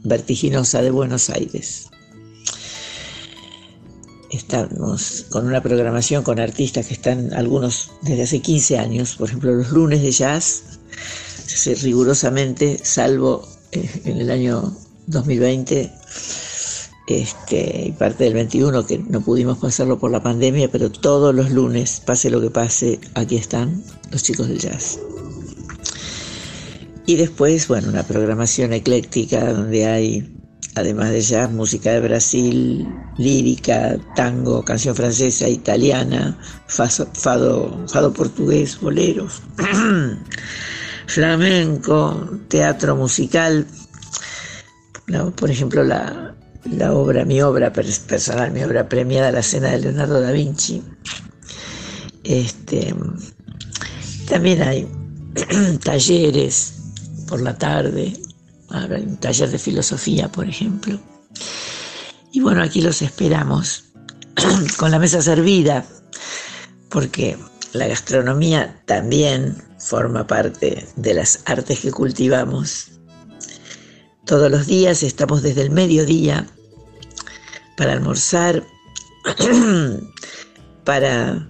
vertiginosa 0.00 0.82
de 0.82 0.90
Buenos 0.90 1.30
Aires. 1.30 1.88
Estamos 4.34 5.26
con 5.30 5.46
una 5.46 5.62
programación 5.62 6.24
con 6.24 6.40
artistas 6.40 6.88
que 6.88 6.94
están 6.94 7.32
algunos 7.34 7.92
desde 8.02 8.24
hace 8.24 8.40
15 8.40 8.78
años, 8.78 9.14
por 9.14 9.28
ejemplo 9.28 9.54
los 9.54 9.70
lunes 9.70 10.02
de 10.02 10.10
jazz, 10.10 10.62
rigurosamente, 11.82 12.80
salvo 12.82 13.46
eh, 13.70 13.88
en 14.04 14.18
el 14.18 14.32
año 14.32 14.76
2020, 15.06 15.92
este, 17.06 17.84
y 17.86 17.92
parte 17.92 18.24
del 18.24 18.34
21 18.34 18.84
que 18.84 18.98
no 18.98 19.20
pudimos 19.20 19.58
pasarlo 19.58 20.00
por 20.00 20.10
la 20.10 20.20
pandemia, 20.20 20.68
pero 20.68 20.90
todos 20.90 21.32
los 21.32 21.52
lunes, 21.52 22.02
pase 22.04 22.28
lo 22.28 22.40
que 22.40 22.50
pase, 22.50 22.98
aquí 23.14 23.36
están 23.36 23.84
los 24.10 24.24
chicos 24.24 24.48
del 24.48 24.58
jazz. 24.58 24.98
Y 27.06 27.14
después, 27.14 27.68
bueno, 27.68 27.88
una 27.88 28.02
programación 28.02 28.72
ecléctica 28.72 29.52
donde 29.52 29.86
hay, 29.86 30.43
además 30.74 31.10
de 31.10 31.20
jazz, 31.20 31.50
música 31.50 31.92
de 31.92 32.00
Brasil, 32.00 32.86
lírica, 33.16 33.96
tango, 34.16 34.64
canción 34.64 34.94
francesa, 34.94 35.48
italiana, 35.48 36.36
fado, 36.66 37.82
fado 37.86 38.12
portugués, 38.12 38.80
boleros, 38.80 39.42
flamenco, 41.06 42.28
teatro 42.48 42.96
musical. 42.96 43.66
Por 45.36 45.50
ejemplo, 45.50 45.84
la, 45.84 46.34
la 46.64 46.92
obra, 46.92 47.24
mi 47.24 47.40
obra 47.42 47.72
pers- 47.72 48.00
personal, 48.00 48.50
mi 48.52 48.62
obra 48.62 48.88
premiada, 48.88 49.30
La 49.30 49.42
Cena 49.42 49.70
de 49.70 49.80
Leonardo 49.80 50.20
da 50.20 50.32
Vinci. 50.32 50.82
Este, 52.24 52.94
también 54.28 54.62
hay 54.62 54.88
talleres 55.84 56.74
por 57.28 57.42
la 57.42 57.56
tarde, 57.56 58.14
un 58.74 59.16
taller 59.18 59.50
de 59.50 59.58
filosofía, 59.58 60.30
por 60.30 60.48
ejemplo. 60.48 60.98
Y 62.32 62.40
bueno, 62.40 62.62
aquí 62.62 62.80
los 62.80 63.02
esperamos 63.02 63.84
con 64.76 64.90
la 64.90 64.98
mesa 64.98 65.22
servida, 65.22 65.84
porque 66.88 67.38
la 67.72 67.86
gastronomía 67.86 68.82
también 68.86 69.56
forma 69.78 70.26
parte 70.26 70.86
de 70.96 71.14
las 71.14 71.40
artes 71.46 71.80
que 71.80 71.92
cultivamos. 71.92 72.92
Todos 74.24 74.50
los 74.50 74.66
días 74.66 75.02
estamos 75.02 75.42
desde 75.42 75.62
el 75.62 75.70
mediodía 75.70 76.46
para 77.76 77.92
almorzar, 77.92 78.64
para 80.84 81.46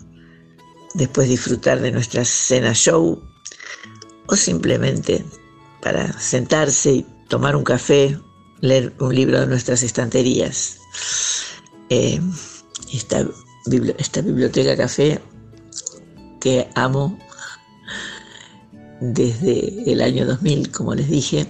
después 0.95 1.29
disfrutar 1.29 1.81
de 1.81 1.93
nuestra 1.93 2.25
cena 2.25 2.73
show 2.75 3.23
o 4.27 4.37
simplemente 4.37 5.25
para 5.83 6.19
sentarse 6.19 6.93
y 6.93 7.07
tomar 7.35 7.57
un 7.57 7.65
café, 7.65 8.17
leer 8.61 8.95
un 9.01 9.13
libro 9.13 9.41
de 9.41 9.49
nuestras 9.49 9.83
estanterías. 9.83 10.79
Eh, 11.89 12.21
esta, 12.93 13.27
esta 13.99 14.21
biblioteca 14.21 14.77
café 14.77 15.21
que 16.41 16.69
amo 16.77 17.19
desde 19.01 19.91
el 19.93 20.01
año 20.01 20.27
2000, 20.27 20.71
como 20.71 20.95
les 20.95 21.09
dije, 21.09 21.49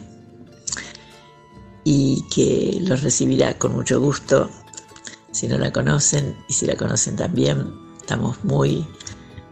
y 1.85 2.25
que 2.35 2.79
los 2.81 3.03
recibirá 3.03 3.59
con 3.59 3.75
mucho 3.75 4.01
gusto 4.01 4.49
si 5.33 5.49
no 5.49 5.59
la 5.59 5.71
conocen 5.71 6.35
y 6.49 6.55
si 6.55 6.65
la 6.65 6.77
conocen 6.77 7.17
también. 7.17 7.75
Estamos 8.01 8.43
muy, 8.43 8.87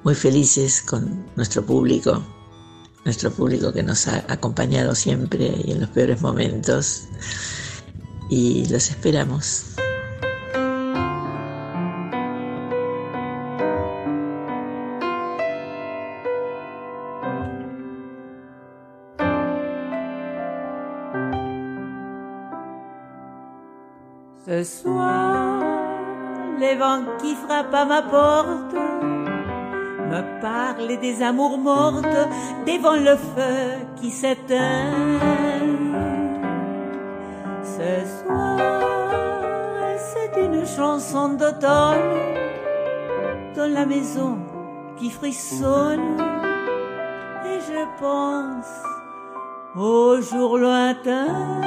muy 0.03 0.15
felices 0.15 0.81
con 0.81 1.27
nuestro 1.37 1.63
público, 1.67 2.25
nuestro 3.05 3.31
público 3.31 3.73
que 3.73 3.83
nos 3.83 4.07
ha 4.09 4.25
acompañado 4.29 4.95
siempre 4.95 5.53
y 5.65 5.73
en 5.73 5.81
los 5.81 5.91
peores 5.91 6.21
momentos. 6.21 7.05
Y 8.29 8.67
los 8.69 8.91
esperamos. 8.91 9.67
Ce 24.45 24.65
soir, 24.65 25.63
les 26.59 26.75
vents 26.77 27.07
qui 27.21 27.37
à 27.49 27.85
ma 27.85 28.03
porte 28.03 29.12
me 30.13 30.23
parlent 30.43 30.99
des 31.01 31.23
amours 31.23 31.59
mortes 31.59 32.19
devant 32.67 32.99
le 33.09 33.17
feu 33.17 33.61
qui 33.97 34.11
s'éteint. 34.11 34.93
Ce 37.77 37.93
soir, 38.19 38.59
c'est 40.11 40.35
une 40.47 40.67
chanson 40.67 41.31
d'automne 41.41 42.21
dans 43.57 43.71
la 43.79 43.87
maison 43.87 44.39
qui 44.99 45.09
frissonne 45.11 46.21
et 47.51 47.59
je 47.71 47.83
pense 47.99 48.73
au 49.75 50.21
jour 50.21 50.59
lointain. 50.59 51.63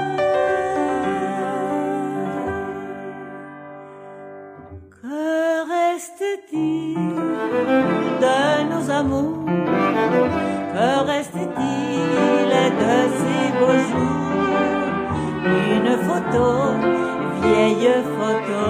Vieille 18.06 18.14
photo 18.18 18.65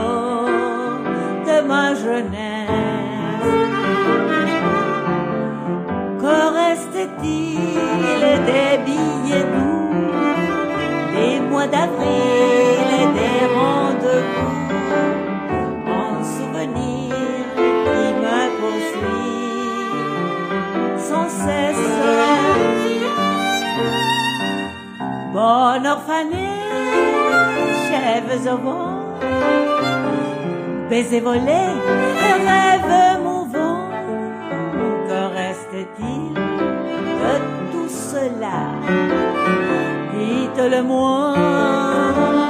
de 1.46 1.58
ma 1.68 1.94
jeunesse. 1.94 2.70
Que 6.22 6.38
reste-t-il 6.60 8.22
des 8.50 8.72
billets 8.86 9.48
doux 9.54 9.90
Des 11.14 11.40
mois 11.50 11.68
d'avril 11.68 12.88
et 13.02 13.08
des 13.20 13.40
rendez-vous 13.60 14.64
en 16.04 16.14
souvenir 16.36 17.14
qui 17.56 18.06
me 18.24 18.40
poursuit 18.60 19.90
sans 20.98 21.30
cesse? 21.30 21.94
Bon 25.34 25.80
orphanage, 25.86 26.64
chèvres 27.88 28.46
au 28.54 28.58
vent, 28.58 28.85
baiser 30.90 31.20
volé, 31.20 31.64
un 32.30 32.38
rêve 32.50 33.22
mouvant. 33.24 33.90
Que 35.08 35.20
reste-t-il 35.34 36.34
de 36.34 37.36
tout 37.72 37.90
cela? 37.90 38.60
Dites-le-moi. 40.14 42.45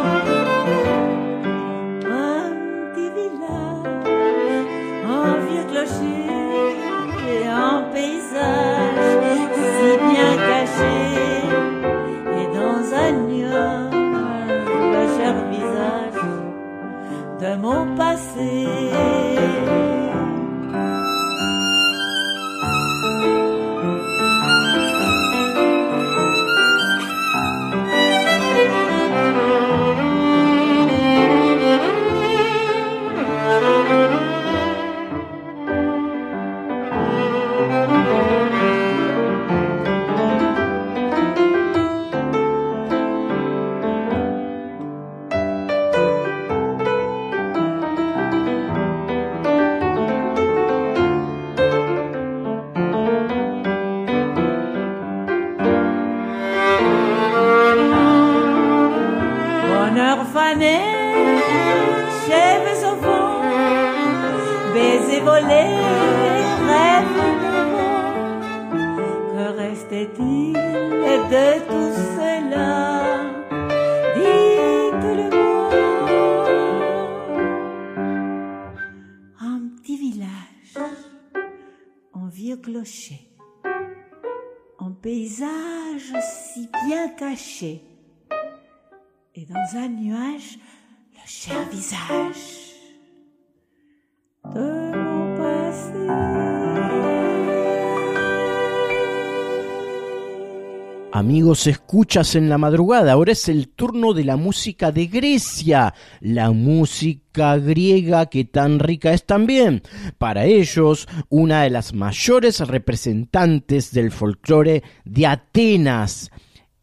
Escuchas 101.86 102.34
en 102.34 102.50
la 102.50 102.58
madrugada. 102.58 103.12
Ahora 103.12 103.34
es 103.34 103.48
el 103.48 103.68
turno 103.68 104.16
de 104.16 104.24
la 104.24 104.38
música 104.38 104.92
de 104.92 105.06
Grecia, 105.06 105.94
la 106.20 106.50
música 106.50 107.58
griega 107.58 108.26
que 108.26 108.44
tan 108.44 108.80
rica 108.80 109.14
es 109.14 109.24
también. 109.24 109.84
Para 110.18 110.46
ellos, 110.46 111.08
una 111.30 111.62
de 111.62 111.70
las 111.70 111.94
mayores 111.94 112.60
representantes 112.62 113.92
del 113.92 114.12
folclore 114.12 114.82
de 115.06 115.28
Atenas. 115.28 116.32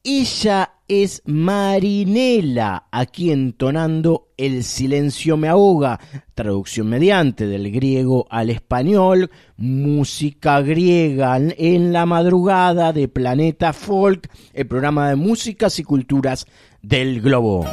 Ella 0.05 0.73
es 0.93 1.23
Marinela, 1.25 2.89
aquí 2.91 3.31
entonando 3.31 4.29
El 4.37 4.63
silencio 4.63 5.39
me 5.39 5.49
ahoga, 5.49 5.99
traducción 6.35 6.89
mediante 6.89 7.47
del 7.47 7.73
griego 7.73 8.27
al 8.29 8.51
español, 8.51 9.31
música 9.57 10.61
griega 10.61 11.39
en 11.39 11.95
la 11.95 12.05
madrugada 12.05 12.93
de 12.93 13.09
Planeta 13.09 13.73
Folk, 13.73 14.29
el 14.53 14.67
programa 14.67 15.09
de 15.09 15.17
músicas 15.17 15.79
y 15.79 15.83
culturas 15.83 16.47
del 16.83 17.23
globo. 17.23 17.65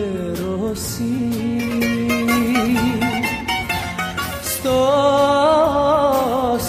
Στο 4.44 4.82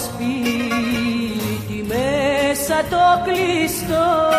σπίτι 0.03 1.79
μέσα 1.89 2.77
το 2.91 3.05
κλειστό 3.25 4.34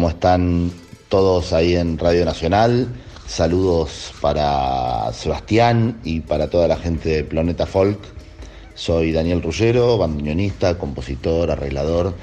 ¿cómo 0.00 0.08
están 0.08 0.72
todos 1.10 1.52
ahí 1.52 1.76
en 1.76 1.98
Radio 1.98 2.24
Nacional? 2.24 2.88
Saludos 3.26 4.14
para 4.22 5.12
Sebastián 5.12 6.00
y 6.04 6.20
para 6.20 6.48
toda 6.48 6.66
la 6.68 6.78
gente 6.78 7.10
de 7.10 7.22
Planeta 7.22 7.66
Folk. 7.66 7.98
Soy 8.74 9.12
Daniel 9.12 9.42
Rullero, 9.42 9.98
bandoneonista, 9.98 10.78
compositor, 10.78 11.50
arreglador 11.50 12.14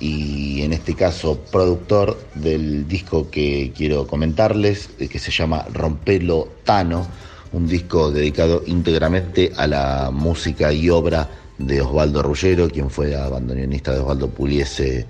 y 0.00 0.62
en 0.62 0.72
este 0.72 0.96
caso 0.96 1.38
productor 1.52 2.18
del 2.34 2.88
disco 2.88 3.30
que 3.30 3.72
quiero 3.76 4.08
comentarles, 4.08 4.90
eh, 4.98 5.06
que 5.06 5.20
se 5.20 5.30
llama 5.30 5.64
Rompelo 5.72 6.48
Tano, 6.64 7.06
un 7.52 7.68
disco 7.68 8.10
dedicado 8.10 8.64
íntegramente 8.66 9.52
a 9.56 9.68
la 9.68 10.10
música 10.12 10.72
y 10.72 10.90
obra 10.90 11.28
de 11.58 11.80
Osvaldo 11.80 12.24
Rullero, 12.24 12.68
quien 12.68 12.90
fue 12.90 13.14
bandoneonista 13.14 13.92
de 13.92 14.00
Osvaldo 14.00 14.30
Puliese 14.30 15.06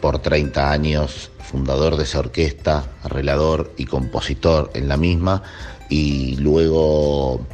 por 0.00 0.20
30 0.20 0.70
años, 0.70 1.30
fundador 1.40 1.96
de 1.96 2.04
esa 2.04 2.20
orquesta, 2.20 2.92
arreglador 3.02 3.72
y 3.76 3.84
compositor 3.84 4.70
en 4.74 4.88
la 4.88 4.96
misma, 4.96 5.42
y 5.88 6.36
luego 6.36 7.46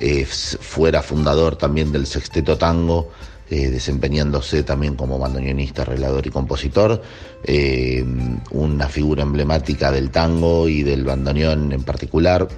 eh, 0.00 0.24
fuera 0.24 1.02
fundador 1.02 1.56
también 1.56 1.92
del 1.92 2.06
Sexteto 2.06 2.56
Tango, 2.56 3.10
eh, 3.50 3.68
desempeñándose 3.68 4.62
también 4.62 4.96
como 4.96 5.18
bandoneonista, 5.18 5.82
arreglador 5.82 6.26
y 6.26 6.30
compositor, 6.30 7.02
eh, 7.44 8.02
una 8.50 8.88
figura 8.88 9.22
emblemática 9.22 9.92
del 9.92 10.10
tango 10.10 10.68
y 10.68 10.82
del 10.82 11.04
bandoneón 11.04 11.72
en 11.72 11.82
particular, 11.82 12.48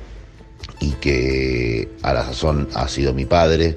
y 0.80 0.92
que 0.92 1.88
a 2.02 2.12
la 2.12 2.24
sazón 2.24 2.68
ha 2.74 2.86
sido 2.86 3.12
mi 3.12 3.24
padre, 3.24 3.76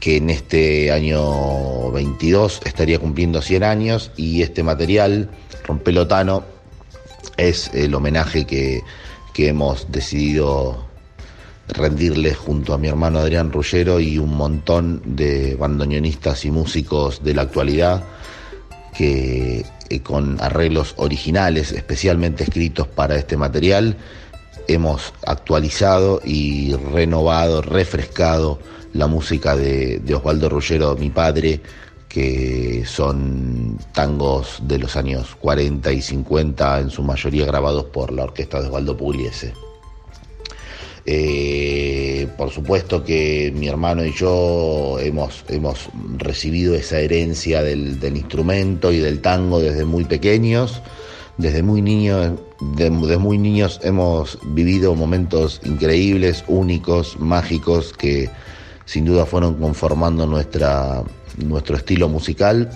que 0.00 0.16
en 0.16 0.30
este 0.30 0.90
año 0.90 1.92
22 1.92 2.62
estaría 2.64 2.98
cumpliendo 2.98 3.42
100 3.42 3.62
años 3.62 4.10
y 4.16 4.42
este 4.42 4.62
material, 4.62 5.28
Rompelotano, 5.64 6.42
es 7.36 7.70
el 7.74 7.94
homenaje 7.94 8.46
que, 8.46 8.80
que 9.34 9.48
hemos 9.48 9.92
decidido 9.92 10.88
rendirle 11.68 12.34
junto 12.34 12.72
a 12.74 12.78
mi 12.78 12.88
hermano 12.88 13.18
Adrián 13.20 13.52
Rullero 13.52 14.00
y 14.00 14.18
un 14.18 14.34
montón 14.34 15.02
de 15.04 15.54
bandoneonistas 15.54 16.44
y 16.44 16.50
músicos 16.50 17.22
de 17.22 17.34
la 17.34 17.42
actualidad 17.42 18.02
que 18.96 19.64
eh, 19.88 20.00
con 20.00 20.40
arreglos 20.40 20.94
originales, 20.96 21.72
especialmente 21.72 22.44
escritos 22.44 22.88
para 22.88 23.16
este 23.16 23.36
material, 23.36 23.96
hemos 24.66 25.12
actualizado 25.26 26.20
y 26.24 26.74
renovado, 26.74 27.62
refrescado 27.62 28.58
la 28.94 29.06
música 29.06 29.56
de, 29.56 29.98
de 30.00 30.14
Osvaldo 30.14 30.48
Rullero, 30.48 30.96
mi 30.96 31.10
padre, 31.10 31.60
que 32.08 32.82
son 32.86 33.78
tangos 33.92 34.58
de 34.62 34.78
los 34.78 34.96
años 34.96 35.36
40 35.40 35.92
y 35.92 36.02
50, 36.02 36.80
en 36.80 36.90
su 36.90 37.02
mayoría 37.02 37.46
grabados 37.46 37.84
por 37.84 38.12
la 38.12 38.24
orquesta 38.24 38.60
de 38.60 38.66
Osvaldo 38.66 38.96
Pugliese. 38.96 39.52
Eh, 41.06 42.28
por 42.36 42.50
supuesto 42.50 43.02
que 43.04 43.52
mi 43.56 43.68
hermano 43.68 44.04
y 44.04 44.12
yo 44.12 44.98
hemos, 45.00 45.44
hemos 45.48 45.88
recibido 46.18 46.74
esa 46.74 47.00
herencia 47.00 47.62
del, 47.62 47.98
del 47.98 48.16
instrumento 48.16 48.92
y 48.92 48.98
del 48.98 49.20
tango 49.20 49.60
desde 49.60 49.84
muy 49.84 50.04
pequeños. 50.04 50.82
Desde 51.38 51.62
muy 51.62 51.80
niños, 51.80 52.38
de- 52.76 52.90
desde 52.90 53.16
muy 53.16 53.38
niños 53.38 53.80
hemos 53.82 54.38
vivido 54.44 54.94
momentos 54.94 55.60
increíbles, 55.64 56.44
únicos, 56.48 57.18
mágicos, 57.18 57.94
que 57.94 58.28
sin 58.90 59.04
duda 59.04 59.24
fueron 59.24 59.54
conformando 59.54 60.26
nuestra, 60.26 61.04
nuestro 61.36 61.76
estilo 61.76 62.08
musical 62.08 62.68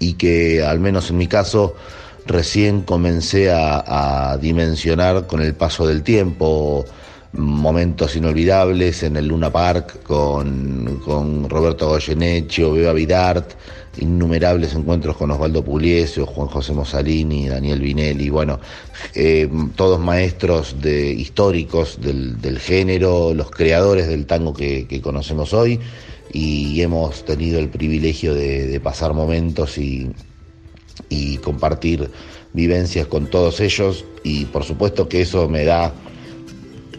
y 0.00 0.14
que 0.14 0.64
al 0.64 0.80
menos 0.80 1.08
en 1.10 1.18
mi 1.18 1.28
caso 1.28 1.76
recién 2.26 2.82
comencé 2.82 3.52
a, 3.52 4.36
dimensionar 4.40 5.28
con 5.28 5.40
el 5.40 5.54
paso 5.54 5.86
del 5.86 6.02
tiempo 6.02 6.84
momentos 7.32 8.16
inolvidables 8.16 9.04
en 9.04 9.16
el 9.16 9.28
Luna 9.28 9.52
Park 9.52 10.02
con, 10.02 11.00
con 11.04 11.48
Roberto 11.48 11.86
Goyeneche, 11.86 12.68
Beba 12.68 12.92
Vidart, 12.92 13.52
innumerables 13.98 14.74
encuentros 14.74 15.16
con 15.16 15.30
Osvaldo 15.30 15.64
Pugliese, 15.64 16.22
Juan 16.22 16.48
José 16.48 16.72
Mosalini, 16.72 17.48
Daniel 17.48 17.80
Vinelli, 17.80 18.30
bueno, 18.30 18.60
eh, 19.14 19.48
todos 19.74 19.98
maestros 19.98 20.80
de, 20.80 21.10
históricos 21.12 22.00
del, 22.00 22.40
del 22.40 22.58
género, 22.58 23.34
los 23.34 23.50
creadores 23.50 24.08
del 24.08 24.26
tango 24.26 24.54
que, 24.54 24.86
que 24.86 25.00
conocemos 25.00 25.52
hoy 25.52 25.80
y 26.32 26.80
hemos 26.80 27.24
tenido 27.24 27.58
el 27.58 27.68
privilegio 27.68 28.34
de, 28.34 28.66
de 28.66 28.80
pasar 28.80 29.12
momentos 29.12 29.76
y, 29.78 30.12
y 31.08 31.38
compartir 31.38 32.08
vivencias 32.52 33.06
con 33.06 33.26
todos 33.26 33.60
ellos 33.60 34.04
y 34.22 34.44
por 34.46 34.64
supuesto 34.64 35.08
que 35.08 35.22
eso 35.22 35.48
me 35.48 35.64
da, 35.64 35.92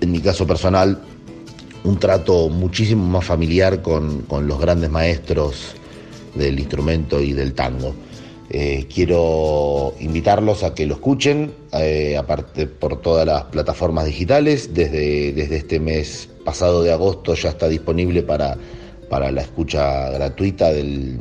en 0.02 0.12
mi 0.12 0.20
caso 0.20 0.46
personal, 0.46 1.02
un 1.84 1.98
trato 1.98 2.50
muchísimo 2.50 3.06
más 3.08 3.26
familiar 3.26 3.82
con, 3.82 4.22
con 4.24 4.48
los 4.48 4.60
grandes 4.60 4.90
maestros 4.90 5.76
del 6.36 6.60
instrumento 6.60 7.22
y 7.22 7.34
del 7.34 7.53
tango. 7.53 7.94
Eh, 8.53 8.86
quiero 8.94 9.94
invitarlos 10.02 10.64
a 10.64 10.74
que 10.74 10.86
lo 10.86 10.95
escuchen, 10.95 11.53
eh, 11.72 12.18
aparte 12.18 12.68
por 12.68 12.99
todas 13.02 13.26
las 13.26 13.44
plataformas 13.45 14.06
digitales. 14.06 14.74
Desde, 14.74 15.32
desde 15.32 15.56
este 15.56 15.80
mes 15.80 16.28
pasado 16.44 16.84
de 16.84 16.91
agosto 16.91 17.34
ya 17.34 17.49
está 17.49 17.70
disponible 17.70 18.24
para, 18.24 18.58
para 19.10 19.32
la 19.32 19.41
escucha 19.41 20.10
gratuita 20.10 20.74
del, 20.74 21.20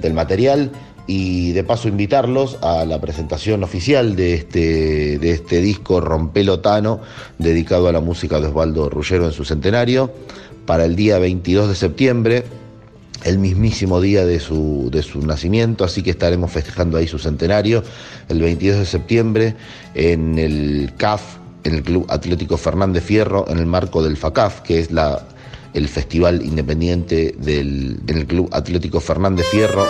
del 0.00 0.12
material 0.14 0.70
y 1.08 1.50
de 1.52 1.64
paso 1.64 1.88
invitarlos 1.88 2.56
a 2.62 2.84
la 2.84 3.00
presentación 3.00 3.64
oficial 3.64 4.14
de 4.14 4.34
este, 4.34 5.18
de 5.18 5.30
este 5.32 5.60
disco 5.60 6.00
Rompelotano 6.00 7.00
dedicado 7.38 7.88
a 7.88 7.92
la 7.92 8.00
música 8.00 8.40
de 8.40 8.46
Osvaldo 8.46 8.88
Rullero 8.88 9.26
en 9.26 9.32
su 9.32 9.44
centenario 9.44 10.12
para 10.66 10.84
el 10.84 10.94
día 10.94 11.18
22 11.18 11.70
de 11.70 11.74
septiembre 11.74 12.44
el 13.24 13.38
mismísimo 13.38 14.00
día 14.00 14.24
de 14.24 14.40
su, 14.40 14.88
de 14.90 15.02
su 15.02 15.24
nacimiento, 15.24 15.84
así 15.84 16.02
que 16.02 16.10
estaremos 16.10 16.50
festejando 16.50 16.98
ahí 16.98 17.06
su 17.06 17.18
centenario 17.18 17.82
el 18.28 18.40
22 18.40 18.78
de 18.80 18.86
septiembre 18.86 19.56
en 19.94 20.38
el 20.38 20.92
CAF, 20.96 21.22
en 21.64 21.74
el 21.74 21.82
Club 21.82 22.06
Atlético 22.08 22.56
Fernández 22.56 23.04
Fierro, 23.04 23.46
en 23.48 23.58
el 23.58 23.66
marco 23.66 24.02
del 24.02 24.16
FACAF, 24.16 24.62
que 24.62 24.80
es 24.80 24.90
la, 24.90 25.22
el 25.74 25.88
festival 25.88 26.44
independiente 26.44 27.34
del, 27.38 28.00
en 28.06 28.16
el 28.16 28.26
Club 28.26 28.48
Atlético 28.52 29.00
Fernández 29.00 29.46
Fierro. 29.50 29.86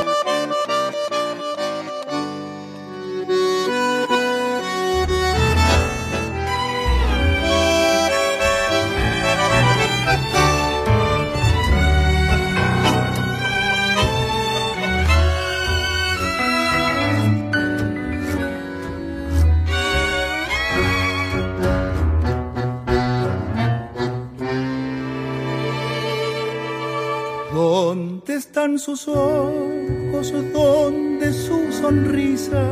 Ojos? 29.08 30.32
¿Dónde 30.52 31.32
su 31.32 31.72
sonrisa? 31.72 32.62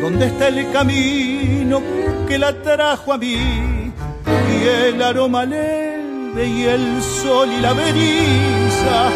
¿Dónde 0.00 0.26
está 0.26 0.48
el 0.48 0.70
camino 0.72 1.80
que 2.26 2.38
la 2.38 2.52
trajo 2.62 3.12
a 3.12 3.18
mí? 3.18 3.36
Y 3.36 4.66
el 4.66 5.02
aroma 5.02 5.44
leve 5.44 6.46
y 6.46 6.64
el 6.64 7.02
sol 7.02 7.48
y 7.52 7.60
la 7.60 7.72
beriza, 7.72 9.10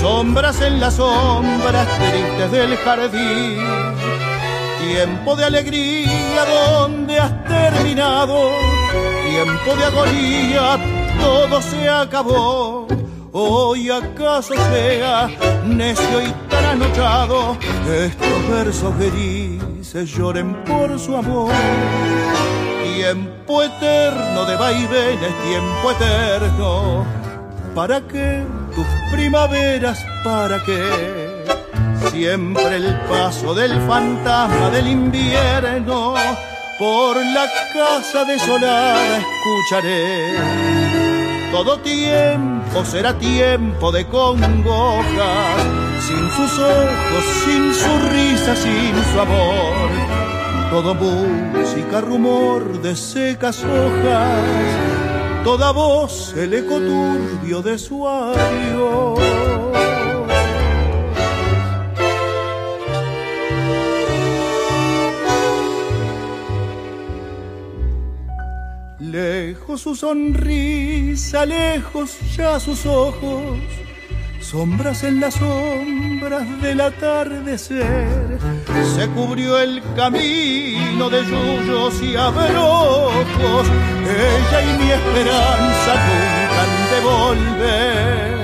sombras 0.00 0.60
en 0.60 0.80
las 0.80 0.94
sombras 0.94 1.88
tristes 1.98 2.50
del 2.50 2.76
jardín. 2.76 3.58
Tiempo 4.80 5.36
de 5.36 5.44
alegría, 5.44 6.44
¿dónde 6.44 7.18
has 7.18 7.44
terminado? 7.44 8.50
Tiempo 9.30 9.76
de 9.76 9.84
agonía, 9.84 10.78
todo 11.20 11.62
se 11.62 11.88
acabó. 11.88 12.86
Hoy 13.38 13.90
acaso 13.90 14.54
sea 14.54 15.28
necio 15.66 16.22
y 16.22 16.30
tan 16.48 16.64
anochado, 16.64 17.58
estos 17.86 18.48
versos 18.48 18.96
grises 18.96 20.08
lloren 20.08 20.54
por 20.64 20.98
su 20.98 21.14
amor. 21.14 21.52
Tiempo 22.94 23.62
eterno 23.62 24.46
de 24.46 24.56
vaivenes, 24.56 25.34
tiempo 25.44 25.90
eterno. 25.90 27.04
¿Para 27.74 28.00
qué 28.08 28.42
tus 28.74 28.86
primaveras? 29.12 30.02
¿Para 30.24 30.64
qué? 30.64 31.44
Siempre 32.10 32.76
el 32.76 32.98
paso 33.00 33.54
del 33.54 33.78
fantasma 33.86 34.70
del 34.70 34.86
invierno 34.88 36.14
por 36.78 37.16
la 37.18 37.46
casa 37.74 38.24
desolada 38.24 39.18
escucharé. 39.18 40.85
Todo 41.56 41.78
tiempo 41.78 42.84
será 42.84 43.18
tiempo 43.18 43.90
de 43.90 44.06
congojas, 44.06 45.62
sin 46.06 46.30
sus 46.32 46.58
ojos, 46.58 47.24
sin 47.46 47.72
su 47.72 47.98
risa, 48.10 48.54
sin 48.54 48.94
su 49.10 49.18
amor. 49.18 49.88
Todo 50.70 50.94
música, 50.94 52.02
rumor 52.02 52.82
de 52.82 52.94
secas 52.94 53.64
hojas, 53.64 54.44
toda 55.44 55.70
voz 55.72 56.34
el 56.36 56.52
eco 56.52 56.78
turbio 56.78 57.62
de 57.62 57.78
su 57.78 58.06
adiós. 58.06 59.18
Lejos 69.10 69.82
su 69.82 69.94
sonrisa, 69.94 71.46
lejos 71.46 72.18
ya 72.36 72.58
sus 72.58 72.84
ojos, 72.86 73.56
sombras 74.40 75.04
en 75.04 75.20
las 75.20 75.34
sombras 75.34 76.60
del 76.60 76.80
atardecer. 76.80 78.38
Se 78.96 79.06
cubrió 79.10 79.60
el 79.60 79.80
camino 79.94 81.08
de 81.08 81.24
yuyos 81.24 82.02
y 82.02 82.16
abrojos, 82.16 83.68
ella 84.02 84.62
y 84.62 84.78
mi 84.82 84.90
esperanza 84.90 85.94
nunca 85.94 86.64
de 86.90 87.00
volver. 87.00 88.35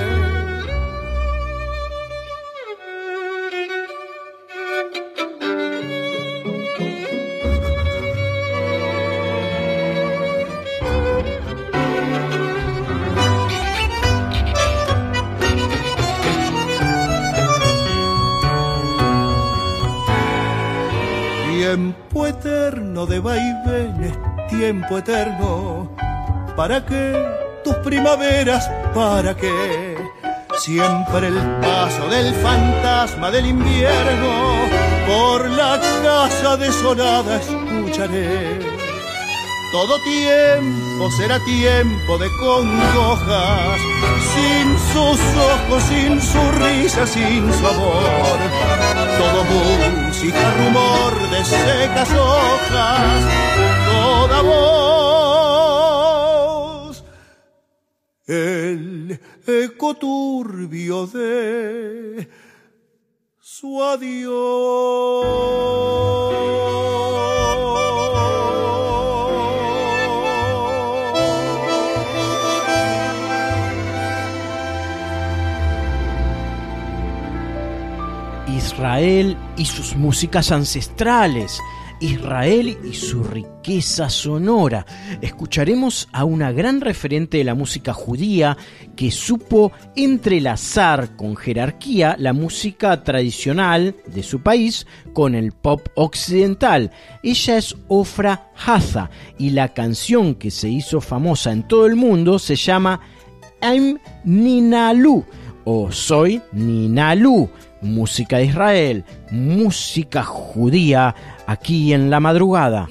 Tiempo 24.63 24.97
eterno. 24.97 25.89
¿Para 26.55 26.85
qué 26.85 27.03
tus 27.65 27.75
primaveras? 27.87 28.65
¿Para 28.95 29.35
qué? 29.35 29.97
Siempre 30.57 31.27
el 31.27 31.39
paso 31.59 32.07
del 32.07 32.33
fantasma 32.35 33.29
del 33.29 33.47
invierno 33.47 34.31
por 35.05 35.49
la 35.49 35.77
casa 36.01 36.55
desolada 36.55 37.41
escucharé. 37.41 38.59
Todo 39.73 39.99
tiempo 40.03 41.11
será 41.17 41.39
tiempo 41.43 42.17
de 42.17 42.29
congojas, 42.39 43.79
sin 44.33 44.67
sus 44.93 45.19
ojos, 45.53 45.83
sin 45.89 46.21
su 46.21 46.43
risa, 46.63 47.05
sin 47.05 47.51
su 47.51 47.67
amor. 47.67 48.37
Todo 49.17 49.43
música, 50.23 50.51
rumor 50.51 51.29
de 51.29 51.43
secas 51.43 52.09
hojas, 52.11 53.23
toda 53.85 54.41
voz. 54.41 55.83
El 58.25 59.19
eco 59.45 59.95
turbio 59.95 61.07
de 61.07 62.29
su 63.41 63.83
Israel 78.83 79.37
y 79.55 79.63
sus 79.63 79.95
músicas 79.95 80.51
ancestrales, 80.51 81.57
Israel 82.01 82.77
y 82.83 82.93
su 82.93 83.23
riqueza 83.23 84.09
sonora. 84.09 84.85
Escucharemos 85.21 86.09
a 86.11 86.25
una 86.25 86.51
gran 86.51 86.81
referente 86.81 87.37
de 87.37 87.45
la 87.45 87.55
música 87.55 87.93
judía 87.93 88.57
que 88.97 89.09
supo 89.09 89.71
entrelazar 89.95 91.15
con 91.15 91.37
jerarquía 91.37 92.17
la 92.19 92.33
música 92.33 93.05
tradicional 93.05 93.95
de 94.05 94.21
su 94.21 94.41
país 94.41 94.85
con 95.13 95.33
el 95.33 95.53
pop 95.53 95.87
occidental. 95.95 96.91
Ella 97.23 97.57
es 97.57 97.77
Ofra 97.87 98.51
Haza 98.65 99.09
y 99.39 99.51
la 99.51 99.69
canción 99.69 100.35
que 100.35 100.51
se 100.51 100.67
hizo 100.67 100.99
famosa 100.99 101.53
en 101.53 101.65
todo 101.69 101.85
el 101.85 101.95
mundo 101.95 102.37
se 102.37 102.57
llama 102.57 102.99
I'm 103.61 103.97
Ninalu 104.25 105.23
o 105.63 105.89
Soy 105.89 106.41
Ninalu 106.51 107.49
música 107.83 108.37
de 108.37 108.45
Israel, 108.45 109.05
música 109.31 110.23
judía, 110.23 111.15
aquí 111.45 111.93
en 111.93 112.09
la 112.09 112.19
madrugada. 112.19 112.87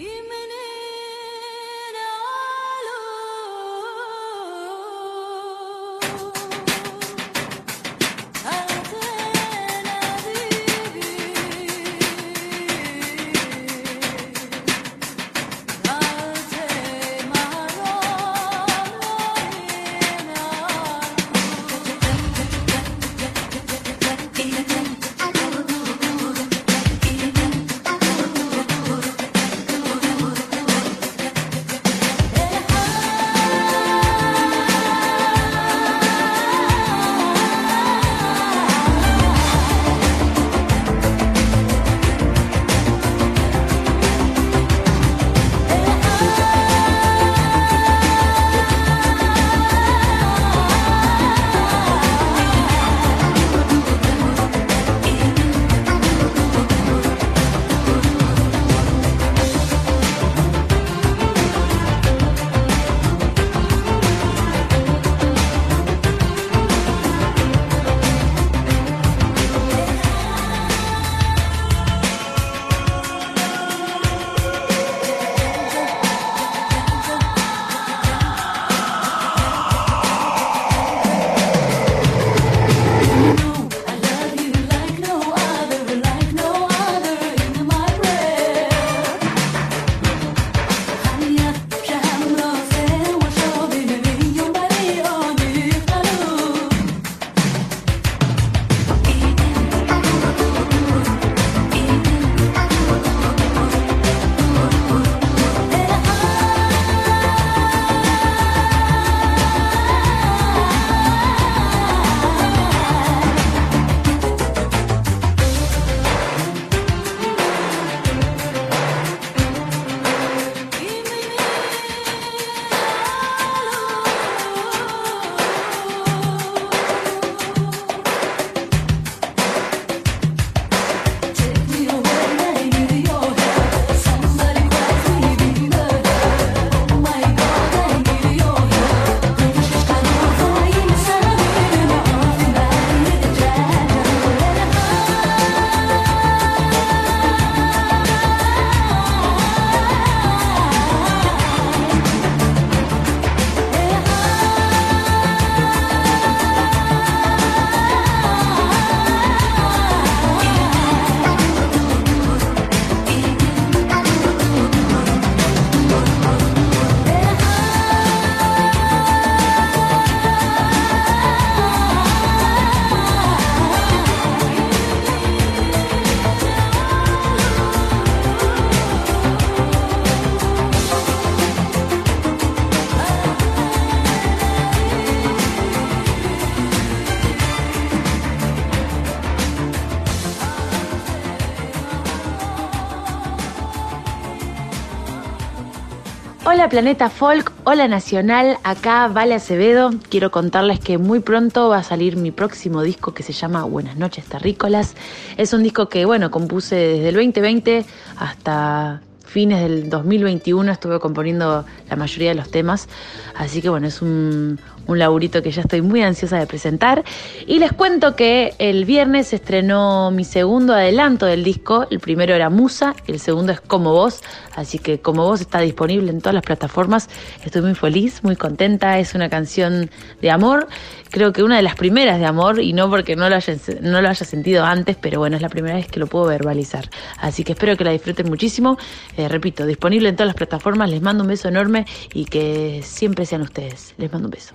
Planeta 196.73 197.11
Folk, 197.11 197.53
Hola 197.65 197.87
Nacional, 197.87 198.57
acá 198.65 199.07
Vale 199.09 199.35
Acevedo. 199.35 199.91
Quiero 200.09 200.31
contarles 200.31 200.81
que 200.81 200.97
muy 200.97 201.21
pronto 201.21 201.69
va 201.69 201.77
a 201.77 201.83
salir 201.83 202.17
mi 202.17 202.31
próximo 202.31 202.81
disco 202.81 203.13
que 203.13 203.23
se 203.23 203.35
llama 203.35 203.65
Buenas 203.65 203.99
noches 203.99 204.25
Terrícolas. 204.25 204.95
Es 205.37 205.53
un 205.53 205.63
disco 205.63 205.91
que, 205.91 206.07
bueno, 206.07 206.31
compuse 206.31 206.75
desde 206.77 207.11
el 207.11 207.15
2020 207.17 207.85
hasta 208.17 209.03
fines 209.33 209.63
del 209.63 209.89
2021 209.89 210.71
estuve 210.71 211.01
componiendo 211.01 211.65
la 211.89 211.97
mayoría 211.97 212.31
de 212.31 212.35
los 212.35 212.51
temas, 212.51 212.87
así 213.35 213.63
que 213.63 213.71
bueno, 213.71 213.87
es 213.87 214.03
un, 214.03 214.61
un 214.87 214.99
laburito 214.99 215.43
que 215.43 215.51
ya 215.51 215.63
estoy 215.63 215.81
muy 215.81 216.03
ansiosa 216.03 216.39
de 216.39 216.47
presentar. 216.47 217.03
Y 217.47 217.59
les 217.59 217.73
cuento 217.73 218.15
que 218.15 218.55
el 218.59 218.85
viernes 218.85 219.33
estrenó 219.33 220.11
mi 220.11 220.25
segundo 220.25 220.75
adelanto 220.75 221.27
del 221.27 221.45
disco, 221.45 221.87
el 221.91 221.99
primero 221.99 222.35
era 222.35 222.51
Musa, 222.51 222.95
el 223.07 223.19
segundo 223.21 223.53
es 223.53 223.61
Como 223.61 223.93
Vos, 223.93 224.21
así 224.63 224.79
que 224.79 225.01
Como 225.01 225.25
Vos 225.25 225.41
está 225.41 225.61
disponible 225.61 226.11
en 226.11 226.21
todas 226.21 226.35
las 226.35 226.45
plataformas, 226.45 227.09
estoy 227.45 227.63
muy 227.63 227.75
feliz, 227.75 228.25
muy 228.25 228.37
contenta, 228.37 228.99
es 228.99 229.15
una 229.15 229.29
canción 229.29 229.91
de 230.21 230.31
amor, 230.31 230.69
creo 231.11 231.33
que 231.33 231.43
una 231.43 231.57
de 231.57 231.63
las 231.63 231.77
primeras 231.77 232.19
de 232.19 232.27
amor, 232.27 232.61
y 232.61 232.73
no 232.73 232.89
porque 232.89 233.17
no 233.17 233.29
lo 233.29 233.37
haya, 233.37 233.55
no 233.83 233.99
haya 233.99 234.15
sentido 234.15 234.65
antes, 234.65 234.97
pero 235.01 235.19
bueno, 235.19 235.37
es 235.37 235.43
la 235.43 235.49
primera 235.49 235.77
vez 235.77 235.87
que 235.87 236.01
lo 236.01 236.07
puedo 236.07 236.27
verbalizar, 236.27 236.89
así 237.19 237.45
que 237.45 237.53
espero 237.53 237.77
que 237.77 237.85
la 237.85 237.93
disfruten 237.93 238.29
muchísimo, 238.29 238.79
Eh, 239.17 239.29
repito, 239.29 239.67
disponible 239.67 240.09
en 240.09 240.17
todas 240.17 240.29
las 240.29 240.37
plataformas, 240.37 240.89
les 240.89 241.03
mando 241.03 241.23
un 241.25 241.29
beso 241.29 241.49
enorme 241.49 241.85
y 242.15 242.25
que 242.25 242.81
siempre 242.83 243.27
sean 243.27 243.43
ustedes, 243.43 243.95
les 243.99 244.11
mando 244.11 244.29
un 244.29 244.33
beso. 244.33 244.55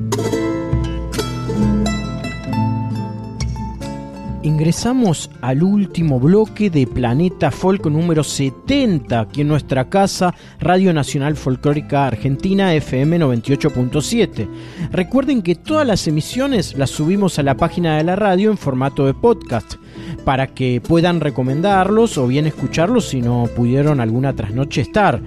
Ingresamos 4.43 5.29
al 5.41 5.61
último 5.61 6.19
bloque 6.19 6.71
de 6.71 6.87
Planeta 6.87 7.51
Folk 7.51 7.85
número 7.85 8.23
70 8.23 9.19
aquí 9.19 9.41
en 9.41 9.47
nuestra 9.47 9.87
casa, 9.87 10.33
Radio 10.59 10.91
Nacional 10.93 11.35
Folclórica 11.35 12.07
Argentina 12.07 12.73
FM 12.73 13.19
98.7. 13.19 14.49
Recuerden 14.91 15.43
que 15.43 15.53
todas 15.53 15.85
las 15.85 16.07
emisiones 16.07 16.75
las 16.75 16.89
subimos 16.89 17.37
a 17.37 17.43
la 17.43 17.55
página 17.55 17.97
de 17.97 18.03
la 18.03 18.15
radio 18.15 18.49
en 18.49 18.57
formato 18.57 19.05
de 19.05 19.13
podcast 19.13 19.75
para 20.25 20.47
que 20.47 20.81
puedan 20.81 21.19
recomendarlos 21.19 22.17
o 22.17 22.25
bien 22.25 22.47
escucharlos 22.47 23.09
si 23.09 23.21
no 23.21 23.47
pudieron 23.55 23.99
alguna 23.99 24.33
trasnoche 24.33 24.81
estar. 24.81 25.21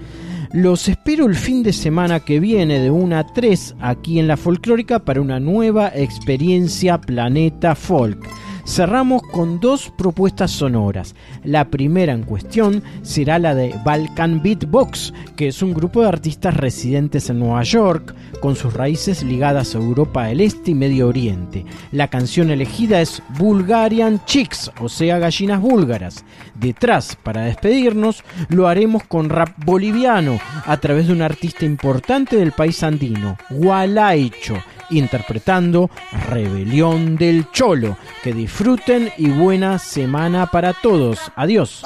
Los 0.53 0.89
espero 0.89 1.27
el 1.27 1.37
fin 1.37 1.63
de 1.63 1.73
semana 1.73 2.19
que 2.19 2.41
viene 2.41 2.81
de 2.81 2.91
1 2.91 3.17
a 3.17 3.27
3 3.33 3.77
aquí 3.81 4.19
en 4.19 4.27
la 4.27 4.37
folclórica 4.37 5.05
para 5.05 5.21
una 5.21 5.39
nueva 5.39 5.93
experiencia 5.95 7.01
Planeta 7.01 7.77
Folk. 7.77 8.19
Cerramos 8.65 9.23
con 9.23 9.61
dos 9.61 9.93
propuestas 9.97 10.51
sonoras. 10.51 11.15
La 11.43 11.71
primera 11.71 12.13
en 12.13 12.23
cuestión 12.23 12.83
será 13.03 13.39
la 13.39 13.55
de 13.55 13.75
Balkan 13.85 14.43
Beatbox, 14.43 15.13
que 15.37 15.49
es 15.49 15.63
un 15.63 15.75
grupo 15.75 16.03
de 16.03 16.09
artistas 16.09 16.57
residentes 16.57 17.31
en 17.31 17.39
Nueva 17.39 17.63
York, 17.63 18.15
con 18.41 18.57
sus 18.57 18.75
raíces 18.75 19.23
ligadas 19.23 19.75
a 19.75 19.79
Europa 19.79 20.27
del 20.27 20.41
Este 20.41 20.73
y 20.73 20.75
Medio 20.75 21.09
Oriente. 21.09 21.65
La 21.93 22.09
canción 22.09 22.51
elegida 22.51 23.01
es 23.01 23.23
Bulgarian 23.39 24.25
Chicks, 24.27 24.71
o 24.81 24.89
sea, 24.89 25.19
gallinas 25.19 25.61
búlgaras. 25.61 26.25
Detrás, 26.55 27.17
para 27.23 27.43
despedirnos, 27.43 28.25
lo 28.49 28.69
haremos 28.69 29.05
con 29.05 29.29
rap 29.29 29.51
boliviano, 29.65 30.39
a 30.67 30.77
través 30.79 31.07
de 31.07 31.13
un 31.13 31.23
artista 31.23 31.65
importante 31.65 32.37
del 32.37 32.53
país 32.53 32.83
andino, 32.83 33.37
Gualaicho 33.51 34.57
interpretando 34.91 35.91
Rebelión 36.29 37.17
del 37.17 37.51
Cholo. 37.51 37.97
Que 38.23 38.33
disfruten 38.33 39.13
y 39.17 39.29
buena 39.29 39.79
semana 39.79 40.47
para 40.47 40.73
todos. 40.73 41.19
Adiós. 41.37 41.83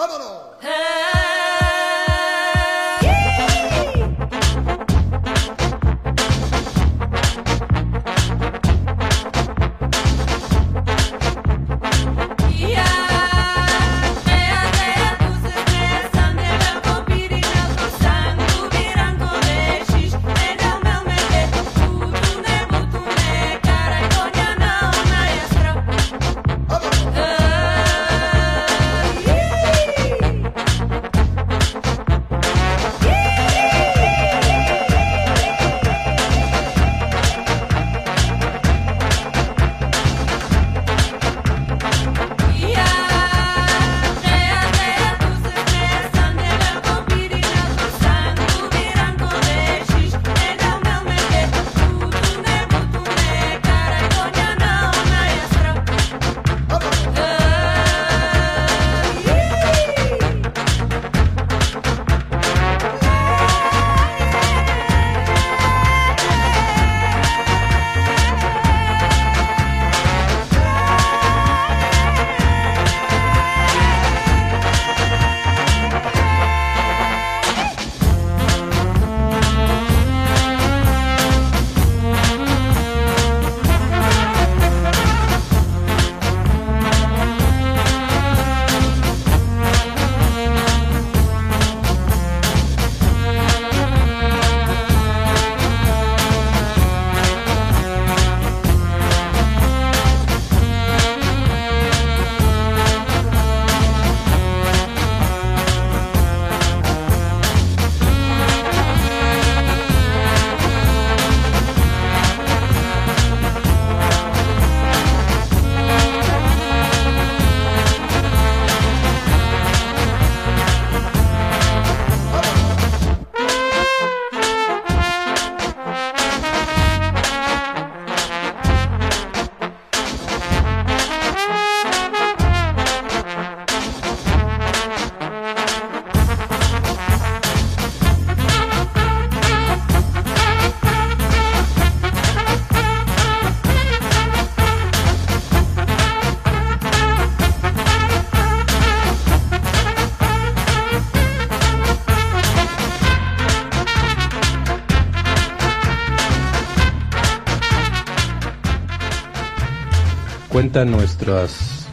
Cuentan 160.48 160.90
nuestras 160.90 161.86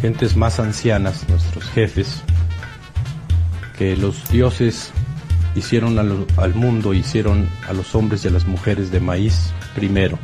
gentes 0.00 0.36
más 0.36 0.58
ancianas, 0.60 1.28
nuestros 1.28 1.64
jefes, 1.70 2.22
que 3.78 3.96
los 3.96 4.28
dioses 4.30 4.90
hicieron 5.54 5.98
al, 5.98 6.26
al 6.36 6.54
mundo, 6.54 6.94
hicieron 6.94 7.48
a 7.68 7.72
los 7.72 7.94
hombres 7.94 8.24
y 8.24 8.28
a 8.28 8.30
las 8.30 8.46
mujeres 8.46 8.90
de 8.90 9.00
maíz 9.00 9.52
primero, 9.74 10.18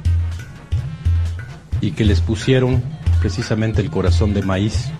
y 1.80 1.92
que 1.92 2.04
les 2.04 2.20
pusieron 2.20 2.82
precisamente 3.20 3.80
el 3.80 3.90
corazón 3.90 4.34
de 4.34 4.42
maíz, 4.42 4.90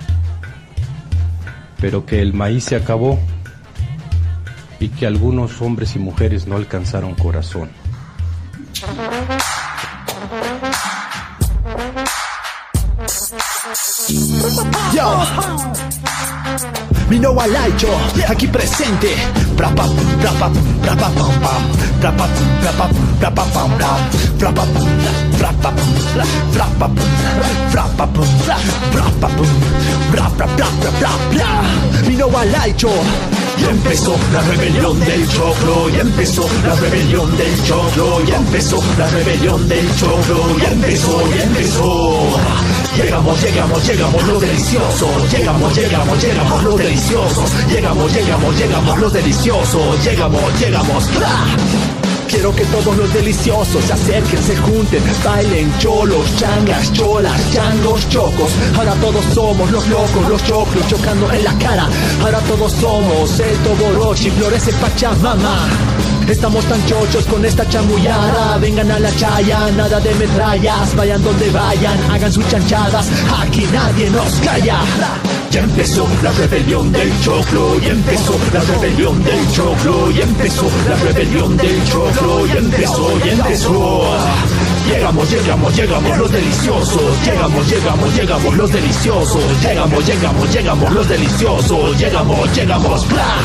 pero 1.81 2.07
que 2.07 2.23
el 2.23 2.33
maíz 2.33 2.65
se 2.65 2.77
acabó 2.77 3.19
y 4.79 4.89
que 4.89 5.07
algunos 5.07 5.61
hombres 5.61 5.97
y 5.97 5.99
mujeres 5.99 6.47
no 6.47 6.57
alcanzaron 6.57 7.15
corazón. 7.15 7.82
Yo, 15.03 15.11
mi 17.11 17.19
no 17.19 17.35
aquí 18.29 18.47
presente. 18.47 19.17
Pam. 19.59 19.75
Mi. 32.07 32.91
Y 33.59 33.65
empezó 33.65 34.17
la 34.33 34.41
rebelión 34.43 34.99
del 35.01 35.29
choclo, 35.29 35.91
y 35.91 36.01
empezó 36.01 36.49
la 36.67 36.75
rebelión 36.77 37.37
del 37.37 37.65
choclo, 37.65 38.21
y 38.27 38.31
empezó 38.33 38.83
la 38.99 39.09
rebelión 39.09 39.69
del 39.69 39.97
choclo, 39.97 40.59
y 40.59 40.65
empezó, 40.65 41.29
y 41.29 41.41
empezó. 41.41 42.72
Llegamos, 42.97 43.43
llegamos, 43.43 43.87
llegamos 43.87 44.27
los 44.27 44.41
deliciosos. 44.41 45.33
Llegamos, 45.33 45.75
llegamos, 45.75 46.23
llegamos 46.23 46.63
los 46.63 46.77
deliciosos. 46.77 47.51
Llegamos, 47.71 48.13
llegamos, 48.13 48.59
llegamos 48.59 48.99
los 48.99 49.13
deliciosos. 49.13 50.05
Llegamos, 50.05 50.61
llegamos. 50.61 51.09
Quiero 52.29 52.55
que 52.55 52.65
todos 52.67 52.97
los 52.97 53.13
deliciosos 53.13 53.85
se 53.85 53.93
acerquen, 53.93 54.43
se 54.43 54.57
junten, 54.57 55.03
bailen 55.25 55.73
cholos, 55.79 56.37
changas, 56.39 56.93
cholas, 56.93 57.41
changos, 57.53 58.09
chocos. 58.09 58.53
Ahora 58.77 58.95
todos 58.95 59.25
somos 59.35 59.71
los 59.71 59.87
locos, 59.89 60.29
los 60.29 60.45
choclos 60.45 60.87
chocando 60.89 61.31
en 61.31 61.45
la 61.45 61.53
cara. 61.59 61.89
Ahora 62.23 62.41
todos 62.41 62.73
somos 62.73 63.39
el 63.39 63.57
Toborochi, 63.59 64.31
florece 64.31 64.73
Pachamama. 64.75 65.69
Estamos 66.29 66.65
tan 66.65 66.85
chochos 66.87 67.25
con 67.27 67.45
esta 67.45 67.69
chamullada 67.69 68.59
Vengan 68.59 68.91
a 68.91 68.99
la 68.99 69.15
chaya, 69.17 69.71
nada 69.77 70.01
de 70.01 70.15
metrallas. 70.15 70.95
Vayan 70.97 71.23
donde 71.23 71.51
vayan, 71.51 71.99
hagan 72.11 72.33
sus 72.33 72.49
chanchadas. 72.49 73.09
Aquí 73.41 73.67
nadie 73.73 74.11
nos 74.11 74.33
calla. 74.41 74.81
Ya 75.51 75.61
empezó 75.61 76.09
la 76.23 76.33
rebelión 76.33 76.91
del 76.93 77.13
choclo, 77.21 77.77
y 77.83 77.89
empezó 77.89 78.39
la 78.55 78.61
rebelión 78.61 79.23
del 79.23 79.53
choclo, 79.53 80.11
y 80.11 80.21
empezó 80.23 80.67
la 80.89 80.97
rebelión 80.97 81.57
del 81.59 81.85
choclo, 81.85 82.47
y 82.47 82.51
empezó, 82.53 83.19
y 83.23 83.29
empezó. 83.29 84.03
Y 84.59 84.62
Llegamos, 84.89 85.31
llegamos, 85.31 85.77
llegamos 85.77 86.19
los 86.19 86.33
deliciosos. 86.33 87.25
Llegamos, 87.25 87.69
llegamos, 87.69 88.15
llegamos 88.15 88.57
los 88.57 88.73
deliciosos. 88.73 89.63
Llegamos, 89.63 90.07
llegamos, 90.07 90.53
llegamos 90.53 90.93
los 90.93 91.09
deliciosos. 91.09 91.99
Llegamos, 91.99 92.55
llegamos, 92.55 93.09
bla. 93.09 93.37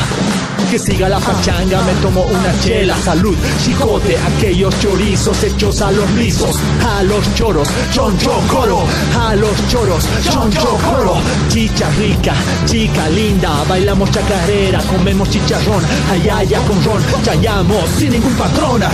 Que 0.72 0.78
siga 0.78 1.08
la 1.08 1.18
pachanga, 1.20 1.82
me 1.84 1.94
tomo 2.02 2.24
una 2.24 2.60
chela, 2.60 2.94
salud, 2.98 3.38
chicote, 3.64 4.18
aquellos 4.18 4.78
chorizos 4.82 5.42
hechos 5.42 5.82
a 5.82 5.92
los 5.94 6.12
rizos, 6.12 6.58
a 6.86 7.04
los 7.04 7.36
choros, 7.36 7.70
choncho 7.94 8.34
coro, 8.52 8.84
a 9.18 9.34
los 9.36 9.68
choros, 9.70 10.04
choncho 10.30 10.78
coro, 10.92 11.16
chicha 11.48 11.90
rica, 11.92 12.34
chica 12.66 13.08
linda, 13.08 13.64
bailamos 13.70 14.12
chacarera, 14.12 14.80
comemos 14.80 15.30
chicharrón, 15.30 15.82
ay 16.12 16.28
ay 16.28 16.54
ay 16.54 16.64
con 16.68 16.84
ron, 16.84 17.02
chayamos 17.24 17.90
sin 17.98 18.12
ningún 18.12 18.34
patrona. 18.34 18.90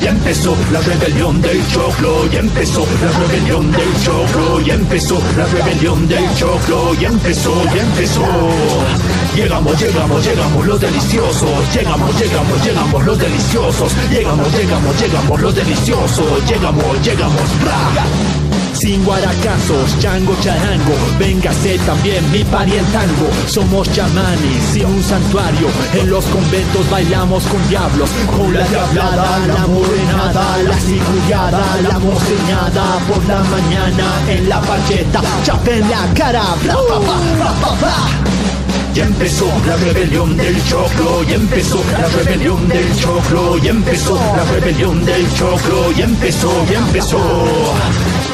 Ya 0.00 0.10
empezó 0.10 0.56
la 0.72 0.80
rebelión 0.80 1.40
del 1.40 1.63
choclo, 1.68 2.26
ya 2.30 2.40
empezó 2.40 2.86
la 3.02 3.10
rebelión 3.18 3.70
del 3.72 4.02
choclo, 4.02 4.60
ya 4.60 4.74
empezó 4.74 5.20
la 5.36 5.46
rebelión 5.46 6.08
del 6.08 6.34
choclo, 6.34 6.94
ya 6.94 7.08
empezó, 7.08 7.52
ya 7.74 7.82
empezó. 7.82 8.22
Llegamos, 9.34 9.80
llegamos, 9.80 10.24
llegamos 10.24 10.66
los 10.66 10.80
deliciosos, 10.80 11.74
llegamos, 11.74 12.18
llegamos, 12.20 12.64
llegamos 12.64 13.04
los 13.04 13.18
deliciosos, 13.18 13.92
llegamos, 14.10 14.52
llegamos, 14.52 15.00
llegamos 15.00 15.40
los 15.40 15.54
deliciosos, 15.54 16.46
llegamos, 16.48 17.02
llegamos. 17.02 18.43
Sin 18.74 19.04
guaracazos, 19.04 19.98
chango 20.00 20.34
charango, 20.42 20.94
véngase 21.18 21.78
también 21.86 22.28
mi 22.32 22.42
parientango. 22.44 23.28
Somos 23.46 23.90
chamanes 23.92 24.64
sin 24.72 24.86
un 24.86 25.02
santuario, 25.02 25.68
en 25.94 26.10
los 26.10 26.24
conventos 26.26 26.90
bailamos 26.90 27.44
con 27.44 27.68
diablos, 27.68 28.10
con 28.36 28.52
la 28.52 28.66
diablada, 28.66 29.38
la 29.46 29.66
morenada, 29.68 30.58
la 30.64 30.78
cigullada, 30.78 31.62
la 31.88 31.98
moceñada, 32.00 32.98
por 33.08 33.24
la 33.26 33.42
mañana 33.44 34.06
en 34.28 34.48
la 34.48 34.60
pacheta, 34.60 35.22
chapa 35.44 35.70
en 35.70 35.88
la 35.88 36.12
cara, 36.14 36.44
bla, 36.62 36.74
bla, 36.74 36.98
bla, 36.98 37.52
bla, 37.60 37.70
bla. 37.80 38.73
Ya 38.94 39.06
empezó 39.06 39.50
la 39.66 39.76
rebelión 39.76 40.36
del 40.36 40.64
choclo, 40.66 41.24
ya 41.24 41.34
empezó 41.34 41.82
la 41.98 42.06
rebelión 42.10 42.68
del 42.68 42.96
choclo, 42.96 43.58
ya 43.58 43.70
empezó 43.70 44.14
la 44.14 44.44
rebelión 44.44 45.04
del 45.04 45.34
choclo, 45.34 45.90
ya 45.98 46.04
empezó, 46.04 46.64
ya 46.70 46.78
empezó. 46.78 47.18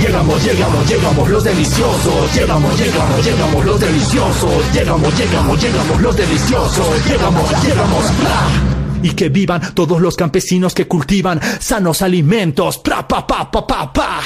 Llegamos, 0.02 0.44
llegamos, 0.44 0.86
llegamos 0.86 1.30
los 1.30 1.44
deliciosos, 1.44 2.34
llegamos, 2.34 2.78
llegamos, 2.78 3.24
llegamos 3.24 3.64
los 3.64 3.80
deliciosos, 3.80 4.74
llegamos, 4.74 5.18
llegamos, 5.18 5.62
llegamos 5.62 6.02
los 6.02 6.16
deliciosos, 6.16 7.06
llegamos, 7.06 7.64
llegamos, 7.64 8.04
¡pra! 8.20 9.02
Y 9.02 9.10
que 9.12 9.30
vivan 9.30 9.74
todos 9.74 9.98
los 9.98 10.14
campesinos 10.14 10.74
que 10.74 10.86
cultivan 10.86 11.40
sanos 11.58 12.02
alimentos, 12.02 12.76
¡pra, 12.76 13.08
pa, 13.08 13.26
pa, 13.26 13.50
pa, 13.50 13.66
pa, 13.66 13.90
pa! 13.90 14.20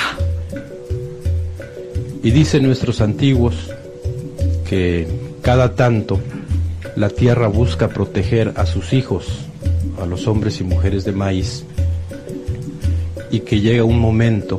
Y 2.24 2.30
dicen 2.32 2.64
nuestros 2.64 3.00
antiguos 3.00 3.54
que 4.68 5.33
cada 5.44 5.74
tanto 5.74 6.20
la 6.96 7.10
tierra 7.10 7.48
busca 7.48 7.88
proteger 7.88 8.54
a 8.56 8.64
sus 8.64 8.94
hijos, 8.94 9.26
a 10.00 10.06
los 10.06 10.26
hombres 10.26 10.58
y 10.60 10.64
mujeres 10.64 11.04
de 11.04 11.12
maíz, 11.12 11.66
y 13.30 13.40
que 13.40 13.60
llega 13.60 13.84
un 13.84 13.98
momento, 13.98 14.58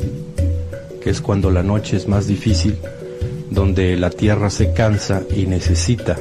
que 1.02 1.10
es 1.10 1.22
cuando 1.22 1.50
la 1.50 1.64
noche 1.64 1.98
es 1.98 2.08
más 2.08 2.28
difícil, 2.28 2.78
donde 3.50 3.98
la 3.98 4.12
tierra 4.12 4.52
se 4.52 4.74
cansa 4.74 5.24
y 5.36 5.48
necesita 5.48 6.18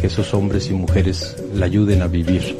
que 0.00 0.06
esos 0.06 0.32
hombres 0.32 0.70
y 0.70 0.72
mujeres 0.72 1.36
la 1.54 1.66
ayuden 1.66 2.00
a 2.00 2.06
vivir. 2.06 2.56